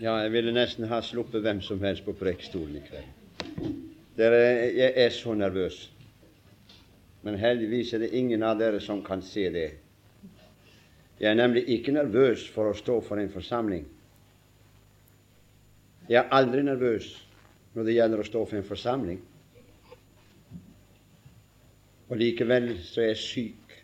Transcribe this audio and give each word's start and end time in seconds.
Ja, 0.00 0.14
jeg 0.24 0.32
ville 0.32 0.52
nesten 0.56 0.86
ha 0.88 1.02
sluppet 1.04 1.42
hvem 1.44 1.58
som 1.60 1.82
helst 1.84 2.06
på 2.06 2.14
prekestolen 2.16 2.78
i 2.78 2.80
kveld. 2.86 3.72
Dere, 4.16 4.38
jeg 4.72 4.94
er 4.96 5.10
så 5.12 5.34
nervøs. 5.36 5.90
Men 7.20 7.36
heldigvis 7.36 7.92
er 7.92 8.00
det 8.06 8.14
ingen 8.16 8.40
av 8.42 8.56
dere 8.56 8.80
som 8.80 9.02
kan 9.04 9.20
se 9.20 9.44
det. 9.52 9.66
Jeg 11.20 11.28
er 11.28 11.36
nemlig 11.36 11.66
ikke 11.68 11.92
nervøs 11.92 12.46
for 12.48 12.70
å 12.70 12.78
stå 12.78 12.96
for 13.04 13.20
en 13.20 13.28
forsamling. 13.28 13.84
Jeg 16.08 16.22
er 16.22 16.32
aldri 16.32 16.64
nervøs 16.64 17.10
når 17.76 17.90
det 17.90 17.98
gjelder 17.98 18.24
å 18.24 18.28
stå 18.30 18.46
for 18.46 18.56
en 18.56 18.68
forsamling. 18.70 19.20
Og 22.08 22.16
likevel 22.24 22.72
så 22.88 23.04
er 23.04 23.12
jeg 23.12 23.20
syk. 23.26 23.76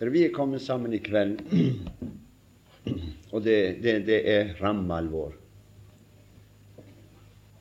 Dere, 0.00 0.16
vi 0.16 0.24
er 0.24 0.32
kommet 0.32 0.64
sammen 0.64 0.96
i 0.96 1.04
kveld, 1.04 1.44
og 3.32 3.44
det, 3.44 3.78
det, 3.82 3.94
det 4.06 4.20
er 4.28 4.54
rammealvor. 4.60 5.32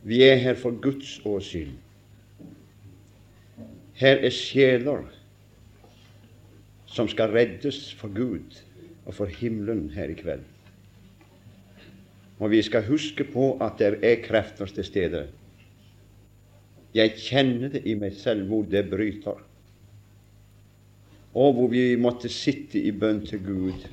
Vi 0.03 0.23
er 0.25 0.35
her 0.41 0.57
for 0.57 0.73
Guds 0.81 1.19
åsyn. 1.25 1.75
Her 4.01 4.17
er 4.17 4.33
sjeler 4.33 5.05
som 6.91 7.07
skal 7.07 7.31
reddes 7.31 7.91
for 7.95 8.11
Gud 8.11 8.57
og 9.05 9.13
for 9.15 9.29
himmelen 9.29 9.89
her 9.93 10.09
i 10.11 10.17
kveld. 10.17 10.43
Og 12.41 12.51
vi 12.51 12.61
skal 12.65 12.87
huske 12.87 13.23
på 13.29 13.53
at 13.61 13.77
det 13.79 13.99
er 14.01 14.23
krefter 14.25 14.65
til 14.65 14.85
stede. 14.85 15.27
Jeg 16.97 17.13
kjenner 17.15 17.69
det 17.71 17.85
i 17.87 17.93
meg 17.95 18.17
selv 18.17 18.49
hvor 18.49 18.65
det 18.67 18.89
bryter, 18.91 19.37
og 21.31 21.53
hvor 21.55 21.69
vi 21.71 21.95
måtte 21.95 22.27
sitte 22.29 22.81
i 22.81 22.91
bønn 22.91 23.21
til 23.23 23.39
Gud 23.45 23.85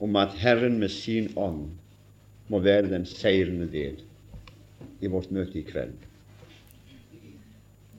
om 0.00 0.16
at 0.16 0.36
Herren 0.40 0.78
med 0.80 0.90
sin 0.90 1.28
ånd 1.36 1.68
må 2.50 2.60
være 2.64 2.88
den 2.90 3.04
seirende 3.06 3.68
del 3.70 4.00
i 5.00 5.10
vårt 5.12 5.30
møte 5.32 5.60
i 5.60 5.64
kveld. 5.66 5.96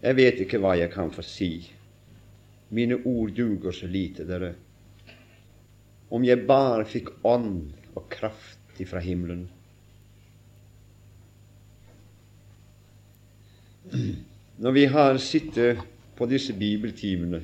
Jeg 0.01 0.17
vet 0.17 0.41
ikke 0.41 0.59
hva 0.61 0.73
jeg 0.79 0.89
kan 0.93 1.13
få 1.13 1.23
si. 1.25 1.51
Mine 2.73 2.97
ord 3.05 3.33
duger 3.37 3.75
så 3.75 3.87
lite, 3.87 4.25
dere. 4.25 4.55
Om 6.11 6.25
jeg 6.25 6.45
bare 6.47 6.87
fikk 6.89 7.13
ånd 7.27 7.69
og 7.95 8.07
kraft 8.09 8.81
ifra 8.81 9.01
himmelen. 9.03 9.45
Når 14.61 14.73
vi 14.73 14.85
har 14.89 15.17
sittet 15.21 15.81
på 16.15 16.27
disse 16.29 16.53
bibeltimene 16.53 17.41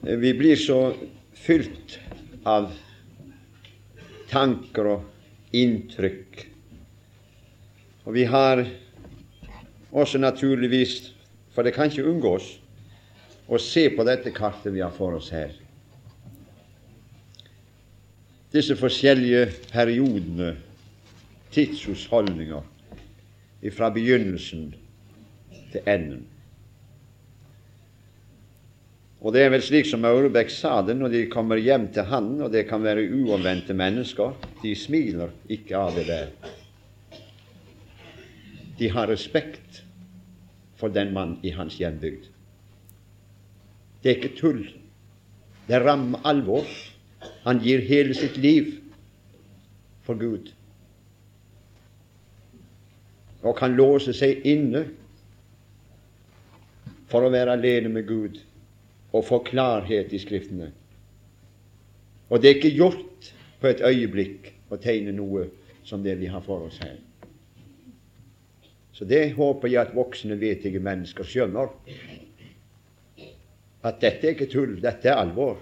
Vi 0.00 0.32
blir 0.34 0.56
så 0.56 0.78
fylt 1.36 1.98
av 2.48 2.70
tanker 4.30 4.90
og 4.94 5.56
inntrykk. 5.56 6.44
Og 8.06 8.14
vi 8.16 8.26
har 8.30 8.64
også 9.90 10.20
naturligvis, 10.22 11.12
for 11.54 11.66
det 11.66 11.74
kan 11.74 11.90
ikke 11.90 12.06
unngås, 12.08 12.52
å 13.50 13.58
se 13.58 13.88
på 13.90 14.06
dette 14.06 14.30
kartet 14.32 14.72
vi 14.72 14.84
har 14.84 14.94
for 14.94 15.18
oss 15.18 15.32
her 15.34 15.56
disse 18.52 18.74
forskjellige 18.76 19.46
periodene, 19.70 20.56
tidshusholdninger, 21.54 22.62
fra 23.76 23.90
begynnelsen 23.94 24.70
til 25.72 25.80
enden. 25.86 26.24
Og 29.20 29.34
det 29.36 29.42
er 29.44 29.50
vel 29.52 29.62
slik 29.64 29.84
som 29.88 30.04
Aurebekk 30.08 30.48
sa 30.52 30.78
det 30.84 30.94
når 30.96 31.12
de 31.12 31.26
kommer 31.32 31.60
hjem 31.60 31.90
til 31.92 32.08
Han, 32.08 32.32
og 32.40 32.52
det 32.54 32.64
kan 32.70 32.80
være 32.82 33.04
uomvendte 33.04 33.76
mennesker, 33.76 34.32
de 34.62 34.72
smiler 34.76 35.34
ikke 35.52 35.76
av 35.76 35.92
det 35.98 36.06
der. 36.08 36.30
De 38.80 38.88
har 38.88 39.10
respekt 39.12 39.82
for 40.80 40.88
den 40.88 41.12
mann 41.12 41.36
i 41.44 41.52
hans 41.52 41.76
hjembygd. 41.76 42.30
Det 44.00 44.08
er 44.08 44.16
ikke 44.16 44.36
tull. 44.38 44.62
Det 45.68 45.82
rammer 45.84 46.24
alvor. 46.24 46.64
Han 47.44 47.60
gir 47.60 47.84
hele 47.84 48.16
sitt 48.16 48.40
liv 48.40 48.78
for 50.06 50.16
Gud 50.16 50.48
og 53.40 53.56
kan 53.56 53.72
låse 53.72 54.12
seg 54.16 54.42
inne 54.48 54.82
for 57.08 57.24
å 57.24 57.30
være 57.32 57.54
alene 57.56 57.88
med 57.92 58.08
Gud 58.08 58.40
og 59.12 59.24
få 59.26 59.40
klarhet 59.46 60.12
i 60.12 60.20
Skriftene. 60.22 60.70
Og 62.30 62.40
det 62.40 62.50
er 62.50 62.58
ikke 62.58 62.76
gjort 62.76 63.30
på 63.60 63.70
et 63.70 63.82
øyeblikk 63.84 64.52
å 64.70 64.78
tegne 64.80 65.12
noe 65.14 65.48
som 65.84 66.04
det 66.04 66.14
vi 66.20 66.28
har 66.30 66.42
for 66.44 66.68
oss 66.68 66.78
her. 66.82 66.98
Så 68.94 69.06
det 69.08 69.32
håper 69.34 69.72
jeg 69.72 69.80
at 69.80 69.94
voksne, 69.96 70.36
vetige 70.38 70.82
mennesker 70.82 71.26
skjønner. 71.26 71.72
At 73.82 74.00
dette 74.02 74.28
er 74.28 74.36
ikke 74.36 74.50
tull, 74.52 74.76
dette 74.82 75.08
er 75.08 75.18
alvor. 75.18 75.56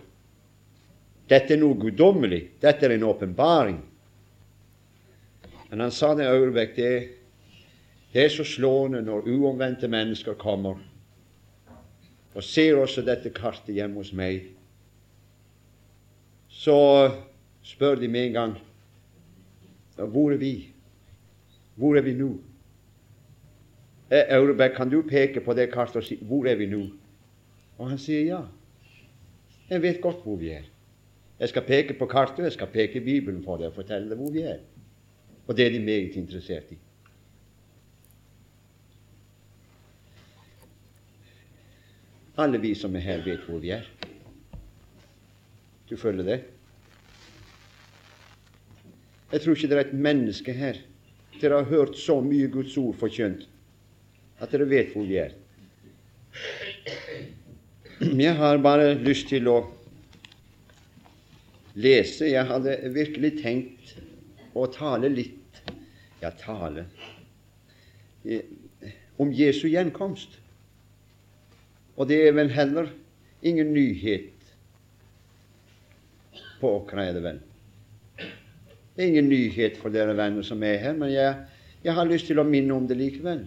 Dette 1.29 1.55
er 1.55 1.61
noe 1.61 1.79
guddommelig. 1.79 2.43
Dette 2.61 2.89
er 2.89 2.97
en 2.97 3.07
åpenbaring. 3.07 3.79
Men 5.71 5.85
han 5.85 5.93
sa 5.93 6.15
det, 6.17 6.27
Aurebekk, 6.27 6.75
det, 6.77 6.93
det 8.13 8.25
er 8.25 8.33
så 8.33 8.47
slående 8.49 9.05
når 9.05 9.29
uomvendte 9.29 9.91
mennesker 9.93 10.39
kommer 10.41 10.81
og 12.35 12.45
ser 12.45 12.77
også 12.77 13.03
dette 13.07 13.33
kartet 13.35 13.75
hjemme 13.75 14.01
hos 14.03 14.13
meg. 14.13 14.51
Så 16.49 16.77
spør 17.63 18.01
de 18.01 18.09
med 18.09 18.27
en 18.27 18.33
gang 18.33 18.57
hvor 19.99 20.31
er 20.33 20.39
vi? 20.39 20.69
Hvor 21.75 21.97
er 21.97 22.05
vi 22.07 22.13
nå? 22.15 22.29
Eh, 24.11 24.31
Aurebekk, 24.37 24.77
kan 24.77 24.91
du 24.91 25.03
peke 25.03 25.41
på 25.45 25.55
det 25.59 25.69
kartet 25.73 26.01
og 26.01 26.07
si 26.07 26.17
hvor 26.23 26.47
er 26.47 26.57
vi 26.57 26.69
nå? 26.71 26.85
Og 27.79 27.91
han 27.91 27.99
sier 27.99 28.25
ja. 28.25 28.41
Jeg 29.69 29.83
vet 29.83 30.01
godt 30.01 30.23
hvor 30.25 30.39
vi 30.41 30.53
er. 30.55 30.69
Jeg 31.39 31.51
skal 31.53 31.67
peke 31.67 31.95
på 31.99 32.07
kartet, 32.07 32.45
jeg 32.45 32.53
skal 32.53 32.71
peke 32.73 33.01
Bibelen 33.01 33.43
for 33.45 33.61
deg 33.61 33.71
og 33.71 33.77
fortelle 33.79 34.09
deg 34.11 34.19
hvor 34.19 34.33
vi 34.35 34.47
er. 34.47 34.63
Og 35.47 35.57
det 35.57 35.67
er 35.67 35.75
de 35.75 35.83
meget 35.83 36.17
interessert 36.17 36.73
i. 36.73 36.79
Alle 42.39 42.59
vi 42.63 42.71
som 42.79 42.95
er 42.95 43.03
her, 43.03 43.25
vet 43.27 43.43
hvor 43.49 43.59
vi 43.59 43.73
er. 43.75 43.87
Du 45.91 45.97
føler 45.99 46.23
det? 46.23 46.39
Jeg 49.33 49.43
tror 49.43 49.57
ikke 49.57 49.69
det 49.69 49.77
er 49.77 49.85
et 49.87 49.99
menneske 50.07 50.55
her. 50.55 50.79
Dere 51.41 51.61
har 51.61 51.71
hørt 51.71 51.99
så 51.99 52.21
mye 52.23 52.49
Guds 52.51 52.77
ord 52.79 52.95
forkynt 52.99 53.45
at 54.39 54.53
dere 54.55 54.69
vet 54.71 54.95
hvor 54.95 55.07
vi 55.09 55.19
er. 55.19 55.35
Jeg 57.99 58.35
har 58.39 58.61
bare 58.63 58.95
lyst 58.95 59.29
til 59.33 59.51
å 59.51 59.59
lese. 61.75 62.31
Jeg 62.31 62.47
hadde 62.47 62.77
virkelig 62.95 63.33
tenkt 63.43 63.97
å 64.55 64.69
tale 64.71 65.11
litt 65.11 65.35
Ja, 66.19 66.33
tale 66.35 66.87
om 69.23 69.31
Jesu 69.31 69.69
gjenkomst. 69.71 70.33
Og 71.99 72.07
det 72.07 72.19
er 72.29 72.35
vel 72.37 72.51
heller 72.55 72.91
ingen 73.43 73.73
nyhet 73.75 74.35
på 76.61 76.73
er 76.95 77.13
det 77.15 77.23
vel. 77.23 77.39
Det 78.19 79.05
er 79.05 79.11
ingen 79.13 79.29
nyhet 79.31 79.77
for 79.79 79.95
dere 79.95 80.17
venner 80.19 80.43
som 80.43 80.63
er 80.67 80.81
her, 80.83 80.95
men 80.99 81.13
jeg, 81.13 81.35
jeg 81.85 81.95
har 81.95 82.09
lyst 82.09 82.27
til 82.31 82.41
å 82.43 82.47
minne 82.47 82.75
om 82.75 82.87
det 82.87 82.97
likevel. 82.99 83.45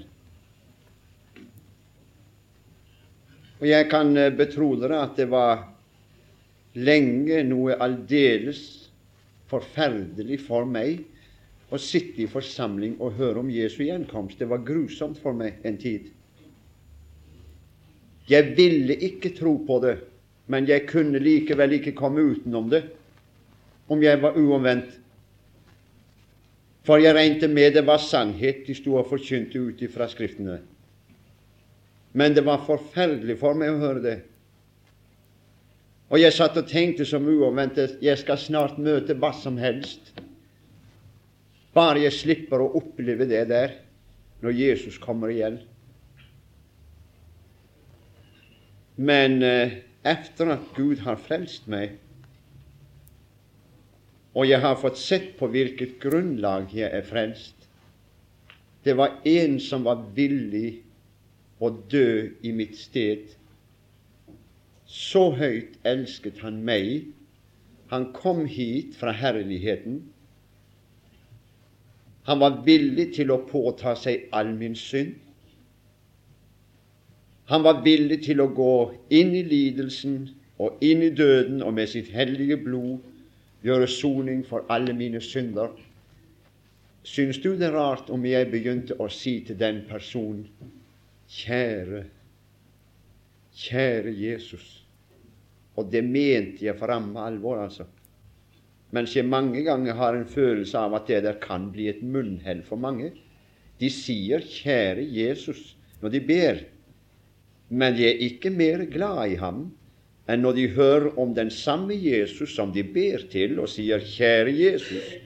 Og 3.61 3.67
jeg 3.67 3.89
kan 3.91 4.15
eh, 4.17 4.31
betro 4.33 4.71
dere 4.79 5.01
at 5.03 5.19
det 5.19 5.27
var 5.31 5.67
lenge 6.79 7.43
noe 7.43 7.75
aldeles 7.83 8.61
forferdelig 9.51 10.39
for 10.47 10.65
meg 10.65 11.03
å 11.71 11.79
sitte 11.79 12.23
i 12.23 12.31
forsamling 12.31 12.95
og 13.03 13.19
høre 13.19 13.43
om 13.43 13.51
Jesu 13.51 13.83
gjenkomst. 13.83 14.39
Det 14.39 14.47
var 14.49 14.63
grusomt 14.65 15.19
for 15.21 15.35
meg 15.35 15.59
en 15.67 15.77
tid. 15.79 16.07
Jeg 18.31 18.53
ville 18.55 18.95
ikke 18.95 19.33
tro 19.35 19.57
på 19.67 19.79
det, 19.83 19.97
men 20.47 20.67
jeg 20.69 20.85
kunne 20.87 21.19
likevel 21.19 21.77
ikke 21.79 21.95
komme 21.97 22.23
utenom 22.23 22.69
det 22.71 22.85
om 23.91 23.99
jeg 24.03 24.21
var 24.23 24.37
uomvendt. 24.39 24.93
For 26.87 27.01
jeg 27.01 27.13
regnet 27.13 27.51
med 27.51 27.75
det 27.75 27.83
var 27.85 27.99
sannhet 28.01 28.63
de 28.65 28.75
sto 28.77 28.95
og 28.97 29.09
forkynte 29.11 29.59
ut 29.59 29.83
fra 29.93 30.07
Skriftene. 30.09 30.61
Men 32.13 32.35
det 32.35 32.43
var 32.47 32.63
forferdelig 32.65 33.37
for 33.39 33.55
meg 33.57 33.73
å 33.73 33.81
høre 33.81 34.03
det. 34.03 34.17
Og 36.11 36.19
jeg 36.19 36.35
satt 36.35 36.57
og 36.59 36.67
tenkte 36.67 37.05
som 37.07 37.27
uomvendt 37.27 37.99
jeg 38.03 38.17
skal 38.19 38.39
snart 38.39 38.79
møte 38.81 39.15
hva 39.15 39.31
som 39.35 39.59
helst, 39.61 40.11
bare 41.71 42.01
jeg 42.03 42.17
slipper 42.17 42.63
å 42.63 42.73
oppleve 42.81 43.27
det 43.29 43.45
der 43.47 43.77
når 44.43 44.57
Jesus 44.57 44.97
kommer 44.99 45.31
igjen. 45.31 45.61
Men 48.95 49.43
eh, 49.43 49.71
efter 50.03 50.51
at 50.55 50.71
Gud 50.75 51.03
har 51.05 51.19
frelst 51.21 51.67
meg, 51.71 51.97
og 54.33 54.47
jeg 54.47 54.61
har 54.63 54.79
fått 54.79 54.99
sett 54.99 55.33
på 55.39 55.49
hvilket 55.51 55.97
grunnlag 56.03 56.71
jeg 56.75 56.87
er 56.87 57.03
frelst. 57.03 57.67
Det 58.83 58.95
var 58.97 59.19
en 59.27 59.57
som 59.59 59.83
var 59.85 60.05
villig 60.15 60.81
å 61.61 61.69
dø 61.91 62.31
i 62.41 62.53
mitt 62.55 62.77
sted. 62.79 63.35
Så 64.87 65.29
høyt 65.37 65.75
elsket 65.87 66.39
han 66.45 66.61
meg. 66.65 67.11
Han 67.91 68.09
kom 68.15 68.45
hit 68.47 68.95
fra 68.97 69.11
herligheten. 69.11 69.99
Han 72.29 72.39
var 72.39 72.61
villig 72.65 73.11
til 73.17 73.33
å 73.33 73.41
påta 73.45 73.93
seg 73.99 74.29
all 74.31 74.53
min 74.55 74.77
synd. 74.79 75.17
Han 77.51 77.65
var 77.67 77.81
villig 77.83 78.21
til 78.23 78.39
å 78.39 78.47
gå 78.55 78.73
inn 79.11 79.33
i 79.35 79.43
lidelsen 79.43 80.29
og 80.61 80.79
inn 80.87 81.01
i 81.03 81.09
døden 81.11 81.59
og 81.65 81.73
med 81.75 81.89
sitt 81.91 82.07
hellige 82.15 82.55
blod 82.63 83.01
gjøre 83.65 83.89
soning 83.91 84.45
for 84.47 84.63
alle 84.71 84.93
mine 84.95 85.19
synder. 85.19 85.73
Syns 87.03 87.41
du 87.43 87.49
det 87.59 87.67
er 87.67 87.75
rart 87.75 88.07
om 88.13 88.23
jeg 88.29 88.47
begynte 88.53 88.95
å 89.03 89.09
si 89.11 89.41
til 89.43 89.59
den 89.59 89.83
personen 89.89 90.47
Kjære, 91.31 92.01
kjære 93.55 94.11
Jesus. 94.15 94.65
Og 95.79 95.87
det 95.91 96.01
mente 96.03 96.65
jeg 96.65 96.75
for 96.79 96.91
ramme 96.91 97.23
alvor, 97.23 97.61
altså. 97.63 97.85
Mens 98.91 99.15
jeg 99.15 99.27
mange 99.27 99.63
ganger 99.63 99.95
har 99.95 100.17
en 100.17 100.27
følelse 100.27 100.75
av 100.79 100.97
at 100.97 101.07
det 101.07 101.21
der 101.23 101.39
kan 101.39 101.69
bli 101.71 101.87
et 101.87 102.03
munnhell 102.03 102.63
for 102.67 102.75
mange. 102.75 103.13
De 103.79 103.89
sier 103.89 104.43
'Kjære 104.43 105.07
Jesus' 105.07 105.75
når 106.01 106.09
de 106.09 106.21
ber, 106.27 106.63
men 107.71 107.95
de 107.95 108.03
er 108.03 108.19
ikke 108.27 108.51
mer 108.51 108.83
glad 108.91 109.31
i 109.31 109.37
ham 109.39 109.69
enn 110.29 110.43
når 110.43 110.55
de 110.57 110.67
hører 110.75 111.19
om 111.19 111.31
den 111.35 111.49
samme 111.51 111.95
Jesus 111.95 112.53
som 112.55 112.71
de 112.75 112.83
ber 112.83 113.23
til 113.31 113.59
og 113.59 113.69
sier 113.71 113.99
'Kjære 113.99 114.51
Jesus', 114.51 115.17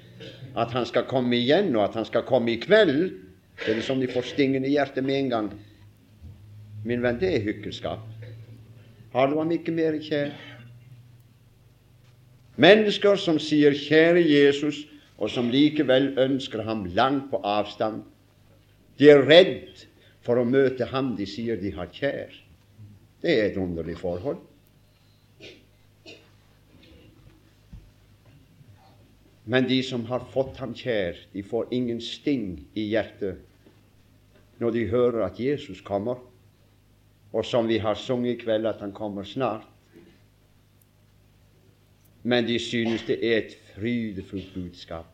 at 0.55 0.71
han 0.71 0.85
skal 0.85 1.03
komme 1.03 1.35
igjen, 1.37 1.75
og 1.75 1.83
at 1.83 1.95
han 1.95 2.05
skal 2.05 2.23
komme 2.23 2.53
i 2.53 2.59
kveld. 2.61 3.11
Det 3.65 3.77
er 3.77 3.81
som 3.81 3.99
de 3.99 4.07
får 4.07 4.21
stingen 4.21 4.65
i 4.65 4.69
hjertet 4.69 5.03
med 5.03 5.19
en 5.19 5.29
gang. 5.29 5.49
Min 6.85 7.03
venn, 7.03 7.19
det 7.19 7.35
er 7.35 7.43
hykkelskap. 7.43 7.99
Har 9.13 9.27
du 9.27 9.37
ham 9.37 9.51
ikke 9.51 9.71
mer 9.71 9.99
kjær? 9.99 10.31
Mennesker 12.57 13.15
som 13.15 13.39
sier 13.39 13.71
'Kjære 13.71 14.23
Jesus', 14.23 14.87
og 15.17 15.29
som 15.29 15.49
likevel 15.49 16.19
ønsker 16.19 16.63
ham 16.63 16.85
langt 16.85 17.29
på 17.29 17.41
avstand. 17.43 18.03
De 18.99 19.09
er 19.09 19.27
redd 19.27 19.85
for 20.25 20.41
å 20.41 20.47
møte 20.47 20.87
ham 20.89 21.13
de 21.17 21.27
sier 21.29 21.59
de 21.61 21.71
har 21.75 21.91
kjær. 21.93 22.33
Det 23.21 23.33
er 23.33 23.49
et 23.51 23.57
underlig 23.61 23.97
forhold. 23.99 24.41
Men 29.45 29.67
de 29.69 29.77
som 29.85 30.07
har 30.09 30.25
fått 30.33 30.57
ham 30.57 30.73
kjær, 30.73 31.19
de 31.33 31.43
får 31.45 31.69
ingen 31.77 32.01
sting 32.01 32.63
i 32.73 32.87
hjertet 32.89 33.43
når 34.57 34.71
de 34.71 34.85
hører 34.89 35.25
at 35.25 35.39
Jesus 35.39 35.81
kommer, 35.85 36.17
og 37.35 37.45
som 37.45 37.67
vi 37.67 37.77
har 37.83 37.97
sunget 37.99 38.37
i 38.37 38.43
kveld, 38.45 38.65
at 38.65 38.79
han 38.79 38.93
kommer 38.95 39.27
snart. 39.27 39.67
Men 42.23 42.47
de 42.47 42.55
synes 42.59 43.03
det 43.05 43.19
er 43.19 43.41
et 43.43 43.57
frydefullt 43.75 44.53
budskap. 44.55 45.11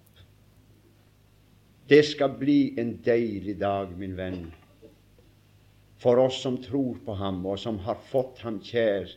Det 1.90 2.06
skal 2.08 2.38
bli 2.40 2.80
en 2.80 2.94
deilig 3.04 3.58
dag, 3.60 3.90
min 3.98 4.14
venn, 4.16 4.46
for 6.02 6.18
oss 6.18 6.42
som 6.42 6.58
tror 6.58 6.98
på 7.06 7.14
ham, 7.14 7.44
og 7.46 7.60
som 7.62 7.78
har 7.86 8.00
fått 8.10 8.42
ham 8.42 8.58
kjær 8.66 9.12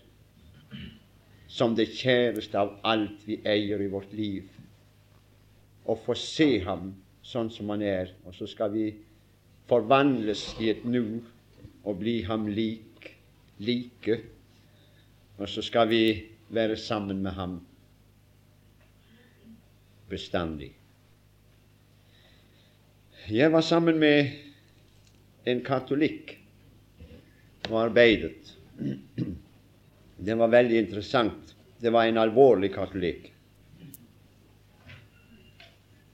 som 1.48 1.72
det 1.78 1.86
kjæreste 1.94 2.58
av 2.58 2.74
alt 2.84 3.24
vi 3.28 3.38
eier 3.46 3.80
i 3.80 3.88
vårt 3.88 4.12
liv. 4.12 4.48
Å 5.86 5.96
få 5.96 6.16
se 6.18 6.58
ham 6.64 6.90
sånn 7.24 7.48
som 7.52 7.70
han 7.72 7.84
er, 7.84 8.12
og 8.26 8.36
så 8.36 8.48
skal 8.50 8.72
vi 8.74 8.88
forvandles 9.70 10.48
i 10.60 10.70
et 10.74 10.84
nu 10.84 11.22
og 11.84 12.00
bli 12.00 12.18
ham 12.28 12.48
lik, 12.52 13.10
like, 13.64 14.18
og 15.38 15.48
så 15.48 15.64
skal 15.64 15.88
vi 15.88 16.04
være 16.54 16.76
sammen 16.76 17.22
med 17.24 17.38
ham 17.38 17.58
bestandig. 20.10 20.74
Jeg 23.30 23.52
var 23.52 23.64
sammen 23.64 23.96
med 23.98 24.34
en 25.48 25.62
katolikk 25.64 26.43
og 27.70 27.78
arbeidet. 27.86 28.54
Det 30.16 30.34
var 30.38 30.52
veldig 30.52 30.78
interessant. 30.78 31.54
Det 31.80 31.92
var 31.92 32.08
en 32.08 32.20
alvorlig 32.20 32.72
katolikk. 32.74 33.30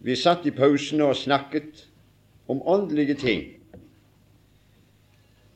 Vi 0.00 0.16
satt 0.16 0.46
i 0.48 0.54
pausene 0.56 1.10
og 1.10 1.18
snakket 1.18 1.84
om 2.50 2.62
åndelige 2.64 3.18
ting. 3.20 3.42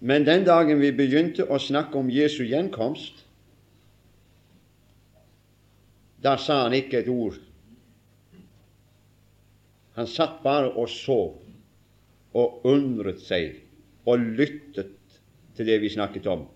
Men 0.04 0.26
den 0.26 0.44
dagen 0.44 0.82
vi 0.82 0.92
begynte 0.92 1.46
å 1.48 1.58
snakke 1.58 1.96
om 1.96 2.10
Jesu 2.12 2.42
gjenkomst, 2.44 3.22
da 6.20 6.36
sa 6.40 6.62
han 6.66 6.76
ikke 6.76 7.00
et 7.00 7.08
ord. 7.12 7.38
Han 9.96 10.08
satt 10.10 10.42
bare 10.44 10.72
og 10.74 10.90
så 10.92 11.18
og 12.34 12.68
undret 12.68 13.20
seg 13.24 13.60
og 14.04 14.20
lyttet 14.36 14.92
til 15.56 15.66
det 15.66 15.80
vi 15.82 15.92
snakket 15.92 16.26
om. 16.30 16.46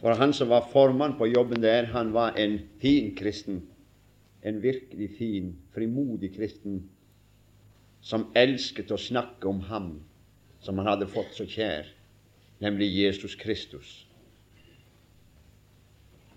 For 0.00 0.16
han 0.16 0.32
som 0.32 0.48
var 0.48 0.70
formann 0.72 1.18
på 1.18 1.28
jobben 1.28 1.62
der, 1.62 1.90
han 1.92 2.14
var 2.16 2.38
en 2.40 2.58
fin 2.80 3.14
kristen 3.16 3.62
en 4.42 4.62
virkelig 4.62 5.10
fin, 5.18 5.56
frimodig 5.74 6.32
kristen 6.36 6.82
som 8.00 8.30
elsket 8.36 8.92
å 8.92 8.98
snakke 9.00 9.48
om 9.48 9.60
ham 9.68 9.90
som 10.64 10.78
han 10.80 10.88
hadde 10.88 11.08
fått 11.10 11.34
så 11.36 11.44
kjær, 11.48 11.88
nemlig 12.60 12.88
Jesus 12.94 13.36
Kristus. 13.40 13.90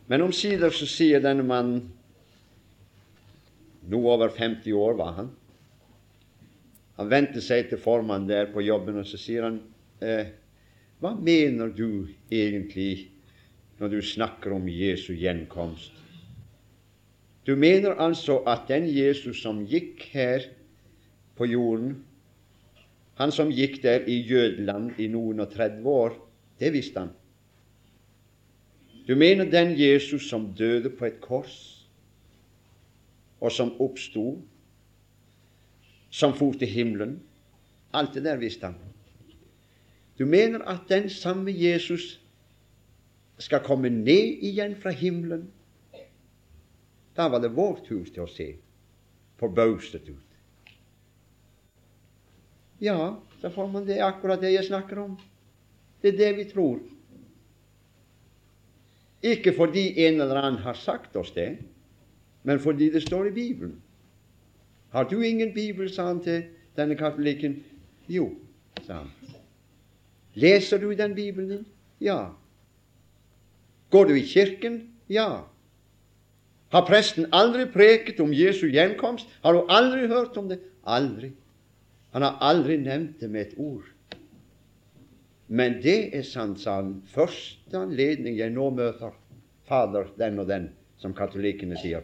Men 0.08 0.26
omsider 0.26 0.74
så 0.76 0.88
sier 0.90 1.24
denne 1.24 1.46
mannen 1.48 1.92
Noe 3.84 4.14
over 4.14 4.32
50 4.32 4.72
år 4.80 4.94
var 4.96 5.10
han. 5.18 5.30
Han 6.96 7.10
vendte 7.12 7.42
seg 7.44 7.66
til 7.68 7.82
formannen 7.84 8.30
der 8.30 8.46
på 8.54 8.62
jobben, 8.64 8.96
og 9.02 9.04
så 9.04 9.20
sier 9.20 9.44
han 9.44 9.58
eh, 10.00 10.30
Hva 11.04 11.12
mener 11.20 11.68
du 11.76 12.08
egentlig 12.32 13.10
når 13.76 13.90
du 13.92 14.02
snakker 14.08 14.54
om 14.56 14.70
Jesu 14.72 15.10
gjenkomst? 15.20 15.92
Du 17.44 17.58
mener 17.60 18.00
altså 18.00 18.38
at 18.48 18.70
den 18.70 18.86
Jesus 18.88 19.42
som 19.44 19.66
gikk 19.68 20.06
her 20.14 20.46
på 21.36 21.50
jorden, 21.52 21.98
han 23.20 23.36
som 23.36 23.52
gikk 23.52 23.82
der 23.84 24.08
i 24.08 24.22
Jødeland 24.24 24.96
i 24.96 25.10
noen 25.12 25.44
og 25.44 25.52
30 25.52 25.92
år, 25.92 26.16
det 26.64 26.72
visste 26.72 27.04
han. 27.04 27.12
Du 29.04 29.18
mener 29.20 29.52
den 29.52 29.76
Jesus 29.76 30.30
som 30.30 30.54
døde 30.56 30.88
på 30.88 31.10
et 31.12 31.20
kors, 31.20 31.60
og 33.44 33.52
som 33.52 33.76
oppsto, 33.76 34.38
som 36.08 36.32
for 36.40 36.56
til 36.56 36.72
himmelen. 36.72 37.18
Alt 37.92 38.16
det 38.16 38.24
der 38.24 38.40
visste 38.40 38.72
han. 38.72 38.93
Du 40.18 40.26
mener 40.26 40.62
at 40.70 40.86
den 40.90 41.10
samme 41.10 41.52
Jesus 41.52 42.20
skal 43.42 43.64
komme 43.66 43.90
ned 43.90 44.44
igjen 44.46 44.76
fra 44.80 44.92
himmelen 44.94 45.48
da 47.16 47.30
var 47.30 47.40
det 47.40 47.54
vår 47.54 47.82
tur 47.86 48.06
til 48.10 48.26
å 48.26 48.30
se 48.30 48.48
forbauset 49.42 50.08
ut. 50.10 50.40
Ja, 52.84 52.98
da 53.42 53.52
får 53.54 53.70
man 53.70 53.86
det 53.88 54.00
akkurat 54.04 54.42
det 54.42 54.54
jeg 54.56 54.68
snakker 54.68 55.04
om. 55.06 55.14
Det 56.02 56.14
er 56.14 56.18
det 56.18 56.32
vi 56.40 56.48
tror. 56.50 56.82
Ikke 59.24 59.54
fordi 59.56 59.86
en 60.08 60.20
eller 60.20 60.42
annen 60.42 60.64
har 60.66 60.76
sagt 60.76 61.16
oss 61.16 61.32
det, 61.36 61.54
men 62.44 62.60
fordi 62.60 62.90
det 62.92 63.06
står 63.06 63.30
i 63.30 63.36
Bibelen. 63.36 63.78
Har 64.92 65.08
du 65.10 65.22
ingen 65.24 65.54
bibel, 65.54 65.88
sa 65.90 66.10
han 66.10 66.20
til 66.22 66.44
denne 66.76 66.98
katolikken. 67.00 67.62
Jo, 68.12 68.34
sa 68.84 69.00
han. 69.00 69.23
Leser 70.36 70.82
du 70.82 70.94
den 70.98 71.16
bibelen? 71.16 71.66
Ja. 72.02 72.34
Går 73.90 74.06
du 74.06 74.16
i 74.18 74.26
kirken? 74.26 74.82
Ja. 75.10 75.46
Har 76.74 76.86
presten 76.88 77.28
aldri 77.32 77.68
preket 77.70 78.20
om 78.20 78.34
Jesu 78.34 78.66
gjenkomst? 78.74 79.30
Har 79.44 79.54
du 79.54 79.68
aldri 79.70 80.08
hørt 80.08 80.38
om 80.38 80.50
det? 80.50 80.60
Aldri. 80.84 81.32
Han 82.12 82.26
har 82.26 82.38
aldri 82.42 82.78
nevnt 82.78 83.20
det 83.22 83.30
med 83.30 83.42
et 83.42 83.58
ord. 83.58 83.86
Men 85.48 85.78
det 85.84 86.16
er 86.18 86.26
sant, 86.26 86.62
sa 86.62 86.80
han. 86.80 86.96
Første 87.14 87.78
anledning 87.78 88.38
jeg 88.40 88.54
nå 88.54 88.72
møter 88.74 89.14
Fader 89.70 90.10
den 90.18 90.40
og 90.42 90.50
den, 90.50 90.72
som 90.98 91.14
katolikkene 91.16 91.78
sier, 91.80 92.04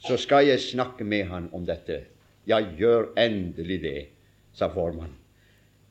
så 0.00 0.16
skal 0.16 0.46
jeg 0.46 0.62
snakke 0.62 1.04
med 1.04 1.26
han 1.28 1.48
om 1.52 1.66
dette. 1.66 2.04
Ja, 2.48 2.60
gjør 2.62 3.10
endelig 3.18 3.82
det, 3.82 3.98
sa 4.56 4.70
formannen. 4.72 5.16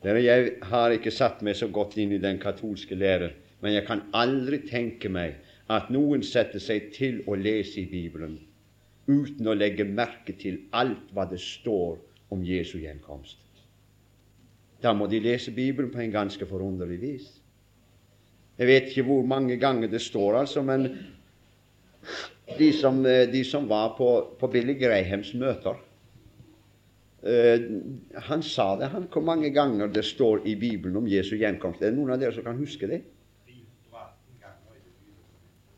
Jeg 0.06 0.52
har 0.70 0.94
ikke 0.94 1.12
satt 1.12 1.42
meg 1.42 1.56
så 1.58 1.68
godt 1.74 1.98
inn 1.98 2.12
i 2.14 2.22
den 2.22 2.38
katolske 2.40 2.96
lære, 2.96 3.32
men 3.62 3.74
jeg 3.74 3.88
kan 3.88 4.04
aldri 4.14 4.60
tenke 4.68 5.10
meg 5.10 5.40
at 5.74 5.90
noen 5.90 6.22
setter 6.24 6.62
seg 6.62 6.92
til 6.94 7.24
å 7.28 7.36
lese 7.36 7.82
i 7.82 7.90
Bibelen 7.90 8.38
uten 9.08 9.48
å 9.48 9.56
legge 9.56 9.88
merke 9.88 10.36
til 10.38 10.60
alt 10.76 11.10
hva 11.16 11.26
det 11.32 11.40
står 11.42 11.98
om 12.36 12.44
Jesu 12.44 12.78
gjenkomst. 12.82 13.40
Da 14.84 14.94
må 14.94 15.08
de 15.10 15.20
lese 15.24 15.52
Bibelen 15.56 15.90
på 15.92 16.04
en 16.04 16.14
ganske 16.14 16.46
forunderlig 16.46 17.00
vis. 17.02 17.28
Jeg 18.58 18.68
vet 18.68 18.90
ikke 18.92 19.08
hvor 19.08 19.26
mange 19.26 19.58
ganger 19.58 19.90
det 19.90 20.02
står, 20.04 20.42
altså, 20.44 20.62
men 20.62 20.90
de 22.60 22.70
som, 22.74 23.00
eh, 23.06 23.26
de 23.32 23.44
som 23.46 23.68
var 23.70 23.96
på, 23.98 24.10
på 24.40 24.48
Billy 24.52 24.78
Grahams 24.78 25.34
møter 25.34 25.80
Han 28.28 28.44
sa 28.46 28.68
det, 28.80 28.88
han, 28.94 29.08
hvor 29.12 29.24
mange 29.26 29.50
ganger 29.52 29.90
det 29.92 30.06
står 30.08 30.46
i 30.48 30.56
Bibelen 30.60 31.02
om 31.02 31.08
Jesu 31.10 31.36
gjenkomst. 31.36 31.82
Er 31.82 31.92
det 31.92 32.00
noen 32.00 32.14
av 32.16 32.22
dere 32.22 32.36
som 32.36 32.46
kan 32.46 32.60
huske 32.60 32.88
det? 32.88 33.02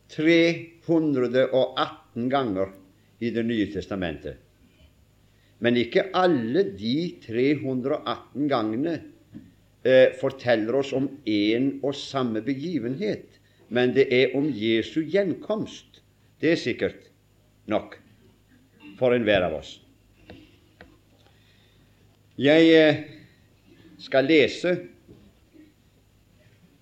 318 0.09 2.29
ganger 2.29 2.67
i 3.19 3.29
Det 3.35 3.43
nye 3.43 3.67
testamentet. 3.71 4.37
Men 5.59 5.77
ikke 5.77 6.05
alle 6.15 6.63
de 6.79 7.19
318 7.25 8.47
gangene 8.47 8.93
eh, 9.83 10.15
forteller 10.19 10.75
oss 10.79 10.93
om 10.95 11.09
én 11.27 11.79
og 11.83 11.95
samme 11.99 12.41
begivenhet, 12.45 13.25
men 13.69 13.93
det 13.93 14.07
er 14.15 14.35
om 14.39 14.47
Jesu 14.49 15.01
gjenkomst. 15.03 16.01
Det 16.39 16.51
er 16.53 16.63
sikkert 16.63 17.11
nok 17.67 17.99
for 18.99 19.13
enhver 19.13 19.43
av 19.49 19.53
oss. 19.59 19.81
Jeg 22.39 22.67
eh, 22.71 22.99
skal 23.99 24.29
lese 24.29 24.71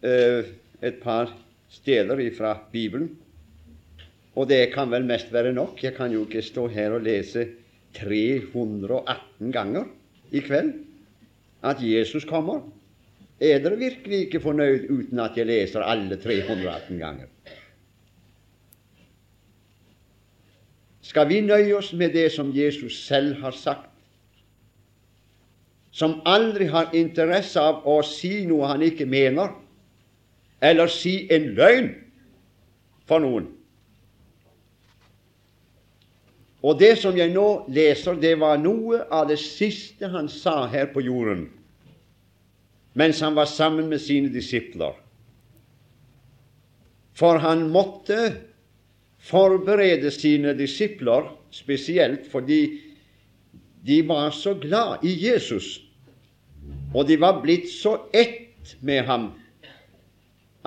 eh, 0.06 0.52
et 0.86 1.00
par 1.02 1.32
steder 1.74 2.22
fra 2.38 2.52
Bibelen, 2.70 3.10
og 4.38 4.46
det 4.52 4.68
kan 4.76 4.92
vel 4.94 5.08
mest 5.10 5.34
være 5.34 5.56
nok. 5.58 5.82
Jeg 5.82 5.96
kan 5.98 6.14
jo 6.14 6.28
ikke 6.28 6.46
stå 6.46 6.68
her 6.70 7.00
og 7.00 7.02
lese 7.10 7.48
318 7.98 9.50
ganger 9.52 9.90
i 10.30 10.44
kveld 10.46 10.76
at 11.66 11.82
Jesus 11.82 12.28
kommer. 12.30 12.62
Er 13.42 13.58
dere 13.64 13.82
virkelig 13.82 14.28
ikke 14.28 14.44
fornøyd 14.46 14.92
uten 14.94 15.26
at 15.26 15.42
jeg 15.42 15.50
leser 15.50 15.82
alle 15.82 16.22
318 16.22 17.02
ganger? 17.02 17.34
Skal 21.02 21.30
vi 21.30 21.42
nøye 21.42 21.74
oss 21.78 21.96
med 21.98 22.14
det 22.14 22.30
som 22.36 22.54
Jesus 22.54 23.08
selv 23.08 23.40
har 23.42 23.58
sagt, 23.58 23.87
som 25.98 26.20
aldri 26.30 26.68
har 26.70 26.94
interesse 26.94 27.58
av 27.58 27.86
å 27.90 28.00
si 28.06 28.44
noe 28.46 28.70
han 28.70 28.84
ikke 28.86 29.08
mener, 29.10 29.50
eller 30.62 30.92
si 30.94 31.24
en 31.34 31.52
løgn 31.58 31.88
for 33.10 33.24
noen? 33.24 33.48
Og 36.62 36.78
det 36.78 36.96
som 37.02 37.18
jeg 37.18 37.32
nå 37.34 37.48
leser, 37.74 38.18
det 38.22 38.36
var 38.42 38.60
noe 38.62 39.04
av 39.14 39.30
det 39.30 39.40
siste 39.42 40.10
han 40.14 40.30
sa 40.30 40.66
her 40.70 40.92
på 40.94 41.06
jorden 41.06 41.48
mens 42.98 43.20
han 43.22 43.36
var 43.38 43.46
sammen 43.46 43.92
med 43.92 44.02
sine 44.02 44.32
disipler. 44.34 44.96
For 47.14 47.38
han 47.44 47.68
måtte 47.70 48.32
forberede 49.22 50.10
sine 50.10 50.56
disipler 50.58 51.28
spesielt 51.54 52.26
fordi 52.32 52.62
de 53.86 54.00
var 54.08 54.34
så 54.34 54.56
glad 54.58 55.06
i 55.06 55.14
Jesus, 55.28 55.78
og 56.94 57.08
de 57.08 57.18
var 57.20 57.42
blitt 57.44 57.70
så 57.72 57.98
ett 58.16 58.76
med 58.82 59.06
ham 59.08 59.32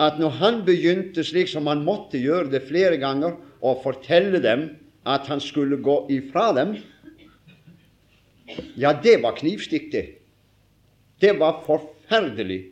at 0.00 0.16
når 0.20 0.36
han 0.40 0.62
begynte, 0.64 1.24
slik 1.26 1.50
som 1.50 1.66
han 1.68 1.82
måtte 1.84 2.20
gjøre 2.20 2.48
det 2.52 2.62
flere 2.68 2.96
ganger, 3.00 3.34
å 3.60 3.74
fortelle 3.82 4.40
dem 4.40 4.62
at 5.04 5.26
han 5.28 5.42
skulle 5.44 5.76
gå 5.84 5.96
ifra 6.12 6.46
dem, 6.56 6.78
ja, 8.80 8.94
det 8.96 9.18
var 9.22 9.36
knivstikk, 9.36 9.90
det. 9.92 10.04
Det 11.20 11.34
var 11.38 11.60
forferdelig. 11.66 12.62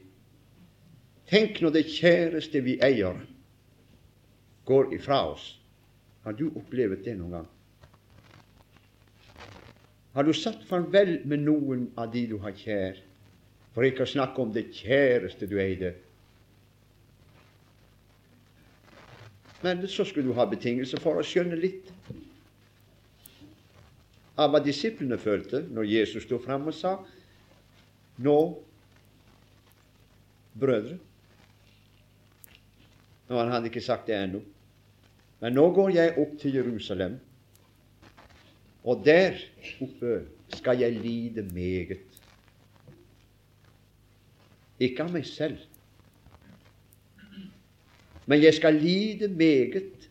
Tenk 1.28 1.60
når 1.60 1.74
det 1.76 1.84
kjæreste 1.92 2.62
vi 2.64 2.78
eier, 2.82 3.20
går 4.64 4.94
ifra 4.96 5.20
oss. 5.34 5.50
Har 6.24 6.36
du 6.36 6.48
opplevd 6.48 7.04
det 7.04 7.14
noen 7.18 7.36
gang? 7.36 7.50
Har 10.16 10.24
du 10.24 10.32
satt 10.34 10.64
farvel 10.66 11.20
med 11.28 11.44
noen 11.44 11.90
av 12.00 12.08
de 12.12 12.24
du 12.32 12.38
har 12.42 12.56
kjær, 12.56 12.96
for 13.78 13.86
ikke 13.86 14.02
å 14.02 14.10
snakke 14.10 14.42
om 14.42 14.48
det 14.50 14.72
kjæreste 14.74 15.46
du 15.46 15.52
eide? 15.62 15.92
Men 19.62 19.84
så 19.86 20.02
skulle 20.02 20.26
du 20.26 20.34
ha 20.34 20.48
betingelser 20.50 20.98
for 20.98 21.14
å 21.14 21.22
skjønne 21.22 21.54
litt 21.54 21.92
av 24.34 24.50
hva 24.50 24.58
disiplene 24.66 25.14
følte 25.22 25.60
når 25.70 25.86
Jesus 25.92 26.26
sto 26.26 26.40
fram 26.42 26.66
og 26.66 26.74
sa 26.74 26.96
Nå, 28.18 28.34
brødre 30.58 30.98
Og 33.30 33.38
han 33.38 33.54
hadde 33.54 33.70
ikke 33.70 33.84
sagt 33.84 34.10
det 34.10 34.18
ennå. 34.18 34.42
Men 35.38 35.54
nå 35.54 35.68
går 35.78 35.94
jeg 35.94 36.16
opp 36.18 36.34
til 36.42 36.58
Jerusalem, 36.58 37.20
og 38.82 39.04
der 39.06 39.38
oppe 39.84 40.24
skal 40.56 40.82
jeg 40.82 40.98
lide 40.98 41.46
meget. 41.52 42.07
Ikke 44.78 45.02
av 45.04 45.12
meg 45.12 45.26
selv, 45.26 45.58
men 48.28 48.42
jeg 48.42 48.54
skal 48.54 48.76
lide 48.76 49.28
meget 49.32 50.08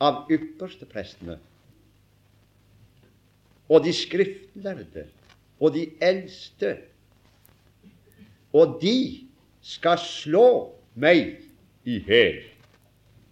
av 0.00 0.30
ypperste 0.32 0.86
prestene 0.88 1.36
og 3.70 3.84
de 3.84 3.92
skriftlærde 3.94 5.06
og 5.60 5.74
de 5.74 5.90
eldste. 6.02 6.76
Og 8.52 8.80
de 8.82 9.28
skal 9.62 9.98
slå 10.02 10.72
meg 10.94 11.36
i 11.84 12.00
hæl. 12.06 12.40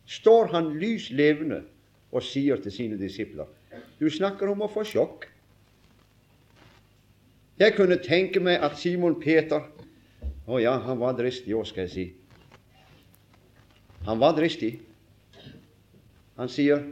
Står 0.06 0.52
han 0.52 0.70
lys 0.78 1.10
levende 1.10 1.64
og 2.12 2.22
sier 2.22 2.60
til 2.62 2.72
sine 2.72 2.98
disipler 3.00 3.48
Du 3.98 4.06
snakker 4.10 4.48
om 4.48 4.62
å 4.62 4.70
få 4.70 4.84
sjokk. 4.86 5.26
Jeg 7.58 7.74
kunne 7.74 7.98
tenke 7.98 8.40
meg 8.40 8.62
at 8.62 8.78
Simon 8.78 9.18
Peter 9.20 9.66
Å 10.48 10.58
ja, 10.62 10.78
han 10.80 10.96
var 10.96 11.16
dristig 11.18 11.52
òg, 11.52 11.66
skal 11.68 11.84
jeg 11.84 11.92
si. 11.92 12.06
Han 14.06 14.20
var 14.22 14.32
dristig. 14.38 14.78
Han 16.38 16.48
sier 16.48 16.86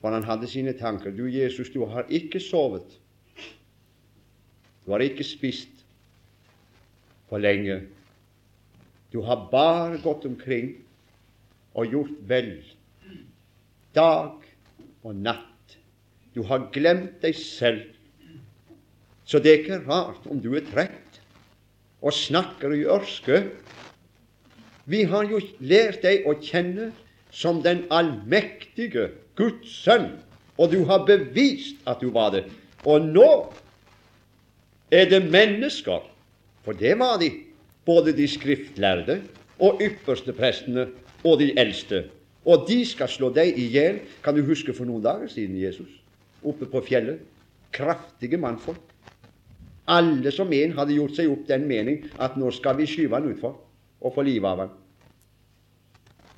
For 0.00 0.14
han 0.14 0.22
hadde 0.22 0.46
sine 0.46 0.70
tanker. 0.78 1.10
Du, 1.10 1.24
Jesus, 1.26 1.72
du 1.74 1.80
har 1.90 2.06
ikke 2.14 2.38
sovet. 2.38 2.92
Du 4.84 4.92
har 4.92 5.02
ikke 5.02 5.24
spist 5.26 5.82
for 7.26 7.42
lenge. 7.42 7.80
Du 9.10 9.18
har 9.26 9.48
bare 9.50 9.98
gått 10.04 10.28
omkring 10.28 10.76
og 11.74 11.90
gjort 11.90 12.14
vel, 12.30 12.52
dag 13.98 14.46
og 15.02 15.18
natt. 15.26 15.74
Du 16.36 16.44
har 16.46 16.68
glemt 16.70 17.18
deg 17.24 17.34
selv. 17.38 17.95
Så 19.26 19.40
det 19.42 19.52
er 19.52 19.62
ikke 19.62 19.82
rart 19.88 20.26
om 20.30 20.38
du 20.42 20.52
er 20.54 20.64
trett 20.68 21.20
og 22.02 22.14
snakker 22.14 22.74
i 22.76 22.84
ørske. 22.86 23.42
Vi 24.86 25.02
har 25.10 25.26
jo 25.26 25.40
lært 25.58 26.04
deg 26.06 26.28
å 26.30 26.36
kjenne 26.38 26.92
som 27.34 27.58
den 27.64 27.84
allmektige 27.90 29.10
Guds 29.36 29.72
sønn, 29.82 30.12
og 30.56 30.70
du 30.72 30.84
har 30.88 31.04
bevist 31.08 31.82
at 31.90 32.00
du 32.00 32.12
var 32.14 32.30
det. 32.36 32.46
Og 32.86 33.02
nå 33.02 33.30
er 34.94 35.10
det 35.10 35.24
mennesker, 35.26 36.06
for 36.62 36.78
det 36.78 36.94
var 36.98 37.18
de, 37.20 37.32
både 37.86 38.14
de 38.14 38.28
skriftlærde 38.30 39.20
og 39.58 39.82
ypperste 39.82 40.32
prestene 40.36 40.86
og 41.26 41.40
de 41.42 41.50
eldste. 41.58 42.06
Og 42.46 42.66
de 42.68 42.84
skal 42.86 43.10
slå 43.10 43.32
deg 43.34 43.58
i 43.58 43.66
hjel. 43.74 43.98
Kan 44.22 44.38
du 44.38 44.46
huske 44.46 44.74
for 44.74 44.86
noen 44.86 45.02
dager 45.02 45.30
siden 45.30 45.58
Jesus 45.58 45.90
oppe 46.46 46.68
på 46.70 46.84
fjellet? 46.86 47.18
Kraftige 47.74 48.38
mannfolk. 48.38 48.95
Alle 49.86 50.32
som 50.34 50.50
en 50.52 50.74
hadde 50.74 50.96
gjort 50.96 51.14
seg 51.18 51.30
opp 51.30 51.44
den 51.46 51.68
mening 51.70 52.02
at 52.22 52.34
nå 52.38 52.50
skal 52.54 52.78
vi 52.80 52.88
skyve 52.90 53.18
han 53.18 53.28
utfor 53.30 53.54
og 54.02 54.14
få 54.14 54.24
livet 54.26 54.48
av 54.50 54.64
han. 54.64 54.74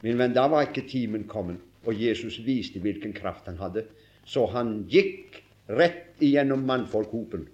Min 0.05 0.19
venn, 0.21 0.37
da 0.37 0.45
var 0.51 0.69
ikke 0.69 0.87
timen 0.91 1.25
kommet 1.31 1.65
og 1.89 1.97
Jesus 1.97 2.39
viste 2.45 2.81
hvilken 2.83 3.15
kraft 3.17 3.49
han 3.49 3.59
hadde. 3.61 3.87
Så 4.29 4.45
han 4.53 4.83
gikk 4.91 5.41
rett 5.73 6.21
igjennom 6.25 6.67
mannfolkhopen. 6.69 7.47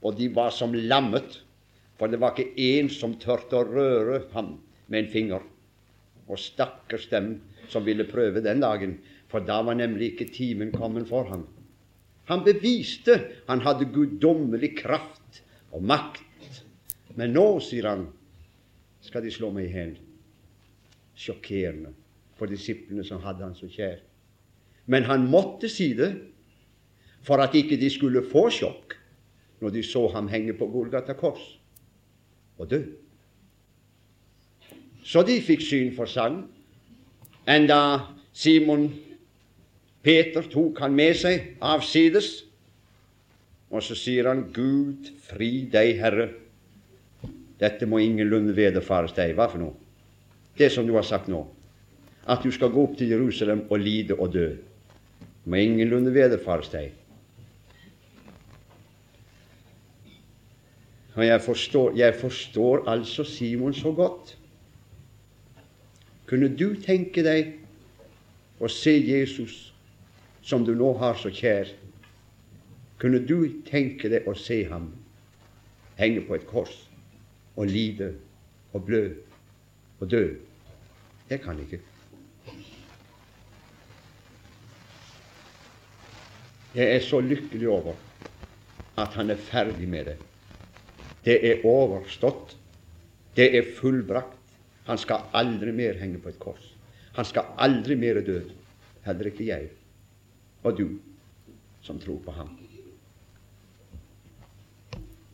Og 0.00 0.16
de 0.16 0.30
var 0.32 0.52
som 0.56 0.72
lammet, 0.72 1.40
for 2.00 2.08
det 2.08 2.20
var 2.22 2.32
ikke 2.32 2.56
én 2.56 2.88
som 2.92 3.18
turte 3.20 3.58
å 3.58 3.66
røre 3.68 4.22
ham 4.32 4.54
med 4.88 5.02
en 5.02 5.12
finger. 5.12 5.44
Og 6.30 6.40
stakkars 6.40 7.10
dem 7.12 7.34
som 7.68 7.84
ville 7.84 8.08
prøve 8.08 8.40
den 8.44 8.62
dagen, 8.64 8.96
for 9.28 9.44
da 9.44 9.60
var 9.66 9.76
nemlig 9.76 10.14
ikke 10.14 10.30
timen 10.32 10.72
kommet 10.72 11.10
for 11.10 11.28
ham. 11.28 11.44
Han 12.30 12.44
beviste 12.46 13.16
han 13.48 13.62
hadde 13.66 13.90
guddommelig 13.90 14.76
kraft 14.78 15.42
og 15.74 15.82
makt. 15.82 16.22
Men 17.18 17.34
nå, 17.34 17.46
sier 17.64 17.88
han, 17.90 18.04
skal 19.02 19.24
de 19.26 19.32
slå 19.34 19.50
meg 19.54 19.66
i 19.66 19.74
hjel. 19.74 19.96
Sjokkerende. 21.18 21.96
for 22.40 22.48
disiplene 22.48 23.04
som 23.04 23.20
hadde 23.20 23.44
han 23.44 23.52
så 23.52 23.66
kjær. 23.68 23.98
Men 24.88 25.04
han 25.04 25.26
måtte 25.28 25.68
si 25.68 25.90
det 25.92 26.08
for 27.20 27.36
at 27.44 27.52
ikke 27.52 27.76
de 27.76 27.90
skulle 27.92 28.22
få 28.24 28.46
sjokk 28.48 28.96
når 29.60 29.74
de 29.74 29.82
så 29.84 30.06
ham 30.14 30.30
henge 30.32 30.54
på 30.56 30.70
Golgata 30.72 31.12
kors 31.12 31.42
og 32.56 32.70
dø. 32.70 32.80
Så 35.04 35.20
de 35.28 35.36
fikk 35.44 35.60
syn 35.60 35.92
for 35.92 36.08
sang, 36.08 36.46
enda 37.44 38.08
Simon 38.32 38.88
Peter 40.02 40.46
tok 40.48 40.80
han 40.80 40.94
med 40.96 41.16
seg 41.20 41.56
avsides, 41.60 42.30
og 43.70 43.84
så 43.84 43.94
sier 43.94 44.26
han, 44.30 44.46
Gud 44.54 45.10
fri 45.28 45.66
deg, 45.70 45.92
Herre. 46.00 46.30
Dette 47.60 47.86
må 47.86 48.00
ingenlunde 48.00 48.54
vederfares 48.56 49.12
deg. 49.14 49.34
Hva 49.36 49.46
for 49.52 49.60
noe? 49.62 49.76
Det 50.56 50.70
som 50.72 50.86
du 50.88 50.94
har 50.96 51.04
sagt 51.06 51.28
nå. 51.30 51.44
At 52.30 52.42
du 52.44 52.50
skal 52.52 52.72
gå 52.72 52.82
opp 52.82 52.96
til 52.98 53.12
Jerusalem 53.12 53.66
og 53.68 53.80
lide 53.80 54.16
og 54.16 54.32
dø. 54.32 54.48
Det 55.20 55.52
må 55.52 55.60
ingenlunde 55.60 56.12
vederfares 56.14 56.72
deg. 56.72 56.96
Og 61.16 61.26
jeg 61.26 61.40
forstår, 61.44 61.96
jeg 61.96 62.14
forstår 62.14 62.88
altså 62.88 63.24
Simon 63.24 63.74
så 63.74 63.92
godt. 63.92 64.36
Kunne 66.26 66.48
du 66.56 66.74
tenke 66.80 67.24
deg 67.26 67.56
å 68.60 68.68
se 68.70 68.94
Jesus 68.94 69.69
som 70.42 70.64
du 70.64 70.74
nå 70.74 70.92
har 70.98 71.18
så 71.20 71.30
kjær? 71.32 71.68
Kunne 73.00 73.20
du 73.24 73.62
tenke 73.68 74.10
deg 74.12 74.28
å 74.28 74.34
se 74.36 74.62
ham 74.68 74.90
henge 76.00 76.24
på 76.26 76.36
et 76.36 76.46
kors 76.48 76.74
og 77.56 77.70
lide 77.70 78.12
og 78.72 78.84
blø 78.88 79.04
og 80.00 80.10
dø? 80.12 80.24
Jeg 81.30 81.42
kan 81.44 81.60
ikke. 81.62 81.80
Jeg 86.74 86.86
er 86.86 87.00
så 87.02 87.20
lykkelig 87.24 87.68
over 87.68 87.96
at 89.00 89.16
han 89.18 89.32
er 89.32 89.40
ferdig 89.40 89.88
med 89.90 90.10
det. 90.10 90.18
Det 91.24 91.36
er 91.50 91.64
overstått. 91.66 92.56
Det 93.36 93.48
er 93.58 93.74
fullbrakt. 93.78 94.36
Han 94.86 94.98
skal 94.98 95.28
aldri 95.36 95.72
mer 95.74 95.98
henge 96.00 96.18
på 96.22 96.30
et 96.32 96.38
kors. 96.42 96.62
Han 97.14 97.26
skal 97.26 97.52
aldri 97.58 97.96
mer 97.98 98.20
dø. 98.26 98.40
Heller 99.04 99.30
ikke 99.30 99.46
jeg 99.46 99.68
og 100.62 100.76
du 100.78 100.86
som 101.82 101.98
tror 101.98 102.20
på 102.24 102.34
ham. 102.36 102.50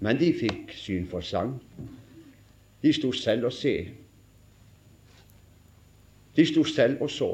Men 0.01 0.19
de 0.21 0.31
fikk 0.37 0.75
syn 0.77 1.07
for 1.11 1.25
sang. 1.25 1.57
De 2.83 2.93
sto 2.95 3.11
selv 3.17 3.49
og 3.49 3.55
se. 3.57 3.75
De 6.37 6.45
sto 6.47 6.65
selv 6.69 7.03
og 7.03 7.11
så 7.11 7.31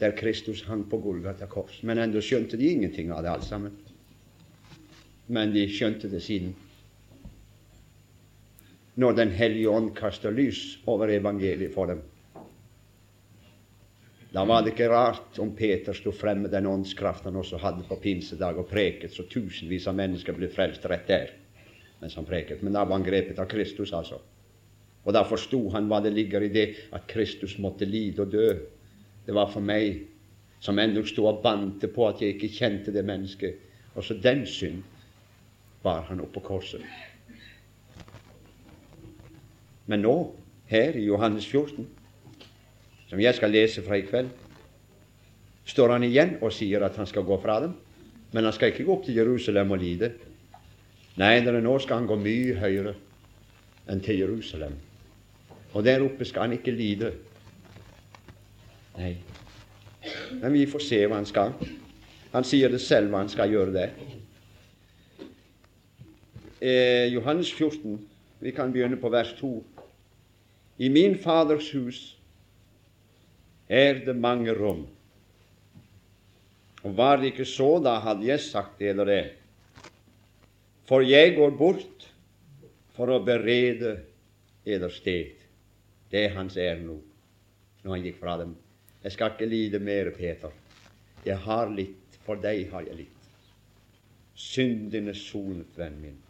der 0.00 0.16
Kristus 0.16 0.64
hang 0.66 0.90
på 0.90 0.98
Golgata 0.98 1.46
kors. 1.46 1.82
Men 1.82 2.00
ennå 2.02 2.22
skjønte 2.24 2.58
de 2.58 2.72
ingenting 2.72 3.12
av 3.14 3.22
det 3.22 3.30
alt 3.30 3.46
sammen. 3.46 3.76
Men 5.28 5.52
de 5.54 5.68
skjønte 5.70 6.10
det 6.10 6.22
siden 6.24 6.54
når 8.94 9.12
Den 9.12 9.30
hellige 9.34 9.70
ånd 9.70 9.88
kaster 9.96 10.30
lys 10.30 10.78
over 10.86 11.10
evangeliet 11.10 11.72
for 11.74 11.90
dem. 11.90 12.02
Da 14.34 14.42
var 14.44 14.64
det 14.64 14.72
ikke 14.72 14.88
rart 14.90 15.38
om 15.38 15.52
Peter 15.54 15.94
sto 15.94 16.10
frem 16.10 16.40
med 16.42 16.50
den 16.50 16.66
åndskraft 16.66 17.28
han 17.28 17.36
også 17.38 17.60
hadde 17.62 17.84
på 17.86 18.00
pinsedag 18.02 18.58
og 18.58 18.66
preket, 18.66 19.12
så 19.14 19.22
tusenvis 19.30 19.86
av 19.86 19.94
mennesker 19.94 20.34
ble 20.34 20.48
frelst 20.50 20.86
rett 20.90 21.06
der 21.06 21.30
mens 22.00 22.16
han 22.18 22.26
preket. 22.26 22.62
Men 22.66 22.74
da 22.74 22.82
var 22.82 22.98
han 22.98 23.06
grepet 23.06 23.38
av 23.38 23.46
Kristus, 23.48 23.92
altså. 23.94 24.18
Og 25.04 25.14
da 25.14 25.22
forsto 25.28 25.60
han 25.72 25.86
hva 25.88 26.00
det 26.02 26.12
ligger 26.16 26.42
i 26.42 26.50
det 26.52 26.66
at 26.92 27.06
Kristus 27.08 27.54
måtte 27.62 27.86
lide 27.86 28.24
og 28.24 28.34
dø. 28.34 28.50
Det 29.24 29.36
var 29.36 29.52
for 29.52 29.64
meg 29.64 30.02
som 30.64 30.78
ennå 30.82 31.04
sto 31.06 31.28
og 31.30 31.42
bante 31.44 31.88
på 31.92 32.08
at 32.08 32.20
jeg 32.20 32.34
ikke 32.34 32.52
kjente 32.58 32.92
det 32.92 33.06
mennesket. 33.06 33.60
Også 33.94 34.18
den 34.18 34.42
synd 34.50 34.82
bar 35.84 36.08
han 36.08 36.24
opp 36.24 36.34
på 36.34 36.42
korset. 36.44 36.82
Men 39.86 40.02
nå, 40.02 40.16
her 40.66 40.96
i 40.98 41.06
Johannes 41.06 41.46
14, 41.46 41.86
som 43.14 43.22
jeg 43.22 43.36
skal 43.36 43.52
lese 43.54 43.82
fra 43.86 43.94
i 43.94 44.02
kveld, 44.02 44.30
står 45.70 45.92
han 45.94 46.02
igjen 46.02 46.32
og 46.42 46.50
sier 46.52 46.82
at 46.82 46.96
han 46.98 47.06
skal 47.06 47.22
gå 47.22 47.36
fra 47.38 47.60
dem. 47.62 47.76
Men 48.34 48.48
han 48.48 48.54
skal 48.56 48.72
ikke 48.72 48.86
gå 48.88 48.96
opp 48.96 49.04
til 49.06 49.14
Jerusalem 49.20 49.70
og 49.70 49.78
lide. 49.78 50.08
Nei, 51.22 51.38
nå 51.46 51.76
skal 51.78 52.00
han 52.00 52.08
gå 52.10 52.16
mye 52.18 52.56
høyere 52.58 52.96
enn 53.86 54.02
til 54.02 54.18
Jerusalem. 54.24 54.74
Og 55.74 55.84
der 55.86 56.02
oppe 56.02 56.26
skal 56.26 56.48
han 56.48 56.56
ikke 56.56 56.74
lide. 56.74 57.12
Nei. 58.98 59.12
Men 60.40 60.52
vi 60.52 60.66
får 60.66 60.82
se 60.82 61.00
hva 61.06 61.20
han 61.20 61.30
skal. 61.30 61.54
Han 62.34 62.44
sier 62.44 62.74
det 62.74 62.82
selv 62.82 63.14
hva 63.14 63.22
han 63.22 63.30
skal 63.30 63.54
gjøre 63.54 63.76
der. 63.76 63.94
Eh, 66.58 67.14
Johannes 67.14 67.54
14, 67.54 68.00
vi 68.42 68.50
kan 68.50 68.74
begynne 68.74 68.98
på 68.98 69.12
vers 69.14 69.30
2. 69.38 69.54
I 70.82 70.90
min 70.90 71.14
Faders 71.22 71.70
hus 71.76 72.13
er 73.74 74.04
det 74.06 74.14
mange 74.16 74.54
rom. 74.54 74.84
Og 76.84 76.96
var 76.96 77.18
det 77.20 77.32
ikke 77.32 77.46
så, 77.48 77.78
da 77.82 77.96
hadde 78.04 78.26
jeg 78.28 78.42
sagt 78.44 78.78
det 78.78 78.92
eller 78.92 79.08
det. 79.08 79.22
For 80.84 81.04
jeg 81.04 81.32
går 81.38 81.54
bort 81.56 82.08
for 82.94 83.10
å 83.10 83.22
berede 83.24 83.96
eder 84.68 84.92
sted. 84.92 85.32
Det 86.12 86.26
er 86.26 86.36
hans 86.36 86.58
ære 86.60 86.82
nå, 86.84 86.98
når 87.82 87.96
han 87.96 88.04
gikk 88.04 88.20
fra 88.20 88.36
dem. 88.42 88.52
Jeg 89.04 89.16
skal 89.16 89.32
ikke 89.32 89.48
lide 89.48 89.80
mer, 89.80 90.12
Peter. 90.16 90.52
Jeg 91.24 91.40
har 91.44 91.72
litt, 91.72 92.18
for 92.24 92.40
deg 92.40 92.68
har 92.72 92.84
jeg 92.86 93.00
litt. 93.00 93.10
Synden 94.36 95.08
er 95.08 95.18
sonet, 95.18 95.72
venn 95.78 95.96
min. 96.02 96.20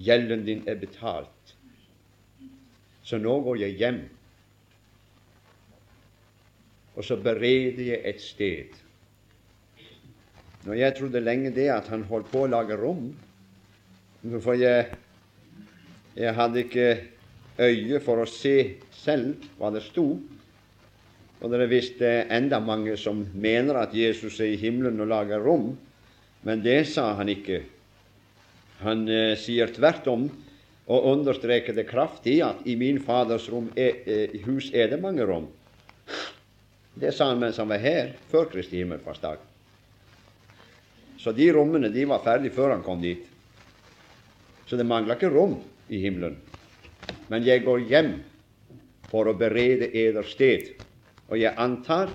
Gjelden 0.00 0.46
din 0.46 0.62
er 0.70 0.78
betalt. 0.80 1.54
Så 3.02 3.18
nå 3.18 3.34
går 3.44 3.60
jeg 3.64 3.78
hjem, 3.80 4.00
og 6.96 7.06
så 7.06 7.16
bereder 7.20 7.82
jeg 7.92 8.00
et 8.04 8.22
sted. 8.22 8.78
Når 10.66 10.76
jeg 10.76 10.96
trodde 10.98 11.22
lenge 11.24 11.52
det 11.56 11.70
at 11.72 11.88
han 11.88 12.04
holdt 12.08 12.28
på 12.32 12.44
å 12.44 12.50
lage 12.50 12.76
rom, 12.76 13.08
for 14.42 14.58
jeg, 14.58 14.90
jeg 16.18 16.34
hadde 16.36 16.64
ikke 16.66 16.88
øye 17.60 18.00
for 18.04 18.20
å 18.20 18.28
se 18.28 18.56
selv 19.00 19.46
hva 19.58 19.70
det 19.72 19.84
sto. 19.86 20.04
Og 21.40 21.52
det 21.52 21.80
er 22.04 22.28
enda 22.36 22.60
mange 22.60 22.98
som 23.00 23.22
mener 23.32 23.78
at 23.80 23.94
Jesus 23.96 24.40
er 24.40 24.52
i 24.52 24.60
himmelen 24.60 25.00
og 25.00 25.08
lager 25.08 25.40
rom, 25.40 25.70
men 26.44 26.60
det 26.64 26.82
sa 26.92 27.14
han 27.16 27.32
ikke. 27.32 27.62
Han 28.84 29.06
eh, 29.08 29.36
sier 29.40 29.72
tvert 29.72 30.06
om 30.08 30.28
og 30.90 31.06
understreker 31.12 31.76
det 31.76 31.86
kraftig 31.88 32.40
at 32.44 32.64
i 32.68 32.74
min 32.80 33.00
Faders 33.04 33.48
rom 33.52 33.68
er, 33.76 34.00
eh, 34.04 34.36
hus 34.44 34.70
er 34.74 34.88
det 34.92 35.00
mange 35.00 35.24
rom. 35.24 35.48
Det 37.00 37.12
sa 37.16 37.30
han 37.30 37.40
mens 37.40 37.58
han 37.58 37.70
var 37.70 37.80
her, 37.80 38.12
før 38.28 38.50
Kristi 38.52 38.82
himmelfartsdag. 38.82 39.38
Så 41.20 41.32
de 41.32 41.46
rommene 41.52 41.88
de 41.92 42.04
var 42.08 42.22
ferdige 42.24 42.52
før 42.52 42.74
han 42.74 42.84
kom 42.84 43.00
dit. 43.00 43.24
Så 44.68 44.76
det 44.76 44.86
mangler 44.88 45.16
ikke 45.16 45.32
rom 45.32 45.56
i 45.88 46.00
himmelen. 46.02 46.36
Men 47.32 47.44
jeg 47.44 47.64
går 47.64 47.86
hjem 47.88 48.12
for 49.10 49.28
å 49.28 49.36
berede 49.36 49.90
eder 49.96 50.28
sted. 50.28 50.68
Og 51.28 51.40
jeg 51.40 51.56
antar 51.58 52.12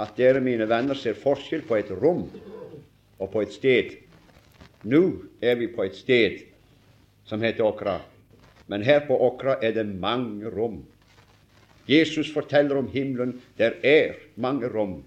at 0.00 0.16
dere, 0.16 0.40
mine 0.40 0.66
venner, 0.68 0.96
ser 0.96 1.18
forskjell 1.18 1.64
på 1.68 1.76
et 1.78 1.92
rom 1.92 2.24
og 3.18 3.28
på 3.32 3.42
et 3.44 3.52
sted. 3.52 3.92
Nå 4.88 5.02
er 5.44 5.60
vi 5.60 5.68
på 5.70 5.84
et 5.84 5.98
sted 5.98 6.40
som 7.28 7.42
heter 7.44 7.68
Åkra. 7.68 8.00
Men 8.66 8.82
her 8.86 9.04
på 9.06 9.18
Åkra 9.28 9.58
er 9.62 9.76
det 9.76 9.86
mange 9.86 10.50
rom. 10.50 10.80
Jesus 11.88 12.32
forteller 12.32 12.78
om 12.78 12.88
himmelen. 12.92 13.40
Der 13.58 13.78
er 13.82 14.14
mange 14.36 14.68
rom, 14.68 15.02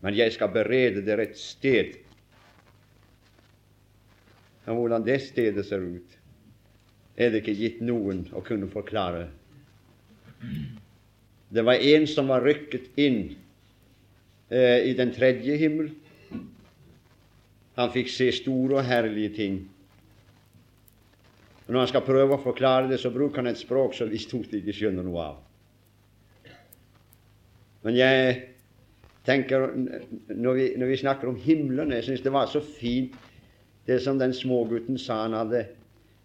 men 0.00 0.16
jeg 0.16 0.32
skal 0.32 0.52
berede 0.52 1.04
dere 1.06 1.28
et 1.30 1.38
sted. 1.38 1.96
Og 4.66 4.74
hvordan 4.74 5.06
det 5.06 5.20
stedet 5.22 5.66
ser 5.66 5.82
ut, 5.82 6.18
er 7.16 7.30
det 7.30 7.42
ikke 7.42 7.58
gitt 7.58 7.80
noen 7.84 8.26
å 8.32 8.42
kunne 8.44 8.68
forklare. 8.70 9.26
Det 11.52 11.64
var 11.64 11.82
en 11.82 12.06
som 12.08 12.30
var 12.30 12.44
rykket 12.44 12.94
inn 13.00 13.20
eh, 14.48 14.88
i 14.88 14.94
den 14.96 15.12
tredje 15.12 15.58
himmel. 15.60 15.90
Han 17.76 17.92
fikk 17.92 18.10
se 18.12 18.30
store 18.36 18.80
og 18.80 18.86
herlige 18.86 19.34
ting. 19.36 19.60
Når 21.66 21.78
han 21.78 21.90
skal 21.90 22.04
prøve 22.04 22.36
å 22.36 22.42
forklare 22.42 22.88
det, 22.90 22.98
så 23.00 23.12
bruker 23.12 23.42
han 23.42 23.52
et 23.52 23.60
språk 23.60 23.94
som 23.96 24.10
vi 24.10 24.20
stort 24.20 24.52
ikke 24.56 24.74
skjønner 24.76 25.06
noe 25.06 25.26
av. 25.32 25.38
Men 27.82 27.98
jeg 27.98 28.40
tenker, 29.26 29.68
når 30.30 30.58
vi, 30.58 30.66
når 30.78 30.90
vi 30.90 30.98
snakker 31.02 31.30
om 31.30 31.38
himmelen 31.38 31.94
Jeg 31.94 32.06
syns 32.06 32.24
det 32.24 32.32
var 32.34 32.50
så 32.50 32.62
fint 32.62 33.14
det 33.86 33.98
som 34.02 34.18
den 34.18 34.34
smågutten 34.34 34.98
sa 35.00 35.24
han 35.24 35.34
hadde 35.34 35.64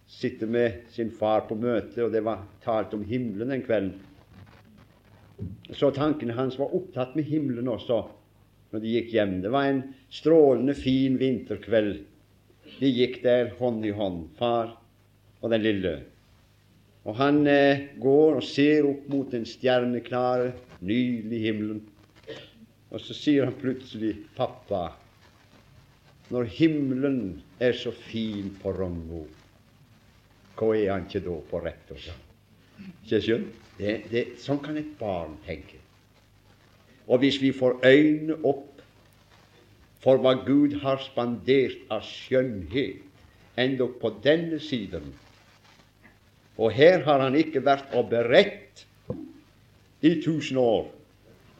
sittet 0.07 0.49
med 0.49 0.83
sin 0.93 1.09
far 1.11 1.47
på 1.49 1.55
møte, 1.57 2.03
og 2.05 2.13
det 2.13 2.21
var 2.23 2.45
talt 2.63 2.93
om 2.93 3.01
himmelen 3.03 3.49
den 3.49 3.63
kvelden. 3.65 3.95
Så 5.73 5.89
tankene 5.93 6.37
hans 6.37 6.57
var 6.59 6.73
opptatt 6.77 7.17
med 7.17 7.25
himmelen 7.27 7.67
også 7.69 8.03
når 8.71 8.83
de 8.83 8.93
gikk 8.93 9.09
hjem. 9.15 9.33
Det 9.41 9.51
var 9.53 9.69
en 9.69 9.81
strålende 10.13 10.75
fin 10.77 11.17
vinterkveld. 11.19 11.97
De 12.77 12.91
gikk 12.91 13.21
der 13.23 13.53
hånd 13.59 13.85
i 13.85 13.93
hånd, 13.95 14.27
far 14.37 14.75
og 15.41 15.53
den 15.53 15.63
lille. 15.65 15.93
Og 17.07 17.15
han 17.15 17.45
eh, 17.47 17.85
går 18.03 18.41
og 18.41 18.43
ser 18.43 18.87
opp 18.89 19.05
mot 19.11 19.31
den 19.31 19.45
stjerneklare, 19.47 20.51
nydelige 20.83 21.45
himmelen. 21.45 21.81
Og 22.91 22.99
så 23.03 23.15
sier 23.15 23.47
han 23.47 23.55
plutselig, 23.55 24.13
'Pappa, 24.35 24.89
når 26.29 26.49
himmelen 26.51 27.41
er 27.59 27.71
så 27.73 27.91
fin 27.91 28.51
på 28.61 28.73
Rogno, 28.75 29.23
hva 30.57 30.73
er 30.75 30.91
han 30.91 31.05
ikke 31.07 31.23
da 31.23 31.35
på 31.49 31.61
rett 31.63 31.91
og 31.95 32.01
slett? 32.03 32.25
Ikke 33.05 33.21
skjønt? 33.23 33.63
Sånn 34.41 34.59
kan 34.63 34.79
et 34.79 34.89
barn 34.99 35.37
tenke. 35.45 35.79
Og 37.07 37.21
hvis 37.21 37.37
vi 37.39 37.53
får 37.55 37.77
øynene 37.85 38.35
opp 38.43 38.81
for 40.03 40.19
hva 40.19 40.33
Gud 40.43 40.75
har 40.81 40.99
spandert 41.05 41.79
av 41.93 42.03
skjønnhet, 42.03 42.99
endog 43.57 43.95
på 44.01 44.11
denne 44.25 44.59
siden 44.61 45.13
Og 46.57 46.73
her 46.73 47.03
har 47.05 47.21
han 47.21 47.37
ikke 47.37 47.63
vært 47.65 47.93
og 47.97 48.09
beredt 48.11 48.85
i 50.01 50.15
tusen 50.23 50.57
år 50.61 50.87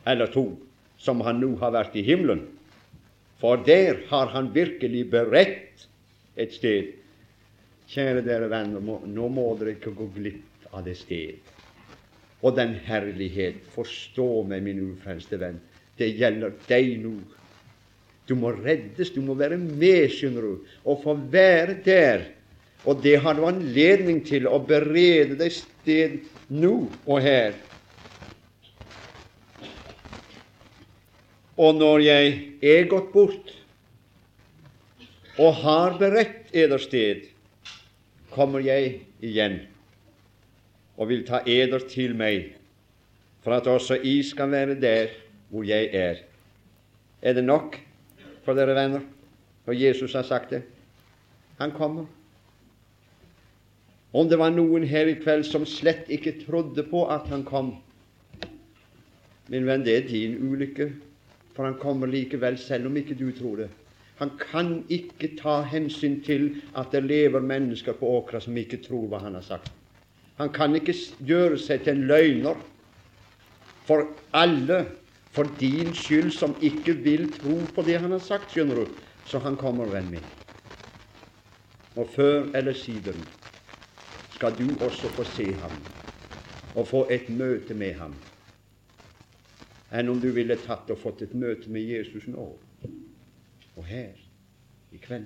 eller 0.08 0.32
to, 0.34 0.50
som 0.98 1.22
han 1.26 1.42
nå 1.42 1.54
har 1.62 1.74
vært 1.76 1.98
i 2.00 2.06
himmelen. 2.06 2.46
For 3.42 3.60
der 3.62 4.02
har 4.10 4.32
han 4.34 4.50
virkelig 4.56 5.04
beredt 5.12 5.86
et 6.38 6.56
sted. 6.56 6.96
Kjære 7.88 8.24
dere 8.26 8.50
venner, 8.52 8.82
nå 8.82 9.30
må 9.30 9.52
dere 9.60 9.78
ikke 9.78 9.94
gå 9.96 10.10
glipp 10.16 10.74
av 10.74 10.84
det 10.88 10.98
sted 11.00 11.54
og 12.46 12.56
den 12.58 12.76
herlighet. 12.86 13.62
Forstå 13.74 14.44
meg, 14.48 14.64
min 14.66 14.82
ufrelste 14.92 15.40
venn, 15.42 15.60
det 15.98 16.14
gjelder 16.18 16.54
deg 16.68 16.98
nå. 17.02 17.16
Du 18.28 18.36
må 18.36 18.52
reddes, 18.52 19.14
du 19.16 19.22
må 19.24 19.38
være 19.40 19.58
med, 19.58 20.10
skjønner 20.12 20.44
du, 20.44 20.74
og 20.84 21.04
få 21.06 21.16
være 21.32 21.78
der. 21.86 22.26
Og 22.86 23.02
det 23.04 23.18
har 23.24 23.38
du 23.38 23.46
anledning 23.48 24.22
til 24.26 24.48
å 24.48 24.60
berede 24.64 25.38
deg 25.40 25.54
sted 25.56 26.20
nå 26.54 26.76
og 27.06 27.22
her. 27.24 27.56
Og 31.58 31.74
når 31.80 32.04
jeg 32.06 32.36
er 32.62 32.90
gått 32.90 33.10
bort 33.16 33.54
og 35.42 35.58
har 35.64 35.98
beredt 35.98 36.54
eder 36.54 36.82
sted, 36.82 37.26
kommer 38.34 38.62
jeg 38.62 39.00
igjen 39.26 39.64
og 40.98 41.10
vil 41.10 41.24
ta 41.26 41.44
eder 41.46 41.82
til 41.90 42.14
meg, 42.18 42.54
for 43.42 43.54
at 43.58 43.70
også 43.70 44.00
I 44.02 44.20
skal 44.26 44.50
være 44.54 44.78
der 44.82 45.14
hvor 45.50 45.66
jeg 45.66 45.90
er. 45.94 46.22
Er 47.22 47.38
det 47.38 47.46
nok 47.46 47.78
for 48.46 48.58
dere 48.58 48.76
venner? 48.78 49.06
For 49.66 49.78
Jesus 49.78 50.14
har 50.18 50.26
sagt 50.26 50.54
det. 50.54 50.62
Han 51.58 51.74
kommer. 51.74 52.06
Om 54.14 54.30
det 54.30 54.40
var 54.40 54.54
noen 54.56 54.86
her 54.88 55.10
i 55.12 55.18
kveld 55.20 55.44
som 55.48 55.66
slett 55.68 56.08
ikke 56.14 56.38
trodde 56.46 56.86
på 56.88 57.04
at 57.12 57.28
han 57.32 57.44
kom 57.48 57.76
Min 59.48 59.64
venn, 59.64 59.84
det 59.86 59.94
er 59.96 60.08
din 60.10 60.34
ulykke, 60.44 60.90
for 61.56 61.64
han 61.64 61.78
kommer 61.80 62.10
likevel, 62.12 62.58
selv 62.60 62.90
om 62.90 62.98
ikke 63.00 63.16
du 63.16 63.30
tror 63.32 63.62
det. 63.62 63.68
Han 64.20 64.34
kan 64.42 64.82
ikke 64.92 65.30
ta 65.40 65.62
hensyn 65.64 66.18
til 66.26 66.50
at 66.76 66.92
det 66.92 67.06
lever 67.06 67.40
mennesker 67.40 67.96
på 67.96 68.10
åkra 68.18 68.42
som 68.44 68.58
ikke 68.60 68.82
tror 68.84 69.06
hva 69.08 69.22
han 69.24 69.38
har 69.40 69.46
sagt. 69.46 69.72
Han 70.38 70.52
kan 70.52 70.76
ikke 70.76 70.98
gjøre 71.24 71.62
seg 71.64 71.86
til 71.86 71.96
en 71.96 72.08
løgner 72.12 72.60
for 73.88 74.04
alle, 74.36 74.84
for 75.32 75.48
din 75.62 75.94
skyld, 75.96 76.34
som 76.36 76.58
ikke 76.60 76.98
vil 77.08 77.30
tro 77.40 77.62
på 77.72 77.88
det 77.88 78.02
han 78.04 78.12
har 78.12 78.24
sagt, 78.26 78.52
skjønner 78.52 78.84
du. 78.84 79.02
Så 79.28 79.40
han 79.40 79.56
kommer, 79.56 79.88
venn 79.88 80.12
min. 80.12 80.28
Og 81.96 82.10
før 82.12 82.50
eller 82.58 82.76
siden 82.76 83.24
skal 84.38 84.54
du 84.58 84.68
også 84.86 85.10
få 85.18 85.24
se 85.26 85.52
ham 85.54 85.78
og 86.76 86.88
få 86.88 87.08
et 87.10 87.30
møte 87.34 87.74
med 87.74 87.94
ham, 87.98 88.14
enn 89.98 90.12
om 90.14 90.20
du 90.22 90.28
ville 90.36 90.58
tatt 90.62 90.92
og 90.94 91.00
fått 91.02 91.24
et 91.26 91.34
møte 91.34 91.72
med 91.74 91.82
Jesus 91.82 92.28
nå 92.30 92.46
og 93.78 93.86
her 93.86 94.14
i 94.94 95.00
kveld. 95.02 95.26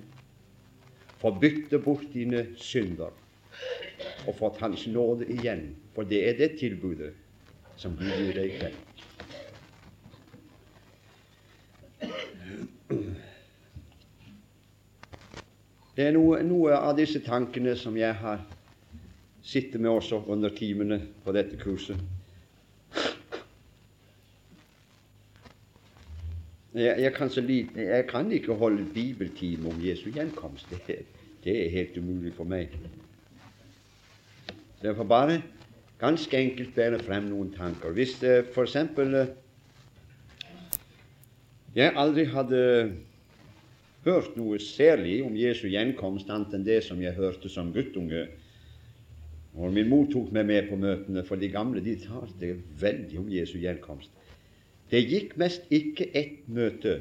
Få 1.20 1.34
bytte 1.40 1.78
bort 1.78 2.06
dine 2.14 2.46
synder 2.56 3.12
og 4.26 4.34
fått 4.38 4.60
Hans 4.62 4.86
nåde 4.86 5.28
igjen. 5.30 5.76
For 5.94 6.08
det 6.08 6.22
er 6.28 6.38
det 6.38 6.50
tilbudet 6.58 7.12
som 7.76 7.96
Gud 7.98 8.08
gir 8.16 8.32
deg 8.36 8.48
i 8.48 8.56
kveld. 8.58 8.78
Det 15.92 16.08
er 16.08 16.16
noe, 16.16 16.40
noe, 16.48 16.72
av 16.72 16.96
disse 16.96 17.20
tankene 17.20 17.76
som 17.76 17.96
jeg 18.00 18.16
har 18.22 18.40
sittet 19.42 19.80
med 19.80 19.90
også 19.90 20.22
under 20.26 20.52
timene 20.54 21.00
på 21.24 21.32
dette 21.34 21.58
kurset. 21.60 21.98
Jeg, 26.74 26.94
jeg, 27.02 27.12
kan 27.14 27.30
lite, 27.36 27.70
jeg, 27.76 28.06
kan 28.08 28.32
ikke 28.32 28.54
holde 28.56 28.86
bibeltime 28.94 29.68
om 29.68 29.80
Jesu 29.84 30.10
gjenkomst. 30.10 30.70
Det, 30.86 31.02
det 31.44 31.56
er 31.66 31.70
helt 31.70 31.98
umulig 31.98 32.32
for 32.34 32.48
meg. 32.48 32.72
Så 34.80 34.88
jeg 34.88 34.96
får 34.96 35.04
bare 35.04 35.42
ganske 36.00 36.38
enkelt 36.38 36.74
bære 36.74 37.02
frem 37.04 37.28
noen 37.28 37.52
tanker. 37.52 37.92
Hvis 37.92 38.16
uh, 38.24 38.40
for 38.54 38.64
eksempel 38.64 39.14
uh, 39.14 39.26
jeg 41.76 41.92
aldri 41.96 42.24
hadde 42.24 42.62
hørt 44.04 44.36
noe 44.36 44.58
særlig 44.58 45.20
om 45.24 45.36
Jesu 45.38 45.68
gjenkomst 45.70 46.30
annet 46.32 46.56
enn 46.56 46.66
det 46.66 46.80
som 46.86 47.00
jeg 47.02 47.14
hørte 47.16 47.52
som 47.52 47.70
guttunge. 47.74 48.26
Og 49.56 49.72
min 49.72 49.88
mor 49.90 50.06
tok 50.12 50.30
meg 50.32 50.46
med 50.48 50.68
på 50.70 50.78
møtene, 50.80 51.24
for 51.28 51.36
de 51.36 51.50
gamle 51.52 51.82
de 51.84 51.96
talte 52.00 52.54
veldig 52.80 53.18
om 53.20 53.32
Jesu 53.32 53.58
gjenkomst. 53.60 54.12
Det 54.90 55.02
gikk 55.04 55.36
mest 55.40 55.68
ikke 55.72 56.08
ett 56.16 56.46
møte 56.48 57.00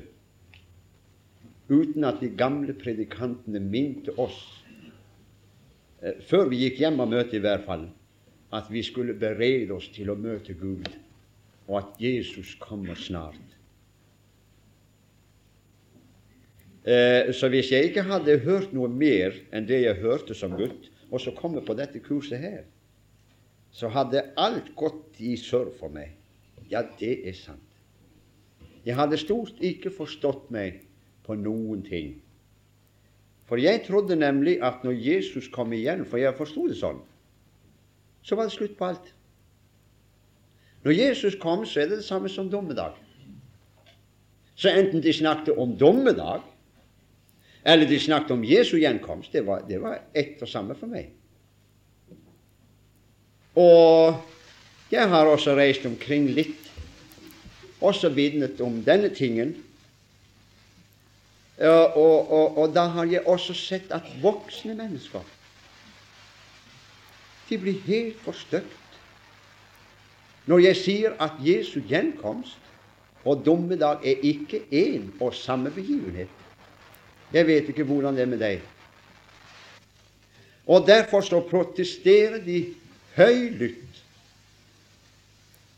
uten 1.72 2.04
at 2.04 2.20
de 2.20 2.28
gamle 2.36 2.74
predikantene 2.76 3.62
minte 3.64 4.12
oss 4.20 4.42
Eh, 6.02 6.18
før 6.26 6.50
vi 6.50 6.64
gikk 6.64 6.82
hjem 6.82 7.02
av 7.04 7.12
møtet 7.12 7.38
i 7.38 7.44
hvert 7.44 7.66
fall, 7.68 7.86
at 8.58 8.70
vi 8.74 8.82
skulle 8.84 9.14
berede 9.18 9.74
oss 9.76 9.88
til 9.94 10.10
å 10.10 10.18
møte 10.18 10.56
Gud, 10.58 10.90
og 11.70 11.76
at 11.84 12.02
Jesus 12.02 12.56
kommer 12.62 12.98
snart. 12.98 13.58
Eh, 16.82 17.30
så 17.38 17.52
hvis 17.54 17.70
jeg 17.70 17.92
ikke 17.92 18.08
hadde 18.08 18.40
hørt 18.42 18.74
noe 18.74 18.90
mer 18.90 19.38
enn 19.54 19.70
det 19.70 19.84
jeg 19.84 20.02
hørte 20.02 20.34
som 20.38 20.58
gutt, 20.58 20.90
og 21.12 21.21
så 21.21 21.34
komme 21.36 21.62
på 21.65 21.76
dette 21.78 22.00
kurset 22.00 22.39
her, 22.39 22.63
så 23.71 23.91
hadde 23.91 24.24
alt 24.39 24.74
gått 24.76 25.19
i 25.19 25.36
surr 25.39 25.71
for 25.80 25.91
meg. 25.93 26.15
Ja, 26.71 26.84
det 27.00 27.28
er 27.28 27.36
sant. 27.36 27.67
Jeg 28.86 28.95
hadde 28.97 29.19
stort 29.19 29.60
ikke 29.62 29.91
forstått 29.93 30.50
meg 30.52 30.82
på 31.28 31.36
noen 31.38 31.84
ting. 31.86 32.15
For 33.45 33.60
jeg 33.60 33.84
trodde 33.86 34.15
nemlig 34.15 34.58
at 34.63 34.84
når 34.84 34.95
Jesus 34.95 35.50
kom 35.52 35.74
igjen, 35.76 36.06
for 36.08 36.21
jeg 36.21 36.38
forsto 36.38 36.67
det 36.71 36.80
sånn, 36.80 37.02
så 38.24 38.38
var 38.38 38.47
det 38.47 38.56
slutt 38.56 38.78
på 38.80 38.88
alt. 38.88 39.12
Når 40.86 40.97
Jesus 40.97 41.36
kom, 41.41 41.65
så 41.65 41.84
er 41.84 41.91
det 41.91 42.00
det 42.02 42.08
samme 42.08 42.30
som 42.32 42.50
dommedag. 42.50 42.95
Så 44.56 44.71
enten 44.71 45.04
de 45.04 45.13
snakket 45.13 45.58
om 45.58 45.76
dommedag, 45.78 46.45
eller 47.63 47.86
de 47.86 48.00
snakket 48.00 48.32
om 48.32 48.43
Jesu 48.43 48.78
gjenkomst, 48.82 49.32
det 49.34 49.45
var, 49.45 49.65
det 49.67 49.82
var 49.82 50.00
ett 50.17 50.41
og 50.41 50.50
samme 50.50 50.76
for 50.78 50.89
meg. 50.89 51.12
Og 53.60 54.17
jeg 54.91 55.10
har 55.12 55.30
også 55.30 55.56
reist 55.56 55.86
omkring 55.86 56.30
litt, 56.34 56.69
også 57.82 58.12
vitnet 58.13 58.62
om 58.62 58.80
denne 58.86 59.10
tingen 59.13 59.56
og, 61.62 61.97
og, 61.97 62.58
og, 62.58 62.67
da 62.74 62.88
har 62.93 63.10
jeg 63.10 63.26
også 63.30 63.54
sett 63.58 63.91
at 63.93 64.06
voksne 64.21 64.76
mennesker 64.78 65.26
de 67.50 67.58
blir 67.60 67.82
helt 67.86 68.21
forstøkt 68.26 68.78
når 70.50 70.63
jeg 70.65 70.80
sier 70.80 71.17
at 71.21 71.41
Jesu 71.45 71.82
gjenkomst 71.89 72.71
og 73.26 73.43
dommedag 73.45 74.06
er 74.08 74.24
ikke 74.26 74.63
én 74.74 75.12
og 75.21 75.36
samme 75.38 75.69
begivenhet. 75.69 76.40
Jeg 77.32 77.48
vet 77.48 77.70
ikke 77.72 77.88
hvordan 77.88 78.15
det 78.15 78.26
er 78.26 78.32
med 78.32 78.41
deg. 78.41 78.62
Og 80.67 80.86
derfor 80.88 81.24
så 81.26 81.41
protesterer 81.44 82.41
de 82.44 82.65
høylytt 83.17 83.88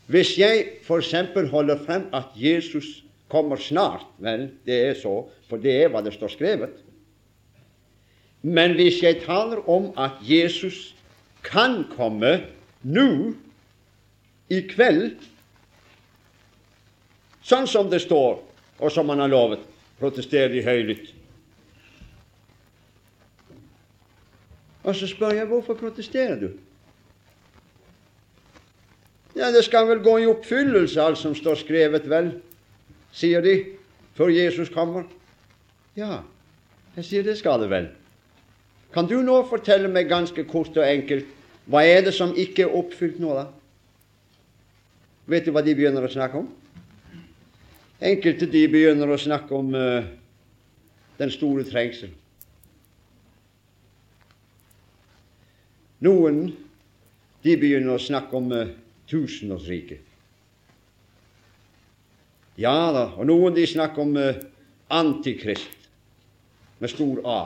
hvis 0.06 0.34
jeg 0.36 0.66
f.eks. 0.84 1.14
holder 1.50 1.78
frem 1.86 2.02
at 2.12 2.34
Jesus 2.36 3.04
kommer 3.28 3.56
snart. 3.56 4.04
Vel, 4.18 4.50
det 4.66 4.76
er 4.88 4.98
så, 5.00 5.22
for 5.48 5.56
det 5.56 5.72
er 5.80 5.88
hva 5.88 6.02
det 6.04 6.12
står 6.12 6.34
skrevet. 6.34 6.74
Men 8.44 8.76
hvis 8.76 9.00
jeg 9.02 9.22
taler 9.24 9.64
om 9.70 9.88
at 9.96 10.20
Jesus 10.20 10.92
kan 11.44 11.86
komme 11.96 12.36
nå, 12.84 13.32
i 14.52 14.60
kveld, 14.68 15.16
sånn 17.44 17.64
som 17.68 17.88
det 17.88 18.02
står, 18.04 18.42
og 18.76 18.92
som 18.92 19.08
han 19.08 19.22
har 19.24 19.32
lovet, 19.32 19.62
protesterer 19.96 20.52
de 20.52 20.60
høylytt. 20.66 21.06
Og 24.84 24.94
så 24.96 25.08
spør 25.08 25.34
jeg 25.34 25.48
hvorfor 25.48 25.74
protesterer 25.74 26.36
du? 26.40 26.48
Ja, 29.36 29.50
det 29.50 29.64
skal 29.64 29.88
vel 29.88 30.02
gå 30.04 30.18
i 30.22 30.26
oppfyllelse, 30.30 31.02
alt 31.02 31.18
som 31.18 31.34
står 31.34 31.58
skrevet, 31.64 32.06
vel, 32.10 32.30
sier 33.12 33.42
de, 33.42 33.56
før 34.14 34.30
Jesus 34.30 34.70
kommer. 34.70 35.08
Ja, 35.96 36.20
jeg 36.94 37.08
sier 37.08 37.26
det 37.26 37.38
skal 37.40 37.64
det 37.64 37.70
vel. 37.72 37.88
Kan 38.94 39.08
du 39.10 39.16
nå 39.26 39.40
fortelle 39.50 39.90
meg 39.90 40.06
ganske 40.10 40.44
kort 40.46 40.76
og 40.78 40.86
enkelt 40.86 41.26
hva 41.66 41.80
er 41.88 42.04
det 42.04 42.12
som 42.14 42.34
ikke 42.36 42.66
er 42.66 42.76
oppfylt 42.76 43.18
nå, 43.18 43.32
da? 43.34 43.48
Vet 45.26 45.46
du 45.46 45.54
hva 45.54 45.64
de 45.64 45.74
begynner 45.74 46.04
å 46.04 46.12
snakke 46.12 46.42
om? 46.42 46.50
Enkelte 48.04 48.46
de 48.52 48.66
begynner 48.68 49.08
å 49.08 49.18
snakke 49.18 49.56
om 49.56 49.72
uh, 49.72 50.04
den 51.18 51.32
store 51.32 51.64
trengsel. 51.64 52.12
Noen 56.04 56.40
de 57.44 57.54
begynner 57.60 57.96
å 57.96 58.02
snakke 58.02 58.36
om 58.36 58.50
uh, 58.52 58.72
tusenårsriket. 59.10 60.00
Ja 62.60 62.92
da, 62.94 63.08
og 63.18 63.26
noen 63.26 63.56
de 63.56 63.64
snakker 63.66 64.04
om 64.04 64.14
uh, 64.16 64.42
antikrist 64.94 65.88
med 66.78 66.92
stor 66.92 67.20
A. 67.26 67.40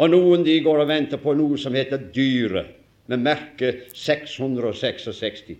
Og 0.00 0.12
noen 0.12 0.44
de 0.46 0.56
går 0.64 0.82
og 0.82 0.88
venter 0.90 1.20
på 1.20 1.34
noe 1.36 1.58
som 1.60 1.76
heter 1.76 2.10
Dyret, 2.14 2.76
med 3.10 3.24
merket 3.26 3.88
666, 3.98 5.56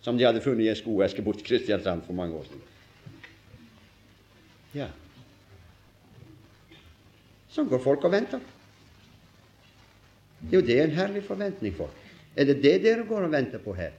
som 0.00 0.16
de 0.16 0.24
hadde 0.24 0.40
funnet 0.40 0.64
i 0.64 0.70
en 0.72 0.78
skoeske 0.78 1.22
borti 1.24 1.44
Kristiansand 1.44 2.06
for 2.06 2.16
mange 2.16 2.38
år 2.38 2.46
siden. 2.48 2.70
Ja. 4.74 4.88
Sånn 7.52 7.68
går 7.70 7.84
folk 7.84 8.08
og 8.08 8.16
venter. 8.16 8.40
Jo, 10.52 10.60
det 10.60 10.78
er 10.78 10.84
en 10.84 10.96
herlig 10.96 11.24
forventning 11.24 11.74
for. 11.76 11.90
Er 12.36 12.44
det 12.44 12.62
det 12.62 12.82
dere 12.82 13.06
går 13.08 13.26
og 13.28 13.32
venter 13.32 13.58
på 13.58 13.72
her? 13.72 13.90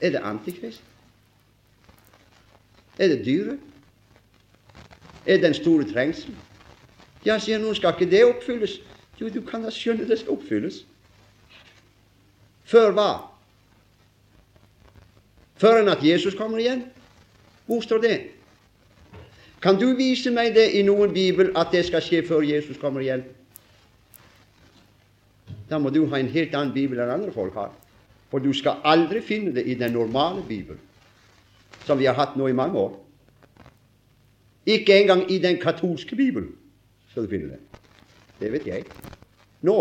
Er 0.00 0.10
det 0.10 0.20
Antikrist? 0.24 0.82
Er 2.98 3.08
det 3.08 3.24
dyret? 3.24 3.58
Er 5.26 5.34
det 5.34 5.42
den 5.42 5.54
store 5.54 5.84
trengselen? 5.84 6.36
Ja, 7.26 7.38
sier 7.38 7.58
noen, 7.62 7.74
skal 7.78 7.94
ikke 7.94 8.10
det 8.10 8.24
oppfylles? 8.26 8.80
Jo, 9.20 9.28
du 9.30 9.40
kan 9.46 9.62
da 9.62 9.70
skjønne 9.70 10.08
det 10.08 10.18
skal 10.18 10.34
oppfylles. 10.34 10.82
Før 12.66 12.90
hva? 12.96 13.10
Før 15.62 15.78
enn 15.78 15.92
at 15.92 16.02
Jesus 16.02 16.34
kommer 16.34 16.58
igjen? 16.58 16.82
Hvor 17.66 17.80
står 17.80 18.02
det? 18.02 18.16
Kan 19.62 19.78
du 19.78 19.92
vise 19.94 20.30
meg 20.34 20.56
det 20.56 20.72
i 20.74 20.82
noen 20.82 21.12
bibel 21.14 21.52
at 21.56 21.70
det 21.70 21.84
skal 21.86 22.02
skje 22.02 22.24
før 22.26 22.42
Jesus 22.42 22.80
kommer 22.82 23.04
igjen? 23.04 23.22
Da 25.72 25.78
må 25.80 25.88
du 25.88 26.02
ha 26.12 26.18
en 26.20 26.28
helt 26.28 26.52
annen 26.52 26.74
bibel 26.74 27.00
enn 27.00 27.14
andre 27.14 27.32
folk 27.32 27.54
har. 27.56 27.70
For 28.28 28.44
du 28.44 28.50
skal 28.56 28.82
aldri 28.84 29.22
finne 29.24 29.54
det 29.56 29.64
i 29.64 29.76
den 29.80 29.94
normale 29.96 30.44
bibel, 30.44 30.76
som 31.86 32.00
vi 32.00 32.08
har 32.08 32.18
hatt 32.18 32.36
nå 32.36 32.48
i 32.48 32.56
mange 32.56 32.76
år. 32.76 32.98
Ikke 34.68 34.98
engang 35.00 35.24
i 35.32 35.38
den 35.40 35.56
katolske 35.60 36.16
bibel 36.16 36.50
skal 37.10 37.24
du 37.24 37.32
finne 37.32 37.54
det. 37.54 37.80
Det 38.40 38.52
vet 38.52 38.68
jeg. 38.68 38.84
Nå. 39.64 39.78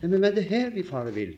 Men 0.00 0.18
det 0.22 0.44
er 0.44 0.50
her 0.50 0.74
vi 0.74 0.82
farer 0.82 1.14
vil? 1.14 1.32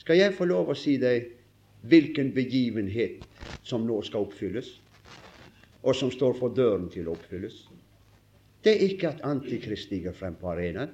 Skal 0.00 0.20
jeg 0.22 0.34
få 0.38 0.48
lov 0.48 0.72
å 0.72 0.78
si 0.78 0.96
deg 1.02 1.32
hvilken 1.86 2.32
begivenhet 2.34 3.24
som 3.66 3.84
nå 3.86 4.00
skal 4.06 4.24
oppfylles, 4.28 4.68
og 5.82 5.96
som 5.98 6.12
står 6.14 6.38
for 6.38 6.54
døren 6.54 6.86
til 6.90 7.10
å 7.10 7.16
oppfylles? 7.18 7.64
Det 8.66 8.72
er 8.74 8.88
ikke 8.88 9.08
at 9.08 9.20
Antikrist 9.22 9.86
stiger 9.86 10.12
frem 10.12 10.34
på 10.34 10.50
arenaen. 10.50 10.90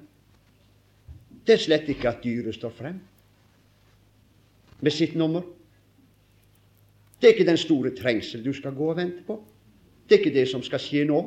Det 1.41 1.55
er 1.55 1.61
slett 1.63 1.87
ikke 1.89 2.11
at 2.11 2.19
dyret 2.21 2.53
står 2.53 2.69
frem 2.69 2.99
med 4.83 4.93
sitt 4.93 5.15
nummer. 5.17 5.41
Det 7.17 7.29
er 7.29 7.33
ikke 7.33 7.47
den 7.47 7.57
store 7.57 7.95
trengsel 7.97 8.43
du 8.45 8.51
skal 8.53 8.75
gå 8.77 8.91
og 8.91 8.99
vente 8.99 9.23
på. 9.25 9.39
Det 10.05 10.15
er 10.15 10.21
ikke 10.21 10.35
det 10.35 10.43
som 10.51 10.61
skal 10.61 10.83
skje 10.83 11.01
nå. 11.09 11.21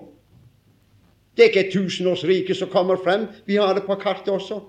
Det 1.34 1.44
er 1.44 1.50
ikke 1.50 1.72
tusenårsrike 1.72 2.54
som 2.54 2.70
kommer 2.70 3.00
frem. 3.02 3.26
Vi 3.46 3.58
har 3.58 3.74
det 3.74 3.82
på 3.88 3.96
kartet 3.98 4.30
også. 4.30 4.60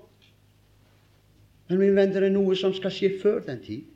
Men 1.68 1.78
min 1.78 1.94
venn, 1.94 2.10
det 2.10 2.24
er 2.24 2.34
noe 2.34 2.56
som 2.58 2.74
skal 2.74 2.90
skje 2.90 3.12
før 3.22 3.38
den 3.46 3.62
tid. 3.62 3.86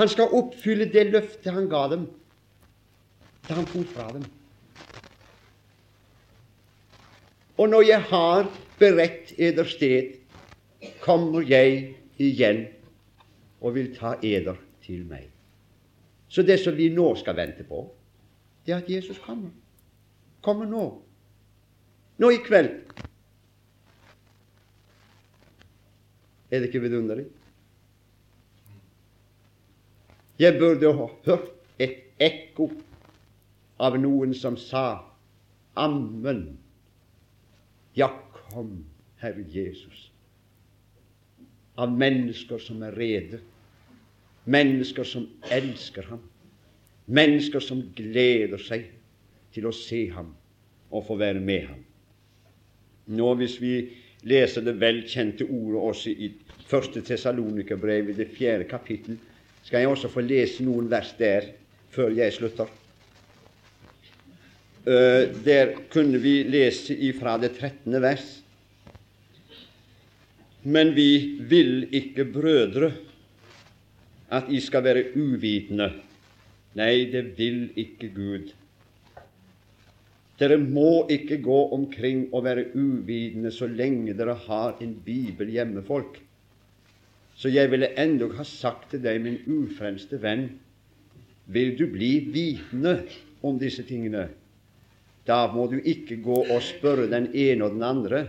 Han 0.00 0.10
skal 0.10 0.34
oppfylle 0.34 0.90
det 0.90 1.06
løftet 1.12 1.54
han 1.54 1.70
ga 1.70 1.84
dem 1.94 2.08
da 3.48 3.54
han 3.54 3.70
for 3.70 3.86
fra 3.94 4.10
dem. 4.12 4.26
Og 7.58 7.68
når 7.68 7.82
jeg 7.82 8.02
har 8.02 8.46
beredt 8.78 9.32
eder 9.38 9.64
sted, 9.64 10.12
kommer 11.02 11.42
jeg 11.42 11.94
igjen 12.18 12.66
og 13.60 13.74
vil 13.74 13.90
ta 13.96 14.14
eder 14.22 14.54
til 14.84 15.02
meg. 15.06 15.26
Så 16.28 16.42
det 16.42 16.60
som 16.62 16.76
vi 16.76 16.90
nå 16.94 17.14
skal 17.18 17.36
vente 17.36 17.64
på, 17.66 17.82
det 18.66 18.74
er 18.74 18.82
at 18.82 18.90
Jesus 18.90 19.18
kommer. 19.18 19.50
Kommer 20.42 20.68
nå. 20.70 20.84
Nå 22.18 22.30
i 22.30 22.38
kveld. 22.44 22.70
Er 26.50 26.60
det 26.60 26.70
ikke 26.70 26.80
vidunderlig? 26.80 27.26
Jeg 30.38 30.58
burde 30.58 30.92
ha 30.94 31.06
hørt 31.26 31.50
et 31.78 31.98
ekko 32.22 32.70
av 33.82 33.98
noen 33.98 34.34
som 34.34 34.56
sa 34.56 34.86
Ammen. 35.78 36.58
Ja, 37.98 38.12
kom, 38.32 38.84
Herre 39.18 39.42
Jesus, 39.50 40.10
av 41.74 41.90
mennesker 41.98 42.60
som 42.62 42.82
er 42.86 42.94
rede, 42.94 43.40
mennesker 44.46 45.06
som 45.08 45.24
elsker 45.50 46.06
ham, 46.12 46.20
mennesker 47.10 47.64
som 47.64 47.82
gleder 47.98 48.62
seg 48.62 48.86
til 49.56 49.66
å 49.66 49.74
se 49.74 50.04
ham 50.14 50.30
og 50.92 51.08
få 51.08 51.18
være 51.18 51.42
med 51.42 51.66
ham. 51.72 51.82
Nå, 53.18 53.32
hvis 53.40 53.58
vi 53.58 53.74
leser 54.30 54.62
det 54.62 54.78
velkjente 54.78 55.48
ordet 55.48 55.82
også 55.90 56.14
i 56.14 56.30
første 56.70 57.02
Tessalonikerbrev, 57.02 58.12
i 58.12 58.18
det 58.20 58.30
fjerde 58.36 58.68
kapittel, 58.70 59.18
skal 59.64 59.82
jeg 59.82 59.90
også 59.90 60.12
få 60.12 60.22
lese 60.22 60.62
noen 60.62 60.86
vers 60.90 61.16
der 61.18 61.50
før 61.90 62.14
jeg 62.14 62.38
slutter. 62.38 62.70
Eh, 64.88 65.28
der 65.44 65.74
kunne 65.92 66.16
vi 66.18 66.46
lese 66.48 66.94
ifra 66.96 67.34
det 67.38 67.50
13. 67.58 67.92
vers. 68.00 68.28
Men 70.62 70.94
vi 70.96 71.36
vil 71.40 71.88
ikke, 71.92 72.24
brødre, 72.24 72.92
at 74.30 74.48
I 74.48 74.60
skal 74.60 74.84
være 74.84 75.02
uvitende. 75.16 75.90
Nei, 76.80 77.04
det 77.12 77.34
vil 77.36 77.68
ikke 77.76 78.08
Gud. 78.16 78.54
Dere 80.40 80.56
må 80.56 81.04
ikke 81.10 81.42
gå 81.42 81.60
omkring 81.74 82.24
og 82.32 82.44
være 82.48 82.70
uvitende 82.74 83.52
så 83.52 83.66
lenge 83.66 84.16
dere 84.16 84.40
har 84.46 84.80
en 84.80 84.96
bibel 85.04 85.52
hjemme, 85.52 85.84
folk. 85.84 86.20
Så 87.36 87.52
jeg 87.52 87.70
ville 87.70 87.92
endog 88.00 88.38
ha 88.40 88.44
sagt 88.44 88.90
til 88.90 89.04
deg, 89.04 89.20
min 89.20 89.40
ufremste 89.46 90.22
venn, 90.22 90.48
vil 91.46 91.76
du 91.76 91.88
bli 91.92 92.12
vitende 92.32 93.02
om 93.42 93.58
disse 93.60 93.84
tingene? 93.84 94.30
Da 95.28 95.44
må 95.52 95.66
du 95.68 95.76
ikke 95.78 96.16
gå 96.24 96.40
og 96.48 96.62
spørre 96.64 97.08
den 97.10 97.28
ene 97.36 97.66
og 97.66 97.76
den 97.76 97.84
andre, 97.84 98.24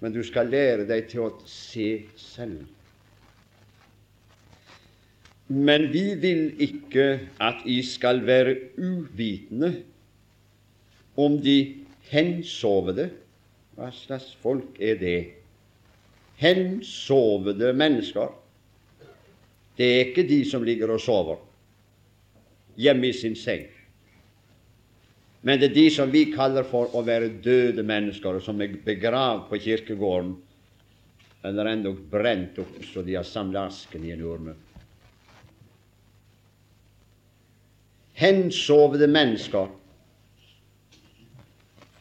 men 0.00 0.14
du 0.14 0.22
skal 0.26 0.50
lære 0.50 0.88
deg 0.88 1.06
til 1.12 1.28
å 1.28 1.32
se 1.46 1.90
selv. 2.18 2.64
Men 5.50 5.88
vi 5.90 6.04
vil 6.18 6.42
ikke 6.62 7.06
at 7.42 7.62
I 7.66 7.80
skal 7.86 8.22
være 8.26 8.54
uvitende 8.78 9.72
om 11.18 11.38
de 11.42 11.56
hensovede. 12.10 13.08
Hva 13.74 13.90
slags 13.94 14.30
folk 14.42 14.78
er 14.78 14.98
det? 15.00 15.18
Hensovede 16.40 17.72
mennesker. 17.76 18.30
Det 19.78 19.86
er 19.90 20.08
ikke 20.08 20.26
de 20.28 20.42
som 20.48 20.66
ligger 20.66 20.94
og 20.94 21.02
sover 21.02 21.38
hjemme 22.80 23.10
i 23.10 23.16
sin 23.16 23.36
seng. 23.36 23.66
Men 25.40 25.60
det 25.60 25.70
er 25.70 25.74
de 25.74 25.86
som 25.92 26.10
vi 26.12 26.26
kaller 26.34 26.66
for 26.68 26.92
å 26.96 27.00
være 27.04 27.30
døde 27.40 27.82
mennesker, 27.86 28.40
som 28.44 28.60
er 28.60 28.74
begravd 28.84 29.46
på 29.48 29.60
kirkegården, 29.64 30.34
eller 31.48 31.70
endog 31.70 32.02
brent 32.12 32.58
opp 32.60 32.82
så 32.84 33.00
de 33.04 33.16
har 33.16 33.24
samla 33.24 33.64
asken 33.70 34.04
i 34.04 34.12
en 34.12 34.24
urne. 34.26 34.56
Hensovede 38.20 39.08
mennesker 39.08 39.70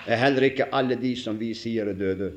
er 0.09 0.19
heller 0.19 0.49
ikke 0.49 0.67
alle 0.75 0.97
de 0.99 1.13
som 1.15 1.39
vi 1.39 1.53
sier 1.55 1.87
er 1.87 1.95
døde. 1.95 2.31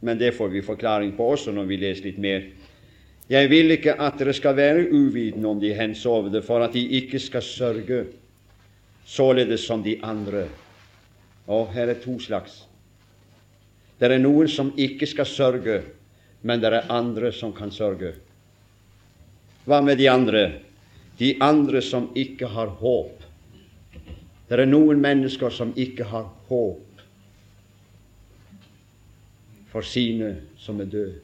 men 0.00 0.18
det 0.18 0.34
får 0.36 0.48
vi 0.48 0.60
forklaring 0.62 1.16
på 1.16 1.24
også 1.32 1.52
når 1.52 1.64
vi 1.64 1.76
leser 1.76 2.04
litt 2.04 2.18
mer. 2.18 2.42
Jeg 3.32 3.48
vil 3.50 3.72
ikke 3.74 3.94
at 3.98 4.18
dere 4.20 4.34
skal 4.36 4.54
være 4.54 4.90
uvitende 4.92 5.48
om 5.48 5.60
de 5.60 5.72
hensovede, 5.74 6.42
for 6.42 6.60
at 6.62 6.76
de 6.76 6.82
ikke 7.00 7.18
skal 7.18 7.42
sørge, 7.42 8.04
således 9.06 9.66
som 9.66 9.82
de 9.82 9.96
andre. 10.02 10.48
Og 11.46 11.70
her 11.72 11.88
er 11.88 12.00
to 12.02 12.18
slags. 12.18 12.64
Det 14.00 14.10
er 14.10 14.20
noen 14.20 14.48
som 14.50 14.72
ikke 14.76 15.06
skal 15.08 15.28
sørge, 15.30 15.80
men 16.42 16.60
det 16.60 16.72
er 16.74 16.90
andre 16.92 17.30
som 17.32 17.54
kan 17.54 17.70
sørge. 17.70 18.12
Hva 19.64 19.80
med 19.80 19.98
de 19.98 20.10
andre? 20.10 20.42
De 21.18 21.32
andre 21.40 21.80
som 21.82 22.10
ikke 22.14 22.50
har 22.52 22.74
håp. 22.82 23.22
Det 24.48 24.60
er 24.60 24.68
noen 24.68 25.00
mennesker 25.02 25.50
som 25.50 25.72
ikke 25.76 26.04
har 26.10 26.28
håp 26.50 26.82
for 29.72 29.86
sine 29.86 30.36
som 30.58 30.80
er 30.80 30.90
døde. 30.92 31.22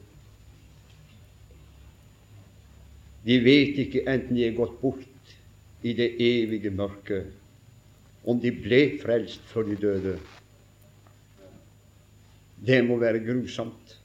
De 3.23 3.37
vet 3.39 3.77
ikke, 3.85 4.03
enten 4.09 4.35
de 4.35 4.43
er 4.47 4.57
gått 4.57 4.75
bort 4.81 5.31
i 5.83 5.93
det 5.95 6.09
evige 6.19 6.73
mørket, 6.75 7.31
om 8.23 8.39
de 8.39 8.51
ble 8.55 8.83
frelst 9.01 9.43
før 9.51 9.67
de 9.67 9.75
døde. 9.79 10.13
Det 12.63 12.79
må 12.87 12.95
være 13.01 13.23
grusomt. 13.25 13.97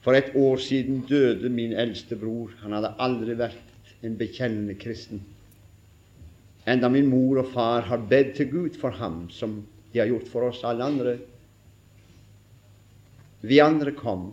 For 0.00 0.16
et 0.16 0.30
år 0.38 0.56
siden 0.62 1.02
døde 1.08 1.50
min 1.52 1.74
eldste 1.76 2.16
bror. 2.16 2.54
Han 2.62 2.72
hadde 2.72 2.94
aldri 3.02 3.36
vært 3.36 3.94
en 4.06 4.16
bekjennende 4.16 4.78
kristen. 4.80 5.20
Enda 6.68 6.88
min 6.92 7.08
mor 7.10 7.42
og 7.42 7.50
far 7.52 7.84
har 7.88 8.06
bedt 8.08 8.36
til 8.38 8.50
Gud 8.52 8.78
for 8.80 8.94
ham, 8.96 9.26
som 9.30 9.60
de 9.92 9.98
har 9.98 10.08
gjort 10.08 10.28
for 10.30 10.48
oss 10.48 10.62
alle 10.64 10.86
andre. 10.86 11.16
Vi 13.42 13.58
andre 13.60 13.92
kom, 13.96 14.30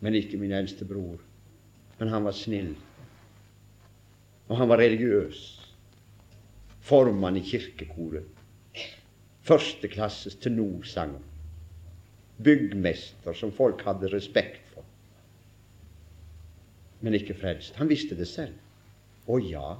men 0.00 0.16
ikke 0.18 0.40
min 0.40 0.52
eldste 0.56 0.84
bror. 0.88 1.20
Men 2.00 2.10
han 2.10 2.24
var 2.26 2.34
snill, 2.34 2.72
og 4.48 4.56
han 4.58 4.68
var 4.68 4.82
religiøs. 4.82 5.63
Formann 6.84 7.38
i 7.40 7.44
kirkekoret 7.44 8.34
førsteklasses 9.44 10.38
tenorsanger, 10.40 11.22
byggmester 12.44 13.36
som 13.36 13.52
folk 13.54 13.82
hadde 13.84 14.10
respekt 14.12 14.62
for, 14.72 14.84
men 17.04 17.16
ikke 17.18 17.36
frelst. 17.36 17.76
Han 17.80 17.90
visste 17.90 18.16
det 18.16 18.28
selv. 18.30 18.56
Å 19.28 19.38
ja. 19.40 19.74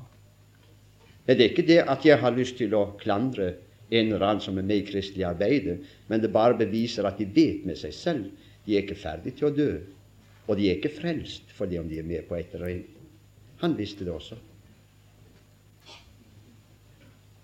Det 1.25 1.39
er 1.39 1.47
ikke 1.49 1.67
det 1.69 1.81
at 1.89 2.05
jeg 2.05 2.21
har 2.21 2.37
lyst 2.37 2.59
til 2.61 2.77
å 2.77 2.91
klandre 3.01 3.55
en 3.89 4.11
eller 4.11 4.25
annen 4.27 4.45
som 4.45 4.59
er 4.61 4.67
med 4.67 4.83
i 4.83 4.87
kristelig 4.89 5.25
arbeid, 5.29 5.71
men 6.09 6.21
det 6.21 6.33
bare 6.33 6.57
beviser 6.61 7.09
at 7.09 7.21
de 7.21 7.29
vet 7.29 7.65
med 7.69 7.81
seg 7.81 7.97
selv 7.97 8.51
de 8.65 8.77
er 8.77 8.85
ikke 8.85 8.97
ferdig 8.97 9.35
til 9.37 9.49
å 9.51 9.55
dø, 9.57 9.71
og 10.49 10.57
de 10.57 10.69
er 10.69 10.79
ikke 10.79 10.93
frelst 10.93 11.53
fordi 11.57 11.81
om 11.81 11.89
de 11.89 12.01
er 12.01 12.09
med 12.09 12.25
på 12.29 12.37
et 12.37 12.53
eller 12.57 12.71
annet. 12.71 13.01
Han 13.61 13.77
visste 13.77 14.05
det 14.05 14.13
også. 14.13 14.37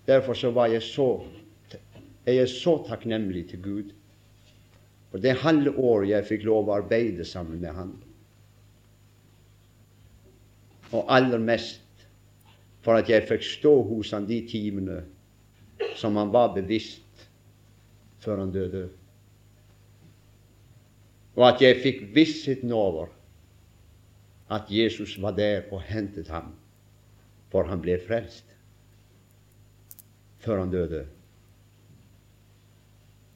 Derfor 0.07 0.33
så 0.33 0.51
var 0.51 0.71
jeg 0.73 0.83
så 0.83 1.23
jeg 2.25 2.37
er 2.37 2.45
så 2.45 2.75
takknemlig 2.85 3.47
til 3.49 3.61
Gud 3.63 3.93
for 5.11 5.19
det 5.19 5.33
halve 5.41 5.73
året 5.75 6.13
jeg 6.13 6.27
fikk 6.29 6.45
lov 6.47 6.69
å 6.69 6.77
arbeide 6.77 7.25
sammen 7.27 7.59
med 7.59 7.73
Han. 7.75 7.95
Og 10.91 11.09
aller 11.11 11.41
mest 11.41 12.05
for 12.85 12.99
at 12.99 13.09
jeg 13.11 13.27
fikk 13.27 13.43
stå 13.43 13.73
hos 13.89 14.13
Han 14.15 14.27
de 14.29 14.39
timene 14.47 15.01
som 15.99 16.15
han 16.15 16.31
var 16.31 16.53
bevisst 16.55 17.25
før 18.23 18.43
han 18.43 18.53
døde. 18.53 18.85
Og 21.35 21.45
at 21.47 21.61
jeg 21.63 21.81
fikk 21.83 22.01
vissheten 22.15 22.71
over 22.75 23.11
at 24.51 24.71
Jesus 24.71 25.17
var 25.21 25.35
der 25.35 25.65
og 25.71 25.81
hentet 25.87 26.29
ham, 26.31 26.51
for 27.51 27.67
han 27.67 27.81
ble 27.83 27.97
frelst 28.03 28.47
før 30.41 30.63
han 30.63 30.71
døde. 30.73 31.05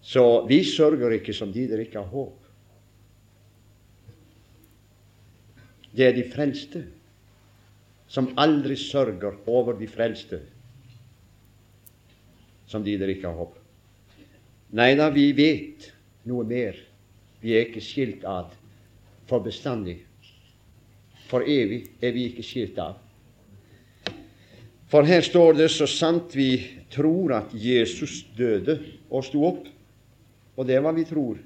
Så 0.05 0.45
vi 0.49 0.61
sørger 0.63 1.17
ikke 1.17 1.33
som 1.33 1.53
de 1.53 1.67
der 1.69 1.81
ikke 1.81 2.01
har 2.01 2.09
håp. 2.09 2.41
Det 5.95 6.05
er 6.05 6.13
de 6.17 6.25
frelste 6.29 6.83
som 8.11 8.33
aldri 8.37 8.75
sørger 8.77 9.39
over 9.49 9.77
de 9.79 9.87
frelste 9.89 10.41
som 12.67 12.83
de 12.83 12.97
der 12.99 13.13
ikke 13.13 13.29
har 13.29 13.37
håp. 13.37 13.55
Nei 14.75 14.91
da, 14.97 15.07
vi 15.13 15.29
vet 15.37 15.89
noe 16.27 16.43
mer. 16.47 16.77
Vi 17.41 17.53
er 17.53 17.67
ikke 17.67 17.83
skilt 17.83 18.25
ad 18.27 18.53
for 19.29 19.43
bestandig. 19.45 19.99
For 21.29 21.45
evig 21.45 21.85
er 22.01 22.13
vi 22.13 22.27
ikke 22.29 22.45
skilt 22.45 22.77
av. 22.81 22.99
For 24.95 25.03
her 25.03 25.25
står 25.27 25.58
det 25.58 25.65
så 25.73 25.84
sant 25.91 26.31
vi 26.39 26.53
tror 26.88 27.34
at 27.36 27.49
Jesus 27.51 28.21
døde 28.38 28.77
og 29.12 29.25
sto 29.27 29.41
opp, 29.43 29.65
og 30.55 30.69
det 30.69 30.77
er 30.77 30.86
hva 30.86 30.93
vi 30.95 31.03
tror, 31.03 31.41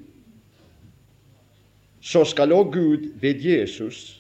så 1.98 2.22
skal 2.30 2.54
òg 2.54 2.70
Gud 2.76 3.08
ved 3.18 3.42
Jesus 3.42 4.20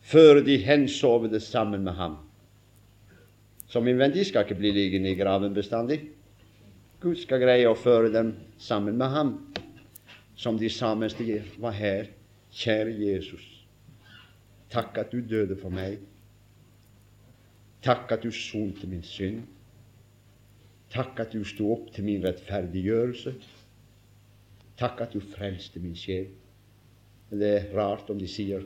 føre 0.00 0.40
de 0.46 0.56
hensovne 0.64 1.42
sammen 1.44 1.84
med 1.84 1.92
ham. 1.98 2.16
Venn, 3.74 4.16
de 4.16 4.24
skal 4.24 4.48
ikke 4.48 4.56
bli 4.62 4.72
liggende 4.72 5.12
i 5.12 5.20
graven 5.20 5.52
bestandig. 5.52 6.00
Gud 7.04 7.20
skal 7.20 7.44
greie 7.44 7.68
å 7.68 7.76
føre 7.76 8.08
dem 8.16 8.32
sammen 8.56 8.96
med 8.96 9.12
ham, 9.12 9.36
som 10.40 10.56
de 10.56 10.72
sa 10.72 10.94
var 10.96 11.76
her. 11.76 12.08
Kjære 12.48 12.96
Jesus, 12.96 13.44
takk 14.72 15.04
at 15.04 15.12
du 15.12 15.20
døde 15.20 15.60
for 15.60 15.68
meg. 15.68 16.00
Takk 17.84 18.12
at 18.16 18.22
du 18.24 18.30
sonte 18.32 18.88
min 18.88 19.02
synd. 19.04 19.42
Takk 20.94 21.20
at 21.20 21.34
du 21.34 21.44
sto 21.44 21.68
opp 21.74 21.90
til 21.92 22.06
min 22.06 22.24
rettferdiggjørelse. 22.24 23.34
Takk 24.80 25.04
at 25.04 25.12
du 25.12 25.20
frelste 25.20 25.82
min 25.82 25.96
sjel. 25.98 26.30
Men 27.28 27.42
det 27.42 27.50
er 27.58 27.70
rart 27.76 28.10
om 28.10 28.18
de 28.18 28.28
sier 28.30 28.64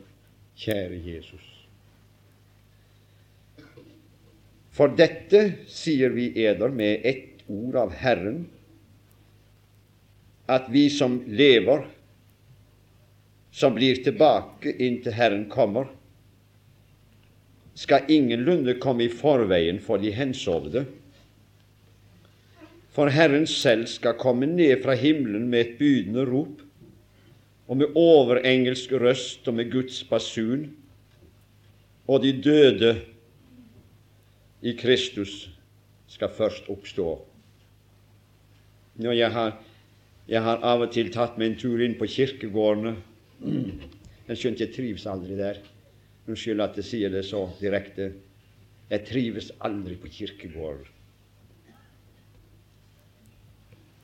'Kjære 0.59 0.98
Jesus'. 1.02 1.54
For 4.70 4.94
dette 4.94 5.40
sier 5.66 6.14
vi 6.14 6.31
eder 6.38 6.70
med 6.70 7.02
ett 7.07 7.42
ord 7.50 7.74
av 7.76 7.94
Herren, 7.98 8.44
at 10.46 10.68
vi 10.70 10.88
som 10.90 11.18
lever, 11.26 11.87
som 13.50 13.74
blir 13.74 13.98
tilbake 14.04 14.76
inntil 14.78 15.12
Herren 15.12 15.48
kommer, 15.50 15.90
skal 17.78 18.08
ingenlunde 18.10 18.74
komme 18.82 19.06
i 19.06 19.12
forveien 19.12 19.78
for 19.82 20.02
de 20.02 20.10
hensovne, 20.14 20.86
for 22.90 23.12
Herren 23.14 23.46
selv 23.46 23.86
skal 23.86 24.18
komme 24.18 24.48
ned 24.50 24.82
fra 24.82 24.96
himmelen 24.98 25.46
med 25.52 25.60
et 25.60 25.76
bydende 25.78 26.24
rop, 26.26 26.64
og 27.68 27.76
med 27.76 27.94
overengelsk 27.94 28.92
røst 28.98 29.46
og 29.48 29.54
med 29.54 29.70
Guds 29.70 30.00
basun, 30.08 30.66
og 32.08 32.22
de 32.24 32.32
døde 32.42 32.96
i 34.62 34.72
Kristus 34.72 35.50
skal 36.08 36.32
først 36.34 36.66
oppstå. 36.72 37.12
Når 38.98 39.12
jeg 39.12 39.32
har, 39.32 39.58
jeg 40.28 40.42
har 40.42 40.64
av 40.66 40.82
og 40.82 40.90
til 40.96 41.12
tatt 41.14 41.38
meg 41.38 41.52
en 41.52 41.58
tur 41.60 41.84
inn 41.84 41.94
på 42.00 42.08
kirkegårdene. 42.10 42.96
Jeg 44.28 44.36
skjønte 44.36 44.61
jeg 44.61 44.74
trives 44.74 45.07
aldri 45.09 45.38
der. 45.38 45.57
Unnskyld 46.29 46.61
at 46.61 46.76
jeg 46.76 46.85
sier 46.85 47.12
det 47.12 47.24
så 47.24 47.47
direkte. 47.61 48.11
Jeg 48.91 49.05
trives 49.09 49.51
aldri 49.64 49.97
på 50.01 50.11
kirkegårder. 50.12 50.91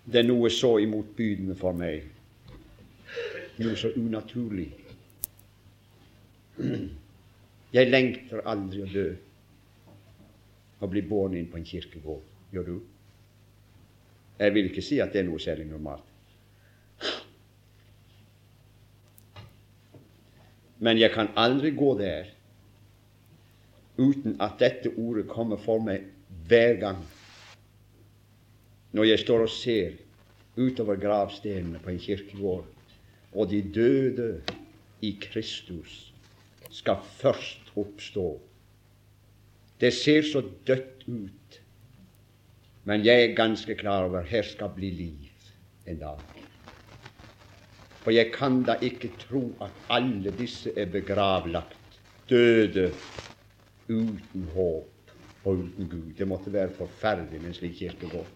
Det 0.04 0.20
er 0.20 0.26
noe 0.28 0.50
så 0.52 0.74
imotbydende 0.84 1.54
for 1.56 1.76
meg, 1.76 2.04
noe 3.56 3.76
så 3.80 3.88
unaturlig. 3.96 4.66
Jeg 7.74 7.88
lengter 7.88 8.44
aldri 8.44 8.82
å 8.84 8.90
dø 8.92 9.06
og 10.84 10.90
bli 10.92 11.02
båret 11.08 11.38
inn 11.40 11.48
på 11.48 11.56
en 11.56 11.64
kirkegård. 11.66 12.20
Gjør 12.52 12.68
du? 12.68 12.74
Jeg 14.38 14.54
vil 14.54 14.68
ikke 14.68 14.84
si 14.84 15.00
at 15.00 15.14
det 15.14 15.22
er 15.22 15.28
noe 15.30 15.40
særlig 15.40 15.66
normalt. 15.70 16.13
Men 20.84 21.00
jeg 21.00 21.14
kan 21.14 21.32
aldri 21.40 21.72
gå 21.72 21.94
der 21.98 22.30
uten 23.96 24.36
at 24.42 24.58
dette 24.60 24.90
ordet 24.98 25.28
kommer 25.30 25.60
for 25.60 25.80
meg 25.80 26.08
hver 26.48 26.80
gang 26.82 27.04
når 28.94 29.08
jeg 29.08 29.22
står 29.24 29.46
og 29.46 29.50
ser 29.50 29.94
utover 30.54 30.98
gravstenene 31.02 31.80
på 31.82 31.90
en 31.90 31.98
kirkegård, 31.98 32.66
og 33.34 33.50
de 33.50 33.58
døde 33.74 34.28
i 35.02 35.10
Kristus 35.20 36.12
skal 36.70 37.02
først 37.18 37.72
oppstå. 37.74 38.28
Det 39.80 39.90
ser 39.94 40.22
så 40.22 40.44
dødt 40.66 41.08
ut, 41.08 41.60
men 42.84 43.04
jeg 43.06 43.24
er 43.24 43.36
ganske 43.36 43.74
klar 43.74 44.06
over 44.06 44.22
her 44.30 44.46
skal 44.46 44.70
bli 44.76 44.90
liv 44.94 45.50
en 45.90 45.98
dag. 45.98 46.43
For 48.04 48.12
jeg 48.12 48.32
kan 48.34 48.60
da 48.68 48.76
ikke 48.84 49.14
tro 49.18 49.46
at 49.64 49.72
alle 49.88 50.32
disse 50.36 50.72
er 50.76 50.90
begravlagt, 50.92 52.00
døde, 52.28 52.90
uten 53.88 54.48
håp 54.54 54.90
og 55.44 55.52
uten 55.56 55.88
Gud. 55.88 56.12
Det 56.18 56.28
måtte 56.28 56.52
være 56.52 56.72
forferdelig 56.76 57.40
med 57.40 57.48
en 57.48 57.54
slik 57.54 57.78
kirkegård. 57.78 58.28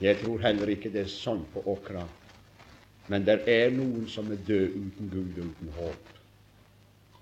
Jeg 0.00 0.16
tror 0.22 0.38
heller 0.38 0.70
ikke 0.72 0.92
det 0.94 1.04
er 1.04 1.12
sånn 1.12 1.42
på 1.52 1.64
Åkra. 1.68 2.04
Men 3.08 3.24
det 3.24 3.40
er 3.48 3.72
noen 3.72 4.06
som 4.08 4.28
er 4.32 4.40
død 4.48 4.76
uten 4.76 5.12
Gud 5.12 5.40
og 5.40 5.50
uten 5.50 5.72
håp. 5.76 6.10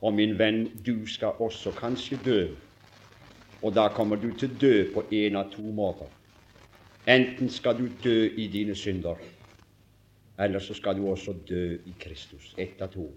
Og 0.03 0.15
min 0.15 0.35
venn, 0.39 0.67
du 0.87 1.07
skal 1.11 1.39
også 1.43 1.73
kanskje 1.75 2.19
dø. 2.25 2.41
Og 3.63 3.75
da 3.75 3.89
kommer 3.89 4.19
du 4.21 4.29
til 4.37 4.51
å 4.51 4.59
dø 4.61 4.75
på 4.95 5.07
en 5.11 5.39
av 5.41 5.51
to 5.55 5.65
måter. 5.75 6.11
Enten 7.07 7.49
skal 7.51 7.79
du 7.79 7.87
dø 8.03 8.27
i 8.37 8.47
dine 8.53 8.75
synder, 8.75 9.17
eller 10.39 10.61
så 10.61 10.75
skal 10.75 10.97
du 10.97 11.07
også 11.09 11.35
dø 11.49 11.79
i 11.87 11.95
Kristus. 11.99 12.53
Ett 12.59 12.83
av 12.83 12.93
to. 12.93 13.09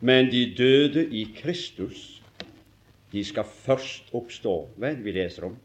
Men 0.00 0.30
de 0.30 0.44
døde 0.56 1.04
i 1.04 1.24
Kristus, 1.36 2.22
de 3.12 3.24
skal 3.24 3.44
først 3.44 4.12
oppstå. 4.16 4.54
Hva 4.76 4.90
er 4.90 4.98
det 4.98 5.04
vi 5.04 5.16
leser 5.16 5.48
om? 5.48 5.56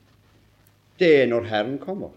Det 1.00 1.10
er 1.22 1.28
når 1.30 1.50
Herren 1.50 1.78
kommer. 1.80 2.14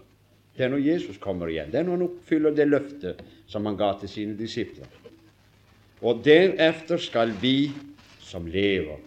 Det 0.57 0.65
er 0.65 0.71
når 0.73 0.83
Jesus 0.83 1.19
kommer 1.21 1.51
igjen. 1.51 1.71
Det 1.71 1.79
er 1.79 1.85
når 1.85 1.99
han 1.99 2.07
oppfyller 2.07 2.55
det 2.55 2.67
løftet 2.67 3.21
som 3.47 3.67
han 3.69 3.77
ga 3.77 3.91
til 4.01 4.09
sine 4.09 4.37
disipler. 4.39 4.87
Og 6.01 6.23
deretter 6.25 6.99
skal 7.01 7.31
vi 7.41 7.69
som 8.21 8.47
lever, 8.49 8.99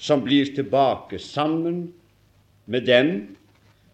som 0.00 0.24
blir 0.24 0.50
tilbake 0.56 1.20
sammen 1.22 1.84
med 2.66 2.88
dem, 2.88 3.12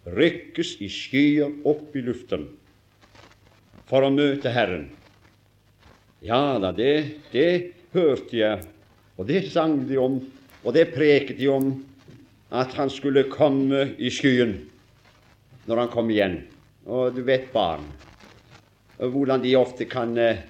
rykkes 0.06 0.76
i 0.82 0.88
skyer 0.90 1.50
opp 1.66 1.94
i 1.98 2.02
luften 2.06 2.46
for 3.86 4.06
å 4.06 4.12
møte 4.12 4.52
Herren. 4.52 4.88
Ja 6.24 6.56
da, 6.62 6.72
det, 6.74 7.22
det 7.32 7.50
hørte 7.94 8.36
jeg, 8.38 8.64
og 9.16 9.28
det 9.28 9.44
sang 9.52 9.78
de 9.88 9.98
om, 10.00 10.18
og 10.64 10.74
det 10.74 10.88
preket 10.94 11.38
de 11.38 11.48
om, 11.52 11.70
at 12.50 12.74
han 12.78 12.90
skulle 12.90 13.26
komme 13.30 13.92
i 13.98 14.10
skyen 14.12 14.56
når 15.66 15.82
han 15.82 15.92
kom 15.92 16.10
igjen. 16.10 16.40
Og 16.86 17.14
du 17.16 17.22
vet 17.26 17.48
barn, 17.54 17.86
hvordan 18.98 19.42
de 19.42 19.56
ofte 19.58 19.86
kan 19.90 20.14
eh, 20.18 20.44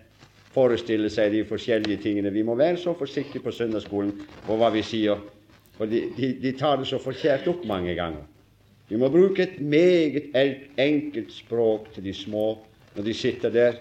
forestille 0.52 1.08
seg 1.12 1.32
de 1.32 1.42
forskjellige 1.48 2.02
tingene. 2.04 2.32
Vi 2.32 2.44
må 2.46 2.56
være 2.56 2.78
så 2.80 2.94
forsiktige 2.96 3.44
på 3.44 3.52
søndagsskolen 3.54 4.12
på 4.46 4.58
hva 4.60 4.70
vi 4.74 4.84
sier, 4.86 5.20
for 5.76 5.88
de, 5.90 6.06
de, 6.16 6.32
de 6.40 6.52
tar 6.56 6.80
det 6.80 6.88
så 6.88 7.00
forkjært 7.02 7.48
opp 7.52 7.64
mange 7.68 7.96
ganger. 7.96 8.24
Vi 8.86 9.00
må 9.00 9.10
bruke 9.10 9.42
et 9.42 9.56
meget 9.58 10.30
enkelt 10.78 11.32
språk 11.34 11.90
til 11.96 12.06
de 12.06 12.14
små 12.14 12.52
når 12.96 13.06
de 13.06 13.14
sitter 13.14 13.52
der. 13.52 13.78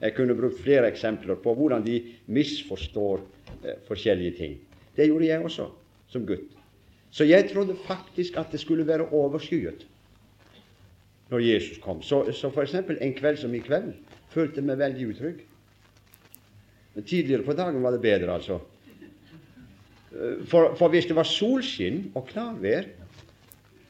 Jeg 0.00 0.14
kunne 0.16 0.36
brukt 0.36 0.60
flere 0.60 0.90
eksempler 0.90 1.38
på 1.40 1.54
hvordan 1.56 1.84
de 1.86 2.00
misforstår 2.26 3.22
eh, 3.64 3.78
forskjellige 3.88 4.36
ting. 4.36 4.58
Det 4.96 5.08
gjorde 5.08 5.26
jeg 5.26 5.44
også 5.44 5.70
som 6.12 6.26
gutt. 6.26 6.52
Så 7.10 7.24
jeg 7.24 7.48
trodde 7.52 7.76
faktisk 7.86 8.36
at 8.36 8.52
det 8.52 8.60
skulle 8.60 8.86
være 8.86 9.08
overskyet 9.08 9.86
når 11.30 11.42
Jesus 11.42 11.78
kom. 11.82 12.02
Så, 12.02 12.26
så 12.32 12.50
f.eks. 12.50 12.74
en 12.74 13.14
kveld 13.14 13.40
som 13.40 13.54
i 13.54 13.62
kveld 13.64 13.94
følte 14.30 14.60
jeg 14.60 14.68
meg 14.68 14.78
veldig 14.78 15.08
utrygg. 15.14 15.40
Men 16.94 17.04
tidligere 17.04 17.44
på 17.44 17.56
dagen 17.56 17.82
var 17.82 17.96
det 17.96 18.02
bedre, 18.04 18.34
altså. 18.34 18.60
For, 20.48 20.76
for 20.78 20.88
hvis 20.88 21.08
det 21.08 21.16
var 21.16 21.28
solskinn 21.28 22.06
og 22.16 22.28
klarvær, 22.30 22.86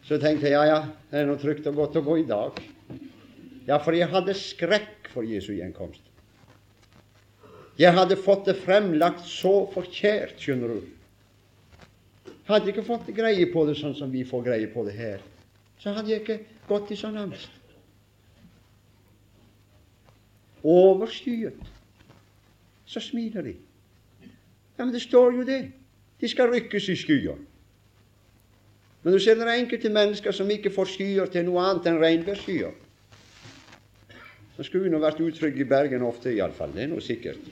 så 0.06 0.18
tenkte 0.22 0.48
jeg 0.48 0.54
ja, 0.54 0.64
ja, 0.70 0.80
det 1.10 1.20
er 1.20 1.28
noe 1.28 1.38
trygt 1.38 1.66
og 1.70 1.76
godt 1.82 1.98
å 2.00 2.06
gå 2.06 2.16
i 2.22 2.26
dag. 2.26 2.58
Ja, 3.66 3.78
for 3.82 3.96
jeg 3.96 4.08
hadde 4.12 4.34
skrekk 4.38 5.08
for 5.10 5.26
Jesu 5.26 5.52
gjenkomst. 5.56 6.02
Jeg 7.76 7.92
hadde 7.92 8.16
fått 8.16 8.46
det 8.48 8.56
fremlagt 8.62 9.26
så 9.28 9.66
forkjært, 9.74 10.38
skjønner 10.40 10.76
du. 10.76 10.92
Hadde 12.46 12.70
ikke 12.70 12.86
fått 12.86 13.10
greie 13.14 13.48
på 13.52 13.66
det 13.68 13.74
sånn 13.80 13.96
som 13.98 14.12
vi 14.12 14.22
får 14.24 14.44
greie 14.46 14.68
på 14.70 14.86
det 14.86 14.94
her, 14.96 15.24
så 15.82 15.92
hadde 15.96 16.12
jeg 16.12 16.22
ikke 16.22 16.38
gått 16.70 16.92
i 16.94 16.98
sånn 16.98 17.18
angst. 17.20 17.50
Overskyet. 20.66 21.58
Så 22.86 23.02
smiler 23.02 23.42
de. 23.42 23.56
Ja, 24.78 24.84
Men 24.84 24.94
det 24.94 25.02
står 25.02 25.34
jo 25.34 25.44
det. 25.46 25.72
De 26.20 26.28
skal 26.30 26.50
rykkes 26.50 26.88
i 26.88 26.96
skyer. 26.96 27.36
Men 29.02 29.12
du 29.12 29.18
ser 29.20 29.36
det 29.38 29.46
er 29.46 29.58
enkelte 29.58 29.90
mennesker 29.92 30.32
som 30.34 30.50
ikke 30.50 30.72
får 30.74 30.90
skyer 30.94 31.30
til 31.30 31.44
noe 31.46 31.62
annet 31.62 31.86
enn 31.90 32.00
regnværsskyer. 32.02 32.72
Så 34.56 34.64
skulle 34.64 34.86
vi 34.86 34.92
nå 34.92 35.00
vært 35.02 35.20
utrygge 35.20 35.62
i 35.62 35.68
Bergen 35.68 36.04
ofte, 36.06 36.32
iallfall. 36.32 36.72
Det 36.72 36.86
er 36.86 36.90
noe 36.94 37.04
sikkert. 37.04 37.44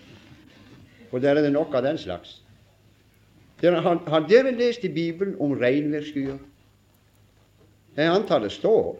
For 1.11 1.23
der 1.23 1.37
er 1.37 1.47
det 1.47 1.53
nok 1.53 1.75
av 1.77 1.85
den 1.85 2.01
slags. 2.01 2.39
Har, 3.63 4.01
har 4.09 4.27
dere 4.29 4.53
lest 4.57 4.85
i 4.85 4.93
Bibelen 4.93 5.37
om 5.41 5.55
regnværsskyer? 5.61 6.39
Jeg 7.97 8.11
antar 8.11 8.43
det 8.43 8.51
står. 8.53 8.97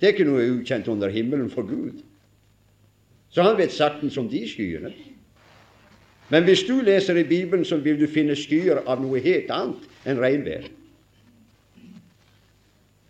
Det 0.00 0.08
er 0.08 0.14
ikke 0.14 0.26
noe 0.28 0.48
ukjent 0.58 0.88
under 0.90 1.12
himmelen 1.12 1.50
for 1.52 1.68
Gud. 1.68 2.00
Så 3.30 3.44
han 3.44 3.58
vet 3.58 3.74
saktens 3.74 4.16
om 4.18 4.28
de 4.30 4.42
skyene. 4.48 4.92
Men 6.28 6.44
hvis 6.44 6.64
du 6.68 6.80
leser 6.84 7.16
i 7.16 7.28
Bibelen, 7.28 7.64
så 7.64 7.78
vil 7.80 8.00
du 8.00 8.06
finne 8.10 8.36
skyer 8.36 8.82
av 8.84 9.00
noe 9.00 9.20
helt 9.24 9.52
annet 9.52 10.08
enn 10.08 10.20
regnvær. 10.20 10.68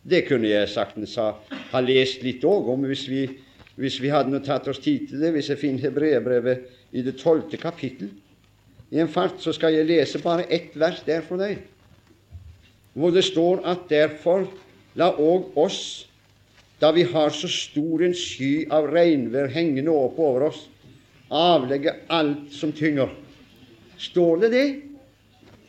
Det 0.09 0.23
kunne 0.29 0.49
jeg 0.49 0.71
saktens 0.73 1.17
ha, 1.21 1.33
ha 1.73 1.81
lest 1.85 2.23
litt 2.25 2.45
òg 2.49 2.71
om 2.73 2.87
hvis 2.89 3.05
vi, 3.11 3.27
hvis 3.77 3.99
vi 4.01 4.13
hadde 4.13 4.41
tatt 4.47 4.69
oss 4.71 4.81
tid 4.81 5.11
til 5.11 5.21
det. 5.21 5.35
Hvis 5.37 5.51
jeg 5.53 5.61
finner 5.61 5.89
Hebreabrevet 5.89 6.97
i 6.97 7.05
det 7.05 7.19
tolvte 7.21 7.61
kapittel. 7.61 8.09
I 8.89 9.03
en 9.03 9.11
fart 9.13 9.43
så 9.45 9.53
skal 9.53 9.77
jeg 9.77 9.89
lese 9.89 10.23
bare 10.25 10.49
ett 10.49 10.73
vers 10.79 11.03
der 11.05 11.21
for 11.27 11.41
deg 11.41 11.59
hvor 12.99 13.13
det 13.15 13.23
står 13.25 13.63
at 13.69 13.87
derfor 13.91 14.47
la 14.99 15.13
òg 15.13 15.55
oss, 15.59 16.09
da 16.83 16.91
vi 16.95 17.05
har 17.07 17.31
så 17.35 17.47
stor 17.51 18.03
en 18.03 18.15
sky 18.15 18.67
av 18.75 18.89
regnvær 18.91 19.51
hengende 19.55 19.95
opp 19.95 20.19
over 20.19 20.49
oss, 20.49 20.65
avlegge 21.31 21.95
alt 22.11 22.51
som 22.55 22.73
tynger. 22.75 23.13
Står 23.99 24.43
det 24.43 24.51
det? 24.55 24.67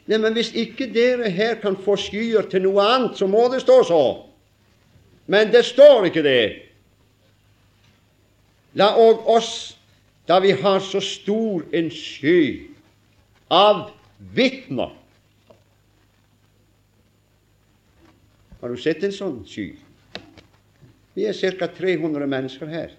Nei, 0.09 0.17
men 0.17 0.33
hvis 0.33 0.49
ikke 0.57 0.89
dere 0.93 1.29
her 1.29 1.59
kan 1.61 1.77
få 1.77 1.97
skyer 2.01 2.49
til 2.49 2.65
noe 2.65 2.81
annet, 2.81 3.17
så 3.17 3.27
må 3.29 3.45
det 3.53 3.61
stå 3.61 3.81
så. 3.85 4.03
Men 5.29 5.51
det 5.53 5.61
står 5.65 6.07
ikke 6.09 6.23
det. 6.25 6.43
La 8.77 8.95
òg 8.97 9.27
oss, 9.29 9.51
da 10.29 10.39
vi 10.41 10.55
har 10.57 10.81
så 10.81 11.01
stor 11.01 11.65
en 11.73 11.89
sky 11.93 12.69
av 13.49 13.89
vitner 14.33 14.95
Har 18.59 18.73
du 18.73 18.75
sett 18.75 19.05
en 19.07 19.13
sånn 19.15 19.37
sky? 19.47 19.69
Vi 21.15 21.23
er 21.29 21.37
ca. 21.55 21.69
300 21.71 22.27
mennesker 22.27 22.67
her 22.67 22.91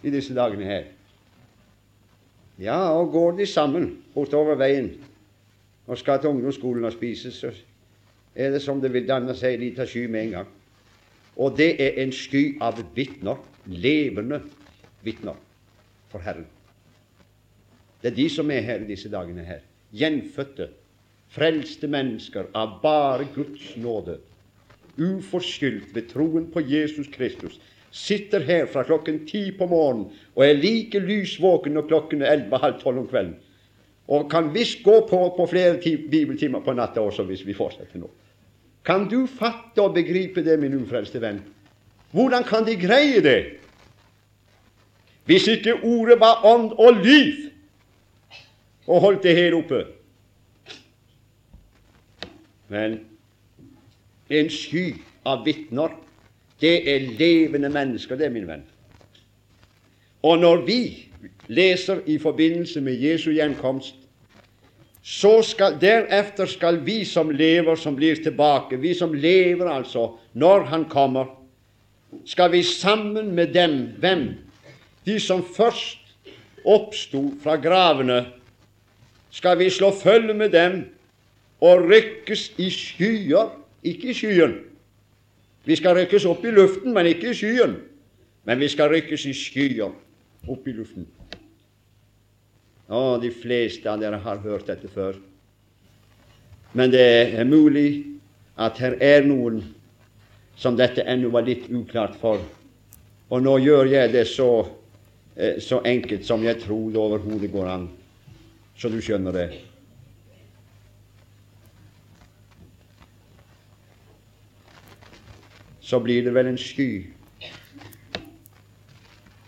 i 0.00 0.12
disse 0.14 0.32
dagene 0.32 0.64
her. 0.64 0.86
Ja, 2.56 2.78
og 2.96 3.12
går 3.12 3.36
de 3.42 3.46
sammen 3.46 3.90
bortover 4.14 4.56
veien 4.58 4.94
og 5.84 6.00
skal 6.00 6.22
til 6.22 6.32
ungdomsskolen 6.32 6.88
og 6.88 6.96
spise, 6.96 7.32
så 7.32 7.52
er 8.34 8.54
det 8.54 8.62
som 8.64 8.80
det 8.80 8.90
vil 8.94 9.06
danne 9.08 9.36
seg 9.36 9.58
en 9.58 9.66
liten 9.66 9.88
sky 9.88 10.06
med 10.08 10.26
en 10.26 10.34
gang. 10.38 10.54
Og 11.38 11.54
det 11.58 11.76
er 11.82 12.00
en 12.02 12.12
sky 12.12 12.58
av 12.64 12.80
vitner, 12.96 13.38
levende 13.66 14.40
vitner 15.06 15.38
for 16.10 16.24
Herren. 16.24 16.46
Det 18.02 18.12
er 18.12 18.16
de 18.16 18.28
som 18.30 18.50
er 18.50 18.64
her 18.66 18.82
i 18.82 18.90
disse 18.90 19.10
dagene 19.10 19.44
her. 19.46 19.62
Gjenfødte, 19.94 20.68
frelste 21.30 21.88
mennesker 21.90 22.48
av 22.56 22.78
bare 22.82 23.26
Guds 23.34 23.76
nåde 23.76 24.18
uforskyldt 24.98 25.94
ved 25.94 26.08
troen 26.10 26.48
på 26.50 26.62
Jesus 26.66 27.08
Kristus, 27.12 27.58
sitter 27.90 28.42
her 28.44 28.66
fra 28.66 28.82
klokken 28.84 29.22
ti 29.26 29.48
på 29.56 29.66
morgenen 29.70 30.10
og 30.34 30.44
er 30.44 30.58
like 30.58 31.00
lysvåken 31.00 31.76
når 31.76 31.86
klokken 31.88 32.22
er 32.22 32.34
elleve-halv 32.34 32.80
tolv 32.82 33.04
om 33.04 33.06
kvelden, 33.08 33.36
og 34.08 34.28
kan 34.30 34.50
visst 34.54 34.82
gå 34.84 35.00
på, 35.08 35.20
på 35.36 35.46
flere 35.46 35.78
bibeltimer 36.10 36.64
på 36.64 36.74
natta 36.76 37.00
også, 37.00 37.24
hvis 37.28 37.46
vi 37.46 37.56
fortsetter 37.56 38.00
nå. 38.00 38.10
Kan 38.84 39.08
du 39.08 39.26
fatte 39.26 39.82
og 39.82 39.94
begripe 39.94 40.44
det, 40.44 40.58
min 40.58 40.74
ufrelste 40.80 41.20
venn? 41.20 41.42
Hvordan 42.12 42.44
kan 42.44 42.66
de 42.66 42.76
greie 42.80 43.20
det? 43.22 43.58
Hvis 45.28 45.46
ikke 45.48 45.80
ordet 45.82 46.20
var 46.20 46.44
ånd 46.46 46.72
og 46.72 47.02
liv 47.04 47.48
og 48.88 49.00
holdt 49.00 49.22
det 49.22 49.36
helt 49.36 49.54
oppe. 49.54 49.82
Men 52.68 53.00
en 54.30 54.50
sky 54.50 54.94
av 55.28 55.44
vitner. 55.44 55.92
Det 56.60 56.74
er 56.90 57.12
levende 57.18 57.70
mennesker, 57.70 58.16
det, 58.18 58.32
min 58.32 58.48
venn. 58.48 58.64
Og 60.26 60.40
når 60.42 60.64
vi 60.66 60.80
leser 61.46 62.00
i 62.06 62.18
forbindelse 62.18 62.80
med 62.80 62.98
Jesu 62.98 63.30
gjenkomst, 63.30 63.94
så 65.02 65.38
skal, 65.42 65.78
deretter 65.80 66.46
skal 66.46 66.80
vi 66.84 67.04
som 67.04 67.30
lever, 67.30 67.76
som 67.76 67.96
blir 67.96 68.18
tilbake, 68.22 68.76
vi 68.76 68.94
som 68.94 69.14
lever 69.14 69.70
altså 69.70 70.10
når 70.32 70.66
Han 70.72 70.84
kommer, 70.90 71.26
skal 72.24 72.52
vi 72.52 72.62
sammen 72.62 73.34
med 73.34 73.54
dem 73.54 73.94
Hvem? 73.98 74.28
De 75.06 75.20
som 75.20 75.44
først 75.44 75.98
oppsto 76.64 77.32
fra 77.42 77.56
gravene, 77.56 78.26
skal 79.30 79.58
vi 79.58 79.70
slå 79.70 79.90
følge 79.90 80.34
med 80.34 80.50
dem 80.50 80.82
og 81.60 81.88
rykkes 81.88 82.52
i 82.58 82.70
skyer, 82.70 83.50
ikke 83.82 84.10
i 84.10 84.14
skyen. 84.14 84.58
Vi 85.64 85.76
skal 85.76 85.96
rykkes 85.96 86.24
opp 86.24 86.44
i 86.44 86.52
luften, 86.54 86.94
men 86.94 87.06
ikke 87.06 87.30
i 87.30 87.36
skyen. 87.36 87.76
Men 88.44 88.60
vi 88.60 88.68
skal 88.68 88.92
rykkes 88.92 89.26
i 89.26 89.34
skyer 89.36 89.90
opp 90.48 90.68
i 90.68 90.72
luften. 90.72 91.06
Å, 92.88 93.18
de 93.20 93.28
fleste 93.28 93.88
av 93.90 94.00
dere 94.00 94.20
har 94.24 94.40
hørt 94.40 94.68
dette 94.70 94.88
før. 94.88 95.18
Men 96.72 96.92
det 96.92 97.04
er 97.36 97.48
mulig 97.48 97.90
at 98.56 98.80
her 98.80 98.96
er 99.04 99.26
noen 99.28 99.60
som 100.58 100.76
dette 100.76 101.04
ennå 101.06 101.30
var 101.32 101.46
litt 101.46 101.68
uklart 101.70 102.16
for. 102.18 102.40
Og 103.28 103.44
nå 103.44 103.58
gjør 103.60 103.90
jeg 103.92 104.12
det 104.12 104.24
så, 104.30 104.66
eh, 105.36 105.60
så 105.60 105.82
enkelt 105.84 106.24
som 106.24 106.42
jeg 106.42 106.60
tror 106.64 106.90
det 106.90 107.00
overhodet 107.00 107.52
går 107.52 107.68
an, 107.68 107.88
så 108.76 108.88
du 108.88 109.00
skjønner 109.04 109.32
det. 109.36 109.48
Så 115.80 116.00
blir 116.04 116.24
det 116.24 116.34
vel 116.34 116.50
en 116.50 116.58
sky 116.60 117.06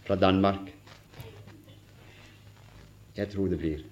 fra 0.06 0.16
Danmark. 0.16 0.69
Jeg 3.16 3.28
tror 3.28 3.46
det 3.46 3.58
blir. 3.58 3.82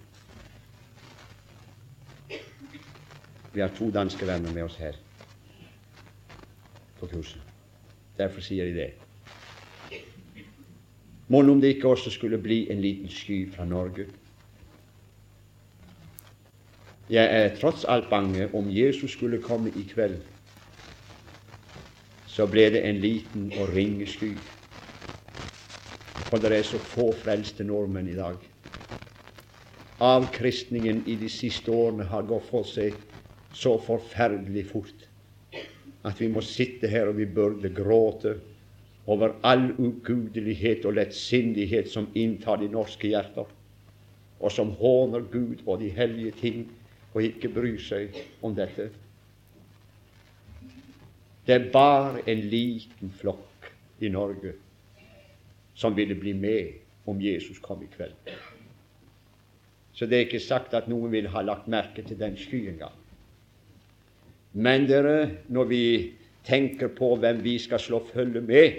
Vi 3.53 3.61
har 3.61 3.69
to 3.79 3.91
danske 3.91 4.27
venner 4.27 4.53
med 4.53 4.63
oss 4.63 4.77
her 4.77 4.97
på 7.01 7.07
kurset. 7.07 7.43
Derfor 8.19 8.41
sier 8.41 8.65
de 8.65 8.75
det. 8.75 8.93
Mon 11.29 11.51
om 11.51 11.61
det 11.61 11.75
ikke 11.75 11.89
også 11.89 12.11
skulle 12.11 12.39
bli 12.39 12.71
en 12.71 12.81
liten 12.81 13.09
sky 13.09 13.53
fra 13.53 13.65
Norge? 13.65 14.07
Jeg 17.11 17.25
er 17.25 17.57
tross 17.57 17.85
alt 17.85 18.11
bange 18.11 18.55
om 18.55 18.67
Jesus 18.71 19.13
skulle 19.13 19.43
komme 19.43 19.73
i 19.77 19.83
kveld, 19.95 20.17
så 22.27 22.47
ble 22.47 22.67
det 22.71 22.85
en 22.85 23.01
liten 23.01 23.53
og 23.61 23.75
ringe 23.75 24.07
sky. 24.07 24.35
For 26.29 26.37
det 26.37 26.53
er 26.53 26.63
så 26.63 26.79
få 26.79 27.13
frelste 27.17 27.65
nordmenn 27.65 28.09
i 28.09 28.17
dag. 28.17 28.37
Avkristningen 29.99 31.03
i 31.07 31.17
de 31.19 31.29
siste 31.29 31.73
årene 31.75 32.07
har 32.07 32.27
gått 32.29 32.47
for 32.51 32.67
seg 32.67 32.95
så 33.57 33.75
forferdelig 33.83 34.67
fort 34.71 35.09
at 36.07 36.21
vi 36.23 36.29
må 36.31 36.43
sitte 36.45 36.87
her 36.91 37.11
og 37.11 37.19
vi 37.19 37.27
burde 37.27 37.71
gråte 37.75 38.37
over 39.09 39.35
all 39.43 39.71
ugudelighet 39.81 40.85
og 40.87 40.99
lettsindighet 40.99 41.89
som 41.91 42.11
inntar 42.15 42.61
de 42.61 42.69
norske 42.71 43.09
hjerter, 43.09 43.49
og 44.39 44.53
som 44.53 44.75
håner 44.79 45.25
Gud 45.33 45.65
og 45.65 45.81
de 45.81 45.89
hellige 45.97 46.35
ting 46.41 46.67
og 47.15 47.25
ikke 47.25 47.51
bryr 47.53 47.81
seg 47.83 48.19
om 48.45 48.55
dette. 48.55 48.91
Det 51.49 51.57
er 51.57 51.71
bare 51.73 52.21
en 52.29 52.45
liten 52.53 53.11
flokk 53.19 53.73
i 54.05 54.13
Norge 54.13 54.53
som 55.79 55.97
ville 55.97 56.15
bli 56.19 56.37
med 56.37 57.09
om 57.09 57.21
Jesus 57.23 57.59
kom 57.65 57.83
i 57.83 57.89
kveld. 57.91 58.15
Så 59.99 60.07
det 60.07 60.15
er 60.15 60.27
ikke 60.29 60.39
sagt 60.39 60.75
at 60.79 60.87
noen 60.87 61.11
vil 61.11 61.27
ha 61.33 61.41
lagt 61.43 61.67
merke 61.67 62.05
til 62.07 62.19
den 62.21 62.37
skyen 62.39 62.77
engang. 62.77 62.95
Men 64.55 64.87
dere, 64.87 65.43
når 65.51 65.67
vi 65.73 65.83
tenker 66.47 66.93
på 66.95 67.17
hvem 67.19 67.41
vi 67.43 67.57
skal 67.59 67.83
slå 67.83 67.99
følge 68.07 68.41
med, 68.41 68.79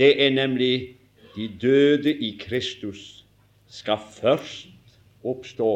det 0.00 0.10
er 0.16 0.32
nemlig 0.32 0.96
de 1.36 1.50
døde 1.60 2.08
i 2.08 2.32
Kristus 2.40 3.26
skal 3.68 4.00
først 4.16 4.96
oppstå, 5.24 5.70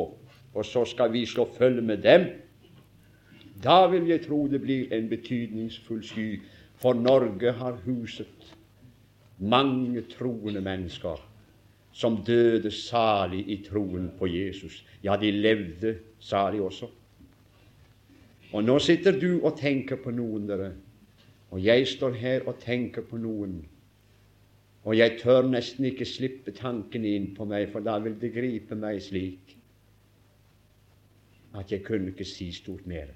og 0.55 0.65
så 0.65 0.87
skal 0.89 1.13
vi 1.13 1.27
slå 1.27 1.45
følge 1.59 1.85
med 1.85 2.01
dem. 2.09 2.25
Da 3.65 3.85
vil 3.93 4.09
jeg 4.09 4.25
tro 4.25 4.47
det 4.49 4.65
blir 4.65 4.89
en 4.97 5.13
betydningsfull 5.13 6.01
sky, 6.05 6.41
for 6.81 6.97
Norge 6.97 7.53
har 7.53 7.83
huset 7.85 8.55
mange 9.39 10.01
troende 10.17 10.61
mennesker 10.65 11.28
som 11.99 12.21
døde 12.23 12.71
salig 12.71 13.43
i 13.51 13.57
troen 13.67 14.13
på 14.19 14.29
Jesus. 14.31 14.85
Ja, 15.03 15.17
de 15.19 15.33
levde 15.35 15.97
salig 16.23 16.61
også. 16.63 16.87
Og 18.53 18.65
nå 18.65 18.79
sitter 18.79 19.19
du 19.19 19.41
og 19.43 19.59
tenker 19.59 19.99
på 20.01 20.13
noen, 20.15 20.47
dere, 20.49 20.71
og 21.51 21.65
jeg 21.65 21.89
står 21.91 22.15
her 22.21 22.47
og 22.47 22.61
tenker 22.63 23.03
på 23.03 23.19
noen. 23.19 23.59
Og 24.87 24.95
jeg 24.97 25.19
tør 25.21 25.51
nesten 25.51 25.89
ikke 25.91 26.07
slippe 26.07 26.55
tanken 26.55 27.05
inn 27.05 27.33
på 27.37 27.45
meg, 27.49 27.67
for 27.73 27.83
da 27.85 27.99
vil 28.05 28.15
det 28.21 28.31
gripe 28.37 28.79
meg 28.79 29.03
slik 29.03 29.57
at 31.59 31.73
jeg 31.73 31.83
kunne 31.83 32.13
ikke 32.13 32.29
si 32.29 32.53
stort 32.55 32.87
mer. 32.87 33.11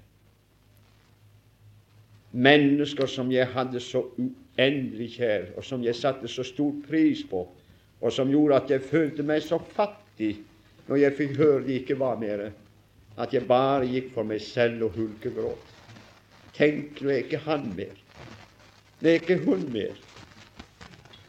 Mennesker 2.33 3.07
som 3.07 3.31
jeg 3.31 3.47
hadde 3.53 3.79
så 3.79 4.03
uendelig 4.17 5.13
kjær, 5.15 5.53
og 5.55 5.63
som 5.63 5.85
jeg 5.85 5.95
satte 5.95 6.27
så 6.27 6.43
stor 6.43 6.73
pris 6.87 7.21
på, 7.29 7.45
og 8.03 8.11
som 8.11 8.31
gjorde 8.31 8.59
at 8.59 8.71
jeg 8.73 8.83
følte 8.83 9.23
meg 9.23 9.43
så 9.45 9.57
fattig 9.73 10.35
når 10.89 10.99
jeg 10.99 11.15
fikk 11.15 11.37
høre 11.39 11.63
det 11.63 11.79
ikke 11.79 11.95
var 11.99 12.17
mer, 12.19 12.49
at 13.15 13.33
jeg 13.33 13.47
bare 13.47 13.87
gikk 13.87 14.11
for 14.15 14.27
meg 14.27 14.41
selv 14.43 14.89
og 14.89 14.97
hulkegråt. 14.97 15.69
Tenk, 16.53 16.99
nå 17.01 17.13
er 17.13 17.23
ikke 17.23 17.39
han 17.45 17.69
mer. 17.77 17.95
Det 18.99 19.09
er 19.09 19.21
ikke 19.21 19.39
hun 19.45 19.63
mer. 19.71 19.95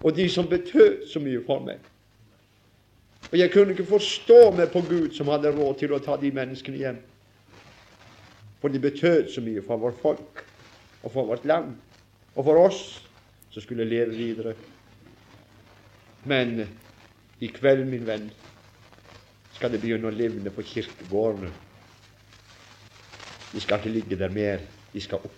Og 0.03 0.17
de 0.17 0.27
som 0.29 0.49
betød 0.51 1.07
så 1.09 1.23
mye 1.23 1.41
for 1.47 1.63
meg. 1.65 1.79
Og 3.31 3.39
jeg 3.39 3.53
kunne 3.55 3.73
ikke 3.73 3.89
forstå 3.89 4.41
meg 4.59 4.69
på 4.75 4.83
Gud 4.89 5.15
som 5.17 5.31
hadde 5.33 5.55
råd 5.55 5.79
til 5.81 5.95
å 5.95 6.03
ta 6.03 6.19
de 6.21 6.33
menneskene 6.35 6.83
hjem. 6.83 7.01
For 8.61 8.73
de 8.73 8.83
betød 8.83 9.31
så 9.33 9.43
mye 9.45 9.63
for 9.65 9.81
vårt 9.81 10.03
folk 10.03 10.45
og 11.05 11.11
for 11.13 11.31
vårt 11.31 11.47
land 11.49 11.75
og 12.35 12.45
for 12.45 12.59
oss 12.59 12.83
som 13.55 13.63
skulle 13.63 13.87
leve 13.87 14.17
videre. 14.17 14.55
Men 16.25 16.67
i 17.41 17.51
kveld, 17.53 17.85
min 17.89 18.07
venn, 18.09 18.31
skal 19.55 19.73
det 19.73 19.83
begynne 19.83 20.09
å 20.09 20.15
livne 20.15 20.51
på 20.55 20.65
kirkegårdene 20.67 21.53
vi 23.55 23.61
skal 23.63 23.79
ikke 23.79 23.91
ligge 23.95 24.17
der 24.19 24.33
mer. 24.35 24.63
Vi 24.93 25.01
skal 25.01 25.23
opp. 25.23 25.35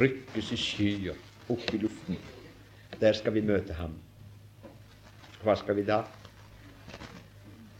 Rykkes 0.00 0.52
i 0.56 0.56
skyer, 0.60 1.18
opp 1.52 1.74
i 1.74 1.80
luften. 1.82 2.16
Der 3.00 3.12
skal 3.12 3.34
vi 3.36 3.42
møte 3.44 3.76
ham. 3.76 3.92
Hva 5.42 5.56
skal 5.60 5.76
vi 5.76 5.84
da? 5.84 6.00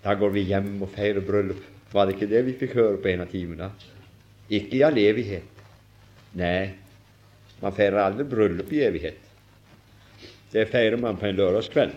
Da 0.05 0.15
går 0.15 0.35
vi 0.35 0.45
hjem 0.51 0.75
og 0.85 0.93
feirer 0.93 1.25
bryllup. 1.25 1.63
Var 1.93 2.07
det 2.07 2.19
ikke 2.19 2.29
det 2.35 2.45
vi 2.51 2.59
fikk 2.61 2.77
høre 2.77 3.01
på 3.01 3.09
en 3.15 3.25
av 3.25 3.33
timene? 3.33 3.71
Ikke 4.53 4.77
i 4.77 4.85
all 4.85 5.01
evighet. 5.01 5.65
Nei, 6.37 6.75
man 7.63 7.75
feirer 7.75 8.05
aldri 8.05 8.29
bryllup 8.29 8.77
i 8.77 8.85
evighet. 8.85 9.26
Det 10.53 10.69
feirer 10.71 10.97
man 10.97 11.17
på 11.17 11.27
en 11.27 11.37
lørdagskveld. 11.37 11.97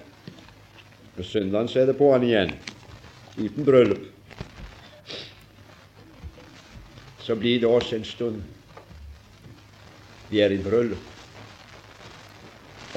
På 1.15 1.23
søndagen 1.23 1.69
er 1.75 1.85
det 1.89 1.97
på'n 1.99 2.23
igjen, 2.25 2.55
uten 3.37 3.65
bryllup. 3.65 4.07
så 7.29 7.35
blir 7.35 7.59
det 7.59 7.67
også 7.67 7.95
en 7.95 8.05
stund 8.05 8.41
vi 10.31 10.39
er 10.41 10.49
i 10.49 10.57
bryllup, 10.61 11.03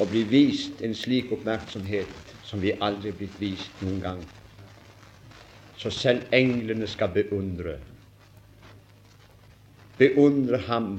og 0.01 0.09
blir 0.09 0.25
vist 0.31 0.81
en 0.81 0.95
slik 0.97 1.35
oppmerksomhet 1.37 2.33
som 2.49 2.63
vi 2.63 2.73
aldri 2.73 3.11
er 3.13 3.19
blitt 3.19 3.37
vist 3.41 3.83
noen 3.85 4.01
gang. 4.01 4.23
Så 5.77 5.93
selv 5.93 6.33
englene 6.33 6.89
skal 6.89 7.13
beundre. 7.13 7.77
Beundre 10.01 10.63
ham. 10.65 10.91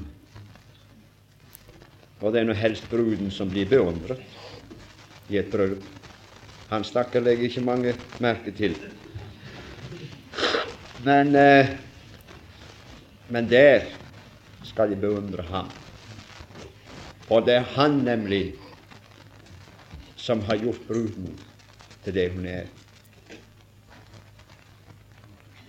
Og 2.20 2.30
det 2.30 2.44
er 2.44 2.48
nå 2.50 2.54
helst 2.58 2.86
bruden 2.90 3.34
som 3.34 3.50
blir 3.50 3.66
beundret 3.66 4.22
i 5.28 5.38
et 5.38 5.50
bryllup. 5.50 5.84
Han 6.70 6.84
stakkar 6.84 7.24
legger 7.24 7.48
ikke 7.48 7.64
mange 7.64 7.94
merke 8.20 8.52
til. 8.52 8.76
Men 11.04 11.34
eh, 11.36 11.74
men 13.28 13.50
der 13.50 13.82
skal 14.64 14.90
de 14.90 14.96
beundre 14.96 15.42
ham. 15.42 15.70
Og 17.30 17.46
det 17.46 17.54
er 17.54 17.60
han 17.76 17.90
nemlig 17.90 18.54
som 20.16 20.40
har 20.40 20.56
gjort 20.56 20.80
bruden 20.88 21.38
til 22.04 22.14
det 22.14 22.30
hun 22.32 22.46
er. 22.46 22.68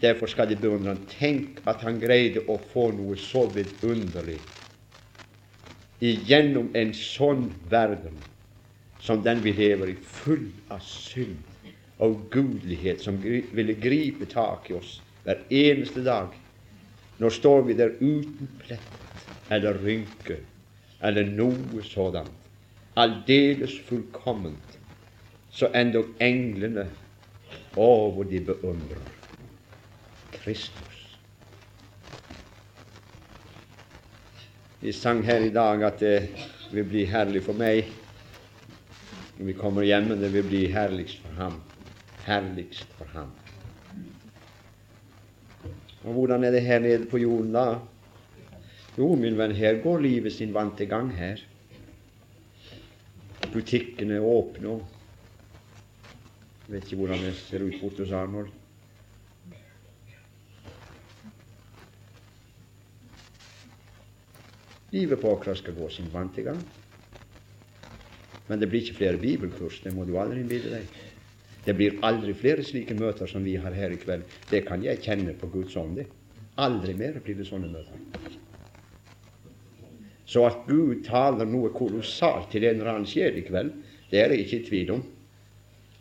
Derfor 0.01 0.27
skal 0.27 0.49
de 0.49 0.55
beundre 0.55 0.93
ham. 0.93 1.05
Tenk 1.19 1.61
at 1.67 1.81
han 1.81 1.99
greide 1.99 2.43
å 2.51 2.59
få 2.73 2.89
noe 2.91 3.15
så 3.17 3.45
vidunderlig 3.55 4.39
igjennom 6.03 6.73
en 6.75 6.91
sånn 6.93 7.47
verden 7.71 8.19
som 9.05 9.21
den 9.23 9.43
vi 9.45 9.53
lever 9.53 9.93
i, 9.93 9.95
full 9.95 10.47
av 10.73 10.81
synd 10.83 11.37
og 12.01 12.25
gudelighet, 12.33 13.03
som 13.05 13.19
ville 13.21 13.77
gripe 13.79 14.27
tak 14.29 14.71
i 14.71 14.79
oss 14.79 14.97
hver 15.25 15.45
eneste 15.53 16.03
dag 16.05 16.33
nå 17.17 17.29
står 17.31 17.61
vi 17.69 17.73
der 17.73 17.93
uten 18.01 18.49
plett, 18.59 18.91
eller 19.49 19.77
rynke 19.79 20.41
eller 21.05 21.27
noe 21.29 21.83
sådant. 21.83 22.31
Aldeles 22.95 23.75
fullkomment. 23.87 24.77
Så 25.51 25.69
endog 25.75 26.15
englene 26.23 26.87
Å, 27.75 27.87
hvor 28.15 28.23
de 28.27 28.39
beundrer 28.39 29.01
Kristus. 30.31 30.99
Vi 34.79 34.93
sang 34.95 35.19
her 35.27 35.43
i 35.43 35.51
dag 35.51 35.83
at 35.83 35.99
det 35.99 36.13
vil 36.71 36.87
bli 36.87 37.03
herlig 37.11 37.41
for 37.43 37.59
meg 37.59 37.91
når 39.37 39.45
vi 39.45 39.53
kommer 39.53 39.83
hjem, 39.83 40.13
det 40.19 40.29
vil 40.33 40.47
bli 40.47 40.61
herligst 40.71 41.19
for 41.25 41.41
ham. 41.41 41.59
Herligst 42.25 42.93
for 42.97 43.09
ham. 43.11 43.33
Og 46.05 46.13
Hvordan 46.13 46.43
er 46.43 46.51
det 46.51 46.61
her 46.61 46.79
nede 46.79 47.05
på 47.09 47.17
jorden 47.17 47.51
da? 47.53 47.65
Jo, 48.97 49.09
min 49.19 49.35
venn, 49.37 49.51
her 49.51 49.81
går 49.83 49.99
livet 49.99 50.33
sin 50.33 50.53
vante 50.53 50.85
gang 50.87 51.09
her. 51.11 51.41
Butikkene 53.51 54.15
er 54.19 54.27
åpne. 54.27 54.77
Jeg 56.65 56.75
vet 56.75 56.87
ikke 56.87 57.01
hvordan 57.01 57.25
det 57.25 57.33
ser 57.37 57.65
ut 57.65 57.75
borte 57.81 58.05
hos 58.05 58.13
Arnold. 58.15 58.53
Livet 64.95 65.19
på 65.19 65.35
Åkra 65.35 65.55
skal 65.59 65.75
gå 65.75 65.89
sin 65.91 66.07
vante 66.13 66.45
gang. 66.45 66.61
Men 68.47 68.61
det 68.61 68.69
blir 68.69 68.83
ikke 68.85 68.99
flere 68.99 69.21
bibelkurs, 69.21 69.81
det 69.83 69.93
må 69.95 70.05
du 70.05 70.15
aldri 70.21 70.43
innbille 70.43 70.77
deg. 70.77 70.99
Det 71.65 71.73
blir 71.73 71.97
aldri 72.05 72.35
flere 72.37 72.63
slike 72.63 72.93
møter 72.97 73.29
som 73.29 73.45
vi 73.45 73.55
har 73.57 73.73
her 73.73 73.93
i 73.93 73.97
kveld. 73.97 74.25
Det 74.51 74.61
kan 74.67 74.83
jeg 74.85 75.01
kjenne 75.01 75.33
på 75.39 75.49
Guds 75.53 75.73
ånd. 75.81 76.03
Aldri 76.61 76.93
mer 76.97 77.17
blir 77.25 77.39
det 77.39 77.47
sånne 77.49 77.71
møter. 77.71 78.29
Så 80.29 80.45
at 80.45 80.63
Gud 80.67 81.03
taler 81.05 81.49
noe 81.49 81.71
kolossalt 81.73 82.51
til 82.53 82.65
en 82.65 82.79
eller 82.79 82.91
annen 82.93 83.09
sjel 83.09 83.37
i 83.39 83.45
kveld, 83.45 83.73
det 84.11 84.21
er 84.21 84.33
jeg 84.33 84.45
ikke 84.45 84.57
i 84.57 84.67
tvil 84.69 84.93
om. 84.97 85.03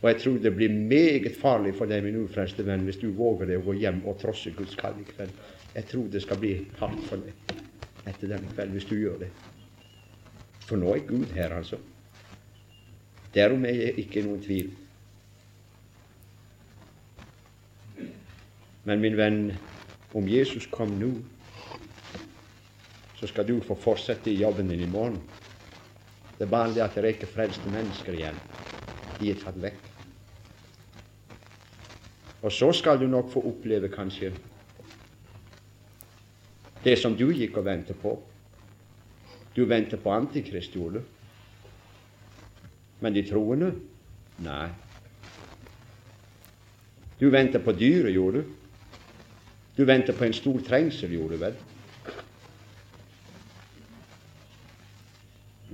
Og 0.03 0.11
jeg 0.11 0.21
tror 0.21 0.39
det 0.45 0.53
blir 0.53 0.73
meget 0.73 1.37
farlig 1.41 1.73
for 1.79 1.89
deg, 1.89 2.05
min 2.05 2.21
ufrelste 2.27 2.65
venn, 2.67 2.85
hvis 2.85 3.01
du 3.01 3.09
våger 3.17 3.49
deg 3.49 3.63
å 3.63 3.65
gå 3.65 3.79
hjem 3.81 4.03
og 4.05 4.19
trosse 4.21 4.53
Guds 4.57 4.77
kall 4.77 4.99
i 5.01 5.07
kveld. 5.09 5.33
Jeg 5.75 5.89
tror 5.89 6.11
det 6.13 6.21
skal 6.23 6.41
bli 6.43 6.59
hardt 6.77 7.09
for 7.09 7.25
deg 7.25 7.63
etter 8.05 8.29
denne 8.29 8.53
kveld 8.53 8.77
hvis 8.77 8.89
du 8.91 8.99
gjør 8.99 9.23
det. 9.25 9.31
For 10.69 10.81
nå 10.81 10.93
er 10.93 11.07
Gud 11.09 11.33
her, 11.37 11.57
altså. 11.57 11.81
Derom 13.35 13.65
er 13.67 13.79
det 13.81 13.95
ikke 14.05 14.23
noen 14.23 14.43
tvil. 14.43 14.71
Men 18.85 19.01
min 19.01 19.17
venn, 19.19 19.41
om 20.15 20.29
Jesus 20.29 20.69
kom 20.71 20.93
nå, 21.01 21.11
så 23.19 23.31
skal 23.31 23.49
du 23.49 23.57
få 23.65 23.75
fortsette 23.81 24.31
i 24.31 24.39
jobben 24.39 24.69
din 24.69 24.85
i 24.85 24.91
morgen. 24.91 25.19
Det 26.39 26.47
er 26.47 26.53
bare 26.53 26.75
det 26.75 26.83
at 26.85 26.95
det 26.95 27.05
er 27.05 27.15
ikke 27.15 27.31
frelste 27.31 27.71
mennesker 27.73 28.15
igjen. 28.15 28.39
De 29.19 29.31
er 29.31 29.41
tatt 29.41 29.59
vekk. 29.63 29.91
Og 32.45 32.53
så 32.53 32.69
skal 32.77 33.01
du 33.01 33.07
nok 33.09 33.31
få 33.33 33.41
oppleve 33.49 33.89
kanskje 33.89 34.35
det 36.85 36.99
som 37.01 37.15
du 37.17 37.31
gikk 37.33 37.57
og 37.57 37.65
ventet 37.65 37.97
på. 37.97 38.19
Du 39.57 39.65
venter 39.65 39.97
på 39.97 40.13
Antikrist, 40.13 40.75
gjorde 40.77 41.01
du? 41.01 41.24
Men 43.01 43.15
de 43.15 43.23
troende? 43.27 43.73
Nei. 44.45 44.69
Du 47.21 47.31
venter 47.31 47.63
på 47.63 47.73
dyret, 47.73 48.13
gjorde 48.15 48.43
du? 48.43 48.51
Du 49.77 49.85
venter 49.85 50.15
på 50.15 50.25
en 50.25 50.35
stor 50.35 50.59
trengsel, 50.67 51.15
gjorde 51.15 51.35
du 51.35 51.41
vel? 51.43 51.55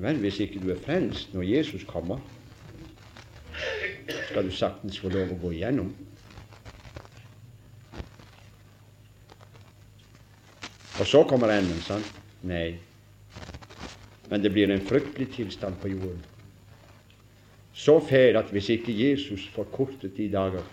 Vel, 0.01 0.21
hvis 0.23 0.41
ikke 0.41 0.61
du 0.63 0.71
er 0.73 0.81
frelst 0.81 1.35
når 1.35 1.43
Jesus 1.43 1.85
kommer, 1.85 2.21
skal 4.31 4.47
du 4.47 4.55
saktens 4.55 5.01
få 5.03 5.11
lov 5.13 5.35
å 5.35 5.41
gå 5.43 5.51
igjennom. 5.59 5.91
Og 11.01 11.07
så 11.09 11.23
kommer 11.29 11.53
enden, 11.53 11.81
sant? 11.85 12.09
Nei. 12.47 12.79
Men 14.31 14.45
det 14.45 14.53
blir 14.55 14.71
en 14.71 14.85
fryktelig 14.87 15.33
tilstand 15.35 15.77
på 15.83 15.93
jorden. 15.93 16.30
Så 17.81 17.97
fæl 18.05 18.37
at 18.37 18.51
hvis 18.53 18.69
ikke 18.69 18.93
Jesus 18.93 19.47
forkortet 19.55 20.17
de 20.17 20.27
dager, 20.33 20.65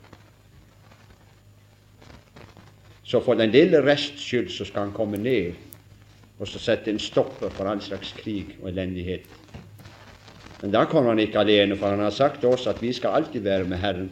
så 3.03 3.21
for 3.23 3.33
den 3.39 3.53
lille 3.55 3.79
rests 3.85 4.25
skyld 4.25 4.49
så 4.51 4.65
skal 4.67 4.81
han 4.81 4.91
komme 4.91 5.17
ned 5.17 5.53
og 6.39 6.47
så 6.47 6.59
sette 6.59 6.91
en 6.91 6.99
stopper 6.99 7.49
for 7.49 7.69
all 7.69 7.79
slags 7.81 8.11
krig 8.17 8.57
og 8.61 8.69
elendighet. 8.69 9.23
Men 10.61 10.73
da 10.73 10.83
kommer 10.89 11.13
han 11.13 11.21
ikke 11.23 11.39
alene, 11.39 11.77
for 11.77 11.95
han 11.95 12.03
har 12.03 12.11
sagt 12.13 12.41
til 12.41 12.51
oss 12.51 12.67
at 12.67 12.81
vi 12.81 12.91
skal 12.93 13.15
alltid 13.15 13.45
være 13.45 13.69
med 13.69 13.77
Herren. 13.77 14.11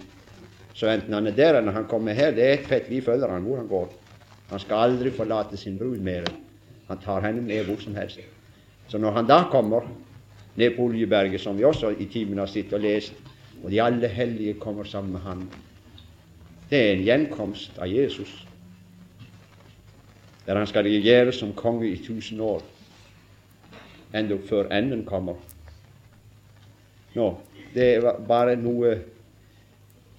Så 0.74 0.88
enten 0.88 1.14
han 1.14 1.28
er 1.28 1.36
der 1.36 1.60
eller 1.60 1.76
han 1.76 1.88
kommer 1.92 2.14
her, 2.14 2.32
det 2.32 2.48
er 2.48 2.54
et 2.54 2.68
fett. 2.70 2.90
Vi 2.90 3.02
følger 3.02 3.32
han 3.32 3.44
hvor 3.44 3.60
han 3.60 3.68
går. 3.68 3.94
Han 4.50 4.60
skal 4.60 4.88
aldri 4.88 5.12
forlate 5.12 5.58
sin 5.58 5.78
brud 5.78 5.98
mer. 5.98 6.26
Han 6.88 7.04
tar 7.04 7.28
henne 7.28 7.42
med 7.42 7.66
hvor 7.66 7.82
som 7.82 7.96
helst. 7.96 8.20
Så 8.88 8.98
når 8.98 9.12
han 9.20 9.28
da 9.28 9.44
kommer 9.52 9.88
ned 10.56 10.76
på 10.76 10.88
Oljeberget, 10.88 11.42
som 11.42 11.58
vi 11.58 11.64
også 11.68 11.94
i 12.00 12.08
timen 12.12 12.40
har 12.40 12.50
sittet 12.52 12.78
og 12.78 12.84
lest, 12.86 13.14
og 13.64 13.72
de 13.72 13.82
alle 13.82 14.08
hellige 14.08 14.60
kommer 14.60 14.84
sammen 14.84 15.14
med 15.14 15.26
han, 15.26 15.48
det 16.70 16.80
er 16.80 16.94
en 16.94 17.04
gjenkomst 17.06 17.78
av 17.78 17.90
Jesus, 17.92 18.32
der 20.46 20.58
han 20.58 20.68
skal 20.70 20.86
regjere 20.86 21.34
som 21.34 21.54
konge 21.58 21.90
i 21.90 21.98
tusen 22.02 22.42
år, 22.42 22.64
enda 24.16 24.38
før 24.48 24.70
enden 24.74 25.04
kommer. 25.06 25.36
Nå, 27.16 27.28
det 27.74 27.90
var 28.04 28.22
bare 28.28 28.56
noe 28.60 28.96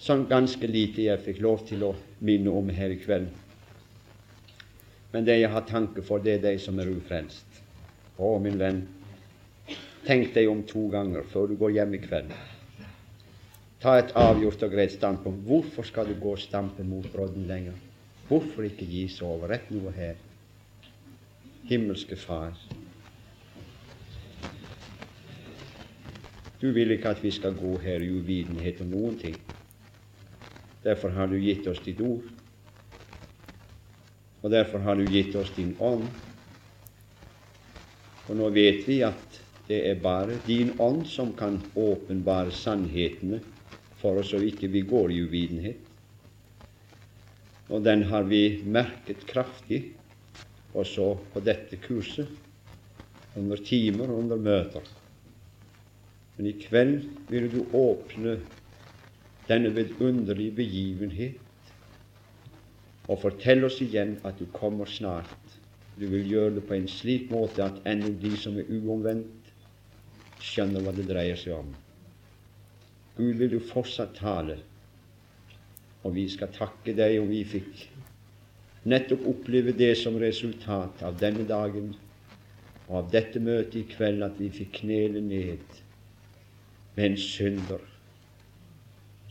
sånn 0.02 0.26
ganske 0.28 0.68
lite 0.68 1.06
jeg 1.06 1.22
fikk 1.24 1.40
lov 1.44 1.64
til 1.68 1.84
å 1.86 1.94
minne 2.24 2.52
om 2.52 2.68
her 2.72 2.92
i 2.92 3.00
kveld. 3.00 3.28
Men 5.12 5.24
det 5.24 5.38
jeg 5.38 5.52
har 5.52 5.64
tanke 5.68 6.02
for, 6.04 6.20
det 6.20 6.36
er 6.36 6.42
de 6.44 6.58
som 6.60 6.78
er 6.82 6.90
ufrelst. 6.92 7.62
Å, 8.18 8.36
min 8.42 8.58
venn, 8.60 8.82
tenk 10.06 10.32
deg 10.34 10.48
om 10.50 10.62
to 10.66 10.86
ganger 10.92 11.26
før 11.32 11.50
du 11.50 11.56
går 11.58 11.74
hjem 11.80 11.96
i 11.98 12.00
kveld. 12.02 12.30
Ta 13.82 13.98
et 14.00 14.14
avgjort 14.16 14.62
og 14.64 14.72
greit 14.72 14.94
standpunkt. 14.94 15.44
Hvorfor 15.46 15.86
skal 15.86 16.08
du 16.08 16.14
gå 16.20 16.32
og 16.36 16.40
stampe 16.40 16.86
mot 16.86 17.06
brodden 17.12 17.44
lenger? 17.50 17.76
Hvorfor 18.28 18.66
ikke 18.66 18.86
gi 18.88 19.04
seg 19.12 19.28
over? 19.28 19.52
Rett 19.52 19.68
noe 19.70 19.92
her. 19.94 20.16
Himmelske 21.66 22.16
Far. 22.18 22.54
Du 26.60 26.70
vil 26.72 26.94
ikke 26.94 27.12
at 27.12 27.22
vi 27.22 27.30
skal 27.34 27.54
gå 27.54 27.74
her 27.82 28.02
i 28.02 28.10
uvitenhet 28.10 28.80
om 28.82 28.90
noen 28.94 29.18
ting. 29.20 29.36
Derfor 30.82 31.12
har 31.12 31.28
du 31.28 31.36
gitt 31.42 31.66
oss 31.68 31.82
ditt 31.84 32.00
ord. 32.00 32.24
Og 34.42 34.50
derfor 34.50 34.78
har 34.86 34.96
du 34.96 35.04
gitt 35.10 35.34
oss 35.36 35.50
din 35.56 35.74
ånd. 35.82 36.06
Og 38.26 38.38
nå 38.38 38.48
vet 38.54 38.86
vi 38.88 39.02
at 39.06 39.42
det 39.66 39.80
er 39.90 40.00
bare 40.02 40.38
din 40.46 40.72
ånd 40.78 41.06
som 41.10 41.32
kan 41.36 41.58
åpenbare 41.74 42.52
sannhetene 42.54 43.40
for 43.98 44.20
oss, 44.20 44.30
så 44.30 44.38
ikke 44.42 44.70
vi 44.70 44.84
går 44.86 45.12
i 45.12 45.22
uvitenhet. 45.26 45.80
Og 47.68 47.82
den 47.82 48.04
har 48.06 48.28
vi 48.30 48.62
merket 48.62 49.24
kraftig 49.26 49.80
også 50.76 51.16
på 51.32 51.42
dette 51.42 51.80
kurset, 51.82 52.28
under 53.36 53.58
timer 53.60 54.08
og 54.08 54.22
under 54.22 54.38
møter. 54.40 54.84
Men 56.36 56.46
i 56.46 56.54
kveld 56.60 57.02
vil 57.28 57.50
du 57.52 57.58
åpne 57.76 58.38
denne 59.48 59.72
vidunderlige 59.74 60.54
begivenhet 60.56 61.42
og 63.06 63.20
fortell 63.22 63.64
oss 63.68 63.78
igjen 63.84 64.16
at 64.26 64.38
du 64.40 64.46
kommer 64.54 64.88
snart. 64.90 65.58
Du 65.96 66.06
vil 66.10 66.26
gjøre 66.28 66.54
det 66.56 66.64
på 66.68 66.76
en 66.76 66.88
slik 66.90 67.30
måte 67.32 67.64
at 67.64 67.78
ennå 67.88 68.10
de 68.20 68.32
som 68.40 68.56
er 68.58 68.68
uomvendt, 68.68 69.28
skjønner 70.42 70.84
hva 70.84 70.92
det 70.96 71.06
dreier 71.08 71.38
seg 71.40 71.56
om. 71.56 71.68
Gud, 73.16 73.36
vil 73.40 73.52
du 73.54 73.60
fortsatt 73.64 74.16
tale, 74.18 74.58
og 76.04 76.14
vi 76.16 76.26
skal 76.30 76.52
takke 76.54 76.94
deg 76.96 77.18
om 77.20 77.30
vi 77.32 77.42
fikk 77.48 77.86
nettopp 78.86 79.24
oppleve 79.26 79.72
det 79.74 79.94
som 79.98 80.18
resultat 80.20 81.02
av 81.06 81.16
denne 81.18 81.46
dagen 81.48 81.94
og 82.86 83.00
av 83.00 83.08
dette 83.10 83.42
møtet 83.42 83.80
i 83.80 83.86
kveld, 83.90 84.22
at 84.22 84.38
vi 84.38 84.52
fikk 84.54 84.76
knele 84.82 85.22
ned 85.24 85.80
med 86.94 87.04
en 87.08 87.18
synder 87.18 87.82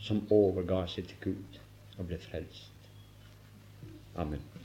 som 0.02 0.26
overga 0.30 0.84
seg 0.92 1.08
til 1.08 1.32
Gud 1.32 1.60
og 1.96 2.10
ble 2.10 2.20
frelst. 2.20 2.92
Amen. 4.16 4.55